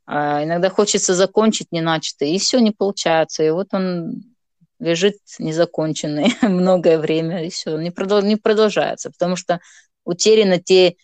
А 0.07 0.45
иногда 0.45 0.71
хочется 0.71 1.15
закончить 1.15 1.73
неначатое, 1.73 2.29
и 2.29 2.39
все 2.39 2.61
не 2.61 2.71
получается. 2.71 3.43
И 3.43 3.51
вот 3.51 3.69
он 3.73 4.23
лежит 4.79 5.17
незаконченный 5.39 6.35
многое 6.43 6.99
время, 6.99 7.45
и 7.45 7.51
все, 7.51 7.77
не, 7.79 7.91
продол- 7.91 8.25
не 8.25 8.37
продолжается, 8.37 9.11
потому 9.11 9.35
что 9.35 9.61
утеряны 10.05 10.61
те 10.61 10.97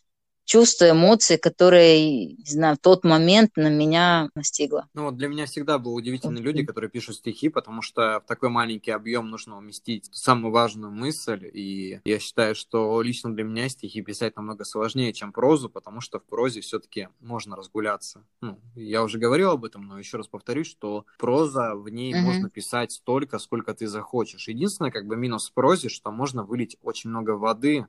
чувства, 0.50 0.90
эмоции, 0.90 1.36
которые, 1.36 2.32
не 2.32 2.44
знаю, 2.44 2.74
в 2.74 2.80
тот 2.80 3.04
момент 3.04 3.52
на 3.54 3.70
меня 3.70 4.30
настигло. 4.34 4.88
Ну 4.94 5.04
вот 5.04 5.16
для 5.16 5.28
меня 5.28 5.46
всегда 5.46 5.78
было 5.78 5.92
удивительные 5.92 6.42
люди, 6.42 6.64
которые 6.64 6.90
пишут 6.90 7.14
стихи, 7.16 7.48
потому 7.48 7.82
что 7.82 8.20
в 8.24 8.26
такой 8.26 8.48
маленький 8.48 8.90
объем 8.90 9.30
нужно 9.30 9.56
уместить 9.56 10.08
самую 10.10 10.50
важную 10.50 10.90
мысль, 10.90 11.48
и 11.52 12.00
я 12.04 12.18
считаю, 12.18 12.56
что 12.56 13.00
лично 13.00 13.32
для 13.32 13.44
меня 13.44 13.68
стихи 13.68 14.02
писать 14.02 14.34
намного 14.34 14.64
сложнее, 14.64 15.12
чем 15.12 15.32
прозу, 15.32 15.70
потому 15.70 16.00
что 16.00 16.18
в 16.18 16.24
прозе 16.24 16.62
все-таки 16.62 17.06
можно 17.20 17.54
разгуляться. 17.54 18.24
Ну, 18.40 18.58
я 18.74 19.04
уже 19.04 19.18
говорил 19.18 19.50
об 19.50 19.64
этом, 19.64 19.86
но 19.86 20.00
еще 20.00 20.16
раз 20.16 20.26
повторюсь, 20.26 20.66
что 20.66 21.06
проза, 21.16 21.76
в 21.76 21.88
ней 21.90 22.12
mm-hmm. 22.12 22.22
можно 22.22 22.50
писать 22.50 22.90
столько, 22.90 23.38
сколько 23.38 23.72
ты 23.72 23.86
захочешь. 23.86 24.48
Единственное, 24.48 24.90
как 24.90 25.06
бы 25.06 25.16
минус 25.16 25.48
в 25.48 25.52
прозе, 25.52 25.88
что 25.88 26.10
можно 26.10 26.42
вылить 26.42 26.76
очень 26.82 27.10
много 27.10 27.36
воды, 27.36 27.86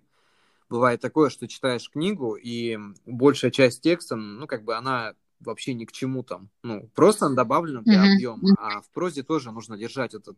бывает 0.72 1.02
такое, 1.02 1.30
что 1.30 1.48
читаешь 1.48 1.90
книгу, 1.90 2.36
и 2.36 2.80
большая 3.06 3.52
часть 3.52 3.82
текста, 3.82 4.16
ну, 4.16 4.48
как 4.48 4.64
бы 4.64 4.76
она 4.76 5.14
вообще 5.42 5.74
ни 5.74 5.86
к 5.86 5.92
чему 5.92 6.24
там. 6.24 6.50
Ну, 6.64 6.90
просто 6.96 7.26
она 7.26 7.36
добавлена 7.36 7.82
для 7.82 8.06
mm-hmm. 8.06 8.14
объема. 8.14 8.56
А 8.58 8.82
в 8.82 8.90
прозе 8.92 9.24
тоже 9.24 9.52
нужно 9.52 9.78
держать 9.78 10.14
этот, 10.14 10.38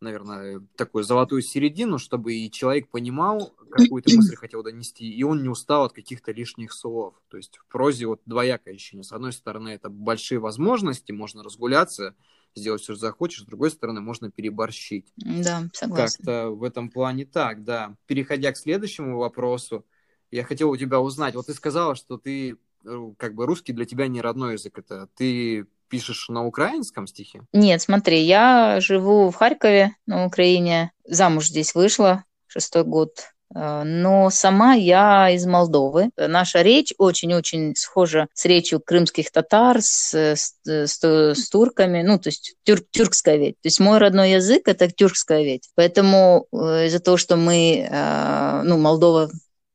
наверное, 0.00 0.60
такую 0.76 1.04
золотую 1.04 1.42
середину, 1.42 1.98
чтобы 1.98 2.34
и 2.34 2.50
человек 2.50 2.88
понимал, 2.88 3.54
какую 3.70 4.02
ты 4.02 4.16
мысль 4.16 4.34
хотел 4.34 4.62
донести, 4.62 5.08
и 5.08 5.22
он 5.22 5.42
не 5.42 5.48
устал 5.48 5.84
от 5.84 5.92
каких-то 5.92 6.32
лишних 6.32 6.72
слов. 6.72 7.14
То 7.28 7.36
есть 7.36 7.56
в 7.56 7.66
прозе 7.66 8.06
вот 8.06 8.22
двоякое 8.26 8.74
ощущение. 8.74 9.04
С 9.04 9.12
одной 9.12 9.32
стороны, 9.32 9.68
это 9.68 9.88
большие 9.88 10.38
возможности, 10.38 11.12
можно 11.12 11.42
разгуляться, 11.42 12.16
сделать 12.54 12.82
все, 12.82 12.94
что 12.94 13.00
захочешь, 13.00 13.42
с 13.42 13.46
другой 13.46 13.70
стороны, 13.70 14.00
можно 14.00 14.30
переборщить. 14.30 15.12
Да, 15.16 15.68
согласна. 15.72 16.24
Как-то 16.24 16.50
в 16.50 16.62
этом 16.62 16.90
плане 16.90 17.26
так, 17.26 17.64
да. 17.64 17.96
Переходя 18.06 18.52
к 18.52 18.56
следующему 18.56 19.18
вопросу, 19.18 19.84
я 20.30 20.44
хотел 20.44 20.70
у 20.70 20.76
тебя 20.76 21.00
узнать, 21.00 21.34
вот 21.34 21.46
ты 21.46 21.54
сказала, 21.54 21.94
что 21.94 22.18
ты, 22.18 22.56
э, 22.84 23.12
как 23.18 23.34
бы, 23.34 23.46
русский 23.46 23.72
для 23.72 23.84
тебя 23.84 24.08
не 24.08 24.20
родной 24.20 24.54
язык, 24.54 24.78
это 24.78 25.08
ты 25.16 25.66
пишешь 25.88 26.28
на 26.28 26.44
украинском 26.44 27.06
стихе? 27.06 27.42
Нет, 27.52 27.80
смотри, 27.82 28.20
я 28.22 28.80
живу 28.80 29.30
в 29.30 29.34
Харькове, 29.36 29.94
на 30.06 30.26
Украине, 30.26 30.92
замуж 31.04 31.48
здесь 31.48 31.74
вышла, 31.74 32.24
шестой 32.46 32.84
год 32.84 33.33
но 33.54 34.30
сама 34.30 34.74
я 34.74 35.30
из 35.30 35.46
Молдовы. 35.46 36.10
Наша 36.16 36.62
речь 36.62 36.92
очень-очень 36.98 37.74
схожа 37.76 38.26
с 38.34 38.44
речью 38.44 38.80
крымских 38.80 39.30
татар, 39.30 39.80
с, 39.80 40.12
с, 40.12 40.54
с, 40.64 40.98
с 41.00 41.48
турками, 41.48 42.02
ну, 42.02 42.18
то 42.18 42.28
есть 42.28 42.56
тюр, 42.64 42.80
тюркская 42.90 43.36
ведь. 43.36 43.54
То 43.60 43.66
есть 43.66 43.78
мой 43.78 43.98
родной 43.98 44.32
язык– 44.32 44.62
это 44.66 44.90
тюркская 44.90 45.44
ведь. 45.44 45.70
Поэтому 45.76 46.46
э, 46.52 46.86
из-за 46.86 46.98
того, 46.98 47.16
что 47.16 47.36
мы, 47.36 47.86
э, 47.88 48.62
ну, 48.64 48.78
Молдова 48.78 49.30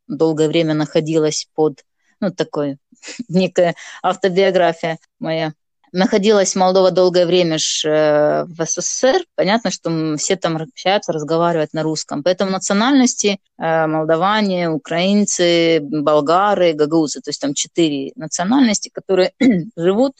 долгое 0.07 0.49
время 0.49 0.73
находилась 0.73 1.47
под, 1.55 1.85
ну, 2.19 2.31
такой, 2.31 2.77
некая 3.29 3.75
автобиография 4.03 4.99
моя, 5.19 5.53
находилась 5.91 6.55
Молдова 6.55 6.91
долгое 6.91 7.25
время 7.25 7.57
ж, 7.57 7.85
э, 7.85 8.43
в 8.45 8.65
СССР, 8.65 9.23
понятно, 9.35 9.71
что 9.71 10.15
все 10.17 10.35
там 10.35 10.57
общаются, 10.57 11.11
разговаривают 11.11 11.73
на 11.73 11.83
русском. 11.83 12.23
Поэтому 12.23 12.51
национальности 12.51 13.39
э, 13.57 13.87
молдаване, 13.87 14.69
украинцы, 14.69 15.79
болгары, 15.81 16.73
гагаузы, 16.73 17.21
то 17.21 17.29
есть 17.29 17.41
там 17.41 17.53
четыре 17.53 18.11
национальности, 18.15 18.89
которые 18.93 19.33
живут, 19.75 20.13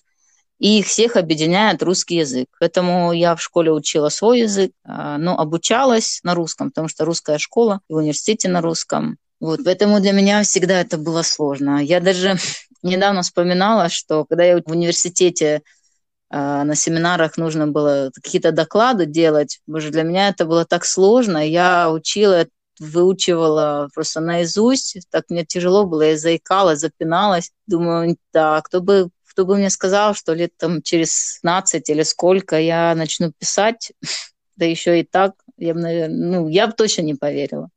и 0.59 0.80
их 0.80 0.88
всех 0.88 1.15
объединяет 1.15 1.82
русский 1.82 2.17
язык. 2.17 2.47
Поэтому 2.59 3.13
я 3.13 3.36
в 3.36 3.41
школе 3.41 3.72
учила 3.72 4.09
свой 4.09 4.41
язык, 4.41 4.72
э, 4.84 5.15
но 5.17 5.39
обучалась 5.39 6.20
на 6.24 6.36
русском, 6.36 6.70
потому 6.70 6.88
что 6.88 7.05
русская 7.05 7.38
школа, 7.38 7.82
в 7.89 7.95
университете 7.95 8.49
на 8.49 8.61
русском. 8.61 9.17
Вот, 9.39 9.61
поэтому 9.63 10.01
для 10.01 10.11
меня 10.11 10.43
всегда 10.43 10.82
это 10.82 10.97
было 10.97 11.22
сложно. 11.22 11.84
Я 11.84 12.01
даже 12.01 12.38
недавно 12.84 13.21
вспоминала, 13.21 13.89
что 13.89 14.25
когда 14.25 14.43
я 14.43 14.57
в 14.57 14.71
университете 14.71 15.61
э, 16.32 16.63
на 16.63 16.75
семинарах 16.75 17.38
нужно 17.38 17.67
было 17.67 18.11
какие-то 18.13 18.51
доклады 18.51 19.05
делать, 19.05 19.61
боже, 19.67 19.89
для 19.89 20.03
меня 20.03 20.30
это 20.30 20.45
было 20.45 20.65
так 20.65 20.86
сложно. 20.86 21.38
Я 21.38 21.91
учила, 21.91 22.47
выучивала 22.80 23.89
просто 23.93 24.21
наизусть, 24.21 24.99
так 25.09 25.25
мне 25.30 25.45
тяжело 25.45 25.86
было, 25.86 26.03
я 26.03 26.17
заикалась, 26.17 26.80
запиналась. 26.80 27.51
Думаю, 27.67 28.17
да, 28.34 28.61
кто 28.61 28.82
бы 28.82 29.09
кто 29.39 29.45
бы 29.45 29.55
мне 29.55 29.69
сказал, 29.69 30.15
что 30.15 30.34
лет 30.34 30.51
там 30.57 30.82
через 30.82 31.39
15 31.41 31.89
или 31.89 32.03
сколько 32.03 32.59
я 32.59 32.93
начну 32.95 33.32
писать, 33.32 33.93
да 34.57 34.65
еще 34.65 34.99
и 34.99 35.03
так, 35.03 35.34
я 35.55 35.73
бы, 35.73 36.07
ну, 36.09 36.49
я 36.49 36.67
бы 36.67 36.73
точно 36.73 37.03
не 37.03 37.15
поверила. 37.15 37.69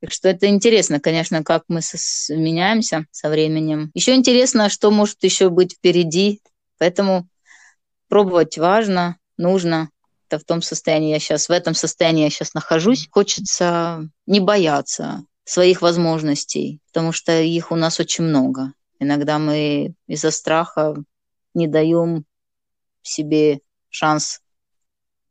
Так 0.00 0.12
что 0.12 0.28
это 0.28 0.46
интересно, 0.46 0.98
конечно, 0.98 1.44
как 1.44 1.64
мы 1.68 1.80
меняемся 2.30 3.06
со 3.10 3.28
временем. 3.28 3.90
Еще 3.94 4.14
интересно, 4.14 4.70
что 4.70 4.90
может 4.90 5.22
еще 5.22 5.50
быть 5.50 5.74
впереди. 5.74 6.40
Поэтому 6.78 7.28
пробовать 8.08 8.56
важно, 8.56 9.18
нужно. 9.36 9.90
Это 10.28 10.38
в 10.38 10.44
том 10.44 10.62
состоянии 10.62 11.10
я 11.10 11.18
сейчас, 11.18 11.48
в 11.48 11.52
этом 11.52 11.74
состоянии 11.74 12.24
я 12.24 12.30
сейчас 12.30 12.54
нахожусь. 12.54 13.08
Хочется 13.10 14.08
не 14.26 14.40
бояться 14.40 15.24
своих 15.44 15.82
возможностей, 15.82 16.80
потому 16.86 17.12
что 17.12 17.40
их 17.40 17.70
у 17.70 17.76
нас 17.76 18.00
очень 18.00 18.24
много. 18.24 18.72
Иногда 19.00 19.38
мы 19.38 19.94
из-за 20.06 20.30
страха 20.30 20.94
не 21.52 21.66
даем 21.66 22.24
себе 23.02 23.60
шанс 23.88 24.40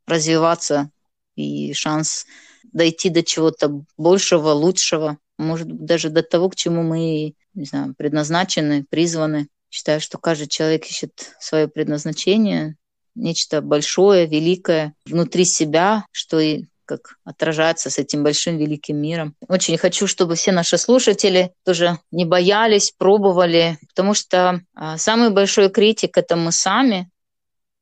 развиваться 0.06 0.90
и 1.34 1.72
шанс 1.72 2.26
дойти 2.72 3.10
до 3.10 3.22
чего-то 3.22 3.82
большего, 3.96 4.50
лучшего, 4.50 5.18
может 5.38 5.68
даже 5.84 6.10
до 6.10 6.22
того, 6.22 6.48
к 6.50 6.56
чему 6.56 6.82
мы, 6.82 7.34
не 7.54 7.64
знаю, 7.64 7.94
предназначены, 7.96 8.84
призваны. 8.88 9.48
Считаю, 9.70 10.00
что 10.00 10.18
каждый 10.18 10.48
человек 10.48 10.84
ищет 10.86 11.34
свое 11.38 11.68
предназначение, 11.68 12.76
нечто 13.14 13.62
большое, 13.62 14.26
великое 14.26 14.94
внутри 15.06 15.44
себя, 15.44 16.04
что 16.12 16.40
и 16.40 16.64
как 16.90 17.18
отражается 17.24 17.88
с 17.88 17.98
этим 17.98 18.24
большим 18.24 18.58
великим 18.58 18.96
миром. 18.96 19.36
Очень 19.46 19.78
хочу, 19.78 20.08
чтобы 20.08 20.34
все 20.34 20.50
наши 20.50 20.76
слушатели 20.76 21.52
тоже 21.64 22.00
не 22.10 22.24
боялись, 22.24 22.92
пробовали, 22.98 23.78
потому 23.88 24.12
что 24.12 24.60
а, 24.74 24.98
самый 24.98 25.30
большой 25.30 25.70
критик 25.70 26.18
это 26.18 26.34
мы 26.34 26.50
сами. 26.50 27.08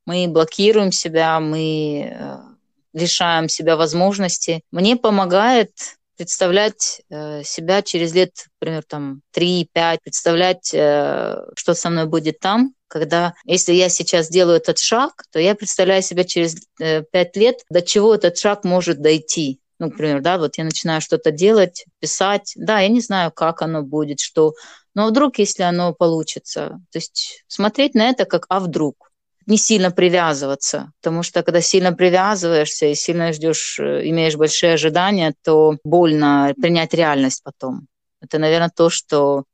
Мы 0.05 0.28
блокируем 0.28 0.93
себя, 0.93 1.41
мы 1.41 2.12
а, 2.20 2.47
лишаем 2.93 3.49
себя 3.49 3.76
возможности. 3.76 4.62
Мне 4.70 4.97
помогает 4.97 5.70
представлять 6.16 7.01
э, 7.11 7.43
себя 7.45 7.80
через 7.80 8.12
лет, 8.12 8.32
например, 8.61 8.82
там 8.82 9.22
3-5, 9.36 9.99
представлять, 10.03 10.74
э, 10.74 11.36
что 11.55 11.74
со 11.74 11.91
мной 11.91 12.07
будет 12.07 12.41
там, 12.41 12.74
когда, 12.89 13.34
если 13.45 13.72
я 13.72 13.89
сейчас 13.89 14.28
делаю 14.28 14.57
этот 14.57 14.78
шаг, 14.78 15.22
то 15.30 15.39
я 15.39 15.55
представляю 15.55 16.03
себя 16.03 16.24
через 16.24 16.57
э, 16.80 17.03
5 17.03 17.36
лет, 17.36 17.61
до 17.70 17.82
чего 17.82 18.14
этот 18.14 18.36
шаг 18.36 18.64
может 18.64 19.01
дойти. 19.01 19.61
Ну, 19.78 19.86
например, 19.86 20.20
да, 20.20 20.39
вот 20.39 20.59
я 20.59 20.64
начинаю 20.64 21.01
что-то 21.01 21.30
делать, 21.30 21.84
писать, 22.01 22.53
да, 22.57 22.80
я 22.80 22.89
не 22.89 23.01
знаю, 23.01 23.30
как 23.30 23.62
оно 23.62 23.82
будет, 23.82 24.18
что, 24.18 24.55
но 24.95 25.07
вдруг, 25.07 25.39
если 25.39 25.62
оно 25.62 25.95
получится, 25.95 26.80
то 26.91 26.99
есть 26.99 27.45
смотреть 27.47 27.95
на 27.95 28.11
это 28.11 28.24
как 28.24 28.47
«а 28.49 28.59
вдруг», 28.59 29.08
не 29.49 29.57
сильно 29.57 29.90
привязываться, 29.90 30.92
потому 31.01 31.22
что 31.22 31.42
когда 31.42 31.62
сильно 31.62 31.92
привязываешься 31.92 32.86
и 32.86 32.94
сильно 32.94 33.32
ждешь, 33.32 33.80
э, 33.80 34.07
имеешь 34.11 34.36
большие 34.36 34.74
ожидания, 34.74 35.34
то 35.42 35.78
больно 35.84 36.55
принять 36.61 36.92
реальность 36.92 37.42
потом. 37.42 37.88
Это, 38.20 38.38
наверное, 38.38 38.70
то, 38.74 38.90
что 38.90 39.44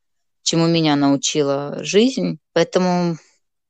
чему 0.43 0.67
меня 0.67 0.97
научила 0.97 1.77
жизнь. 1.79 2.39
Поэтому 2.51 3.17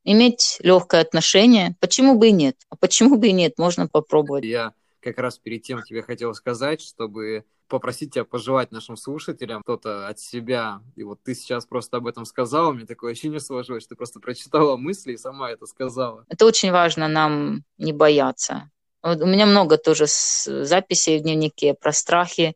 иметь 0.03 0.57
легкое 0.61 1.01
отношение, 1.01 1.75
почему 1.79 2.17
бы 2.17 2.29
и 2.29 2.31
нет? 2.31 2.55
А 2.69 2.75
почему 2.75 3.17
бы 3.17 3.27
и 3.27 3.31
нет? 3.31 3.59
Можно 3.59 3.87
попробовать. 3.87 4.45
Я 4.45 4.73
как 5.01 5.19
раз 5.19 5.37
перед 5.37 5.61
тем 5.61 5.83
тебе 5.83 6.01
хотел 6.01 6.33
сказать, 6.33 6.81
чтобы 6.81 7.45
попросить 7.67 8.13
тебя 8.13 8.25
пожелать 8.25 8.71
нашим 8.71 8.97
слушателям 8.97 9.61
что-то 9.63 10.07
от 10.07 10.19
себя. 10.19 10.81
И 10.95 11.03
вот 11.03 11.19
ты 11.23 11.35
сейчас 11.35 11.65
просто 11.65 11.97
об 11.97 12.07
этом 12.07 12.25
сказала, 12.25 12.71
мне 12.71 12.85
такое 12.85 13.11
ощущение 13.11 13.39
сложилось, 13.39 13.83
что 13.83 13.89
ты 13.89 13.95
просто 13.95 14.19
прочитала 14.19 14.77
мысли 14.77 15.13
и 15.13 15.17
сама 15.17 15.51
это 15.51 15.65
сказала. 15.65 16.25
Это 16.29 16.45
очень 16.45 16.71
важно 16.71 17.07
нам 17.07 17.63
не 17.77 17.93
бояться. 17.93 18.69
Вот 19.01 19.21
у 19.21 19.25
меня 19.25 19.45
много 19.45 19.77
тоже 19.77 20.05
записей 20.07 21.19
в 21.19 21.21
дневнике 21.21 21.73
про 21.73 21.91
страхи. 21.91 22.55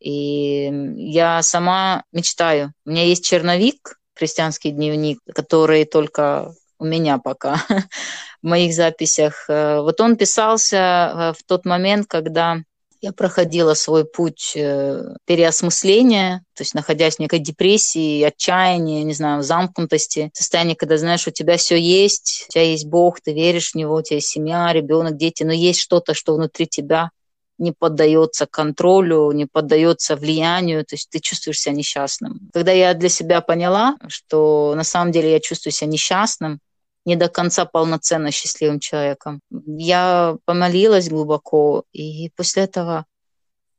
И 0.00 0.70
я 0.96 1.42
сама 1.42 2.04
мечтаю. 2.12 2.72
У 2.84 2.90
меня 2.90 3.04
есть 3.04 3.24
черновик, 3.24 3.98
христианский 4.14 4.70
дневник, 4.70 5.20
который 5.34 5.84
только 5.84 6.54
у 6.78 6.84
меня 6.84 7.18
пока 7.18 7.56
в 8.42 8.46
моих 8.46 8.74
записях. 8.74 9.46
Э, 9.48 9.80
вот 9.80 10.00
он 10.00 10.16
писался 10.16 10.76
э, 10.76 11.32
в 11.38 11.42
тот 11.46 11.64
момент, 11.64 12.06
когда 12.06 12.58
я 13.04 13.12
проходила 13.12 13.74
свой 13.74 14.06
путь 14.06 14.52
э, 14.56 15.14
переосмысления, 15.26 16.42
то 16.54 16.62
есть 16.62 16.74
находясь 16.74 17.16
в 17.16 17.18
некой 17.18 17.38
депрессии, 17.38 18.22
отчаянии, 18.22 19.02
не 19.02 19.12
знаю, 19.12 19.42
замкнутости, 19.42 20.30
состояние, 20.32 20.74
когда 20.74 20.96
знаешь, 20.96 21.28
у 21.28 21.30
тебя 21.30 21.58
все 21.58 21.76
есть, 21.76 22.46
у 22.48 22.52
тебя 22.52 22.62
есть 22.62 22.86
Бог, 22.86 23.20
ты 23.20 23.34
веришь 23.34 23.72
в 23.72 23.74
Него, 23.74 23.96
у 23.96 24.02
тебя 24.02 24.16
есть 24.16 24.28
семья, 24.28 24.72
ребенок, 24.72 25.18
дети, 25.18 25.42
но 25.42 25.52
есть 25.52 25.80
что-то, 25.80 26.14
что 26.14 26.34
внутри 26.34 26.66
тебя 26.66 27.10
не 27.58 27.72
поддается 27.72 28.46
контролю, 28.46 29.30
не 29.32 29.44
поддается 29.44 30.16
влиянию, 30.16 30.82
то 30.86 30.94
есть 30.94 31.10
ты 31.10 31.20
чувствуешь 31.20 31.60
себя 31.60 31.74
несчастным. 31.74 32.48
Когда 32.54 32.72
я 32.72 32.94
для 32.94 33.10
себя 33.10 33.42
поняла, 33.42 33.96
что 34.08 34.72
на 34.74 34.82
самом 34.82 35.12
деле 35.12 35.30
я 35.30 35.40
чувствую 35.40 35.74
себя 35.74 35.90
несчастным, 35.90 36.58
не 37.04 37.16
до 37.16 37.28
конца 37.28 37.64
полноценно 37.64 38.30
счастливым 38.30 38.80
человеком. 38.80 39.40
Я 39.50 40.36
помолилась 40.44 41.08
глубоко, 41.08 41.84
и 41.92 42.30
после 42.36 42.64
этого 42.64 43.06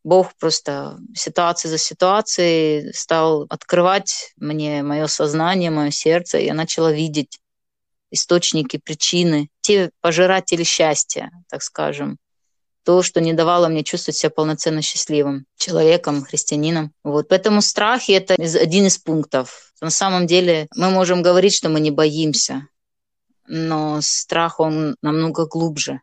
Бог 0.04 0.36
просто 0.36 1.00
ситуация 1.16 1.70
за 1.70 1.80
ситуацией 1.80 2.94
стал 2.94 3.48
открывать 3.50 4.34
мне 4.38 4.84
мое 4.84 5.08
сознание, 5.08 5.72
мое 5.72 5.90
сердце, 5.90 6.38
и 6.38 6.46
я 6.46 6.54
начала 6.54 6.92
видеть 6.92 7.40
источники, 8.12 8.78
причины, 8.78 9.50
те 9.62 9.90
пожиратели 10.02 10.64
счастья, 10.64 11.32
так 11.50 11.64
скажем, 11.64 12.18
то, 12.84 13.02
что 13.02 13.20
не 13.20 13.34
давало 13.34 13.68
мне 13.68 13.84
чувствовать 13.84 14.18
себя 14.18 14.30
полноценно 14.30 14.84
счастливым 14.84 15.46
человеком, 15.58 16.24
христианином. 16.24 16.94
Вот. 17.04 17.28
Поэтому 17.28 17.62
страхи— 17.62 18.12
это 18.14 18.36
один 18.36 18.86
из 18.86 19.00
пунктов. 19.00 19.74
На 19.82 19.90
самом 19.90 20.28
деле 20.28 20.68
мы 20.76 20.92
можем 20.92 21.24
говорить, 21.24 21.56
что 21.56 21.70
мы 21.70 21.80
не 21.80 21.90
боимся, 21.90 22.68
но 23.48 24.00
страх, 24.02 24.60
он 24.60 24.96
намного 25.02 25.46
глубже. 25.46 26.02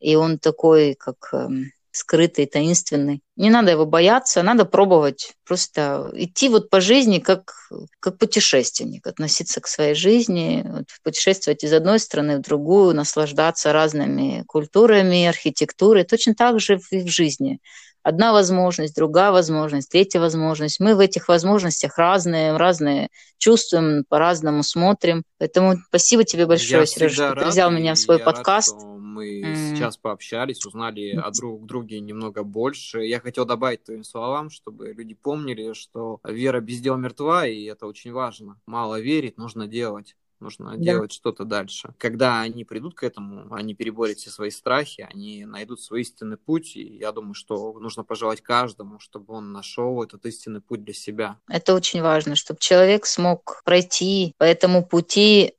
И 0.00 0.14
он 0.14 0.38
такой, 0.38 0.94
как 0.94 1.16
эм, 1.32 1.72
скрытый, 1.90 2.46
таинственный. 2.46 3.20
Не 3.36 3.50
надо 3.50 3.72
его 3.72 3.84
бояться, 3.84 4.42
надо 4.42 4.64
пробовать. 4.64 5.34
Просто 5.44 6.10
идти 6.14 6.48
вот 6.48 6.70
по 6.70 6.80
жизни 6.80 7.18
как, 7.18 7.52
как 8.00 8.18
путешественник, 8.18 9.06
относиться 9.06 9.60
к 9.60 9.66
своей 9.66 9.94
жизни, 9.94 10.64
вот, 10.66 10.86
путешествовать 11.02 11.64
из 11.64 11.72
одной 11.72 11.98
страны 11.98 12.38
в 12.38 12.42
другую, 12.42 12.94
наслаждаться 12.94 13.72
разными 13.72 14.44
культурами, 14.46 15.26
архитектурой. 15.26 16.04
Точно 16.04 16.34
так 16.34 16.60
же 16.60 16.80
и 16.90 17.02
в 17.02 17.08
жизни 17.08 17.60
одна 18.08 18.32
возможность, 18.32 18.96
другая 18.96 19.32
возможность, 19.32 19.90
третья 19.90 20.18
возможность. 20.18 20.80
Мы 20.80 20.94
в 20.94 20.98
этих 20.98 21.28
возможностях 21.28 21.98
разные, 21.98 22.56
разные 22.56 23.10
чувствуем, 23.36 24.04
по-разному 24.08 24.62
смотрим. 24.62 25.24
Поэтому 25.36 25.76
спасибо 25.88 26.24
тебе 26.24 26.46
большое, 26.46 26.86
Сережа, 26.86 27.14
что 27.14 27.34
рад, 27.34 27.44
ты 27.44 27.50
взял 27.50 27.70
меня 27.70 27.94
в 27.94 27.98
свой 27.98 28.18
подкаст. 28.18 28.74
Рад, 28.74 28.84
мы 28.98 29.42
mm. 29.42 29.74
сейчас 29.74 29.98
пообщались, 29.98 30.64
узнали 30.64 31.16
о 31.16 31.30
друг 31.30 31.66
друге 31.66 32.00
немного 32.00 32.44
больше. 32.44 33.04
Я 33.04 33.20
хотел 33.20 33.44
добавить 33.44 33.84
твоим 33.84 34.04
словам, 34.04 34.48
чтобы 34.48 34.94
люди 34.94 35.14
помнили, 35.14 35.74
что 35.74 36.18
вера 36.24 36.60
без 36.60 36.80
дела 36.80 36.96
мертва, 36.96 37.46
и 37.46 37.64
это 37.64 37.86
очень 37.86 38.12
важно. 38.12 38.58
Мало 38.64 39.00
верить, 39.00 39.36
нужно 39.36 39.66
делать 39.66 40.16
нужно 40.40 40.76
да. 40.76 40.76
делать 40.76 41.12
что-то 41.12 41.44
дальше. 41.44 41.94
Когда 41.98 42.40
они 42.40 42.64
придут 42.64 42.94
к 42.94 43.02
этому, 43.02 43.52
они 43.52 43.74
переборят 43.74 44.18
все 44.18 44.30
свои 44.30 44.50
страхи, 44.50 45.06
они 45.12 45.44
найдут 45.44 45.80
свой 45.80 46.02
истинный 46.02 46.36
путь, 46.36 46.76
и 46.76 46.98
я 46.98 47.12
думаю, 47.12 47.34
что 47.34 47.78
нужно 47.78 48.04
пожелать 48.04 48.40
каждому, 48.40 48.98
чтобы 48.98 49.34
он 49.34 49.52
нашел 49.52 50.02
этот 50.02 50.24
истинный 50.26 50.60
путь 50.60 50.84
для 50.84 50.94
себя. 50.94 51.38
Это 51.48 51.74
очень 51.74 52.02
важно, 52.02 52.36
чтобы 52.36 52.60
человек 52.60 53.06
смог 53.06 53.62
пройти 53.64 54.34
по 54.38 54.44
этому 54.44 54.84
пути 54.84 55.54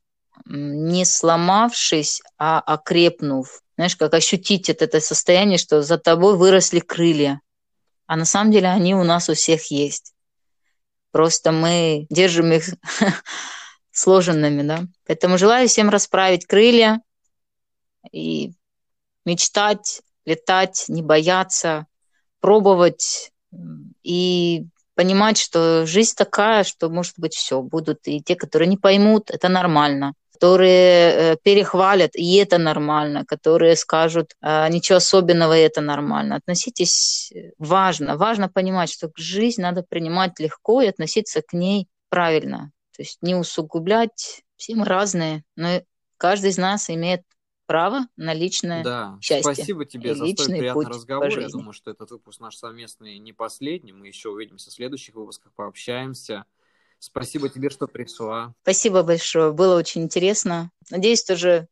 не 0.46 1.06
сломавшись, 1.06 2.22
а 2.38 2.60
окрепнув. 2.60 3.62
Знаешь, 3.76 3.96
как 3.96 4.14
ощутить 4.14 4.70
это, 4.70 4.86
это 4.86 5.00
состояние, 5.00 5.58
что 5.58 5.82
за 5.82 5.98
тобой 5.98 6.36
выросли 6.36 6.80
крылья. 6.80 7.42
А 8.08 8.16
на 8.16 8.26
самом 8.26 8.52
деле 8.52 8.68
они 8.68 8.96
у 8.96 9.04
нас 9.04 9.30
у 9.30 9.36
всех 9.36 9.72
есть. 9.72 10.14
Просто 11.12 11.52
мы 11.52 12.08
держим 12.10 12.52
их 12.52 12.66
сложенными, 14.00 14.62
да. 14.64 14.84
Поэтому 15.06 15.38
желаю 15.38 15.68
всем 15.68 15.90
расправить 15.90 16.46
крылья 16.46 17.02
и 18.12 18.54
мечтать, 19.26 20.02
летать, 20.26 20.86
не 20.88 21.02
бояться, 21.02 21.86
пробовать 22.40 23.32
и 24.04 24.66
понимать, 24.96 25.38
что 25.38 25.86
жизнь 25.86 26.16
такая, 26.16 26.64
что 26.64 26.90
может 26.90 27.14
быть 27.18 27.34
все. 27.34 27.62
Будут 27.62 28.00
и 28.08 28.22
те, 28.22 28.36
которые 28.36 28.68
не 28.68 28.78
поймут, 28.78 29.30
это 29.30 29.50
нормально 29.50 30.14
которые 30.40 31.34
э, 31.34 31.36
перехвалят, 31.44 32.16
и 32.16 32.38
это 32.38 32.58
нормально, 32.58 33.26
которые 33.26 33.76
скажут 33.76 34.36
«А, 34.42 34.70
ничего 34.70 34.98
особенного, 34.98 35.58
и 35.58 35.62
это 35.62 35.82
нормально. 35.82 36.38
Относитесь 36.38 37.30
э, 37.36 37.52
важно, 37.58 38.16
важно 38.16 38.48
понимать, 38.48 38.90
что 38.90 39.12
жизнь 39.18 39.62
надо 39.62 39.84
принимать 39.84 40.40
легко 40.40 40.82
и 40.82 40.88
относиться 40.88 41.42
к 41.42 41.52
ней 41.52 41.90
правильно. 42.10 42.72
То 43.00 43.04
есть 43.04 43.20
не 43.22 43.34
усугублять, 43.34 44.44
все 44.58 44.76
мы 44.76 44.84
разные, 44.84 45.46
но 45.56 45.82
каждый 46.18 46.50
из 46.50 46.58
нас 46.58 46.90
имеет 46.90 47.22
право 47.66 48.02
на 48.18 48.34
личное 48.34 48.84
да. 48.84 49.18
счастье. 49.22 49.54
Спасибо 49.54 49.86
тебе 49.86 50.16
за 50.16 50.28
столь 50.28 50.58
приятный 50.58 50.86
разговор. 50.86 51.40
Я 51.40 51.48
думаю, 51.48 51.72
что 51.72 51.92
этот 51.92 52.12
выпуск 52.12 52.42
наш 52.42 52.58
совместный 52.58 53.18
не 53.20 53.32
последний. 53.32 53.94
Мы 53.94 54.08
еще 54.08 54.28
увидимся 54.28 54.70
в 54.70 54.74
следующих 54.74 55.16
выпусках, 55.16 55.54
пообщаемся. 55.54 56.44
Спасибо 56.98 57.48
тебе, 57.48 57.70
что 57.70 57.88
пришла. 57.88 58.54
Спасибо 58.64 59.02
большое. 59.04 59.54
Было 59.54 59.78
очень 59.78 60.04
интересно. 60.04 60.70
Надеюсь, 60.90 61.24
тоже 61.24 61.70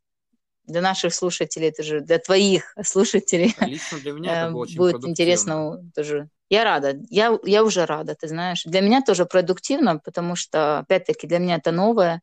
для 0.64 0.80
наших 0.80 1.14
слушателей, 1.14 1.74
тоже 1.74 2.00
для 2.00 2.20
твоих 2.20 2.74
слушателей. 2.86 3.54
Лично 3.60 4.00
для 4.00 4.14
меня 4.14 4.44
это 4.44 4.52
было 4.54 4.62
очень 4.62 4.78
Будет 4.78 5.04
интересно 5.04 5.84
тоже 5.94 6.30
я 6.50 6.64
рада, 6.64 6.98
я, 7.10 7.38
я 7.44 7.64
уже 7.64 7.86
рада, 7.86 8.16
ты 8.16 8.28
знаешь. 8.28 8.64
Для 8.64 8.82
меня 8.82 9.02
тоже 9.02 9.26
продуктивно, 9.26 10.00
потому 10.00 10.36
что, 10.36 10.80
опять-таки, 10.80 11.28
для 11.28 11.40
меня 11.40 11.56
это 11.56 11.72
новое, 11.72 12.22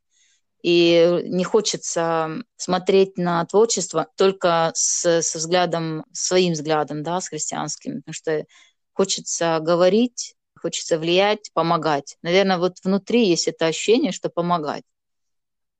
и 0.62 1.20
не 1.24 1.44
хочется 1.44 2.30
смотреть 2.56 3.18
на 3.18 3.44
творчество 3.44 4.06
только 4.16 4.72
с, 4.74 5.20
со 5.20 5.38
взглядом, 5.38 6.04
своим 6.12 6.54
взглядом, 6.54 7.02
да, 7.02 7.20
с 7.20 7.28
христианским, 7.28 7.96
потому 7.98 8.14
что 8.14 8.46
хочется 8.94 9.58
говорить, 9.60 10.34
хочется 10.58 10.98
влиять, 10.98 11.50
помогать. 11.52 12.16
Наверное, 12.22 12.56
вот 12.56 12.78
внутри 12.82 13.28
есть 13.28 13.46
это 13.46 13.66
ощущение, 13.66 14.10
что 14.10 14.30
помогать. 14.30 14.84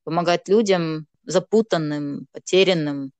Помогать 0.04 0.48
людям 0.48 1.06
запутанным, 1.24 2.26
потерянным, 2.32 3.12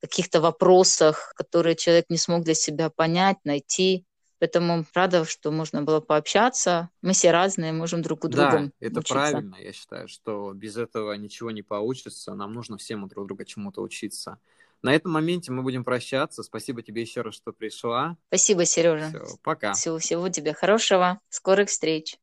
в 0.00 0.02
каких-то 0.02 0.40
вопросах, 0.40 1.32
которые 1.36 1.76
человек 1.76 2.06
не 2.08 2.16
смог 2.16 2.42
для 2.42 2.54
себя 2.54 2.90
понять, 2.90 3.38
найти. 3.44 4.04
Поэтому 4.40 4.86
рада, 4.94 5.26
что 5.26 5.50
можно 5.52 5.82
было 5.82 6.00
пообщаться. 6.00 6.88
Мы 7.02 7.12
все 7.12 7.30
разные, 7.30 7.72
можем 7.72 8.00
друг 8.00 8.24
у 8.24 8.28
друга 8.28 8.50
Да, 8.50 8.70
это 8.80 9.00
учиться. 9.00 9.14
правильно, 9.14 9.56
я 9.60 9.72
считаю, 9.72 10.08
что 10.08 10.52
без 10.54 10.78
этого 10.78 11.12
ничего 11.12 11.50
не 11.50 11.62
получится. 11.62 12.34
Нам 12.34 12.54
нужно 12.54 12.78
всем 12.78 13.06
друг 13.06 13.26
друга 13.26 13.44
чему-то 13.44 13.82
учиться. 13.82 14.38
На 14.82 14.94
этом 14.94 15.12
моменте 15.12 15.52
мы 15.52 15.62
будем 15.62 15.84
прощаться. 15.84 16.42
Спасибо 16.42 16.82
тебе 16.82 17.02
еще 17.02 17.20
раз, 17.20 17.34
что 17.34 17.52
пришла. 17.52 18.16
Спасибо, 18.28 18.64
Сережа. 18.64 19.08
Все, 19.10 19.36
пока. 19.42 19.74
Всего, 19.74 19.98
всего 19.98 20.28
тебе 20.30 20.54
хорошего. 20.54 21.20
Скорых 21.28 21.68
встреч. 21.68 22.18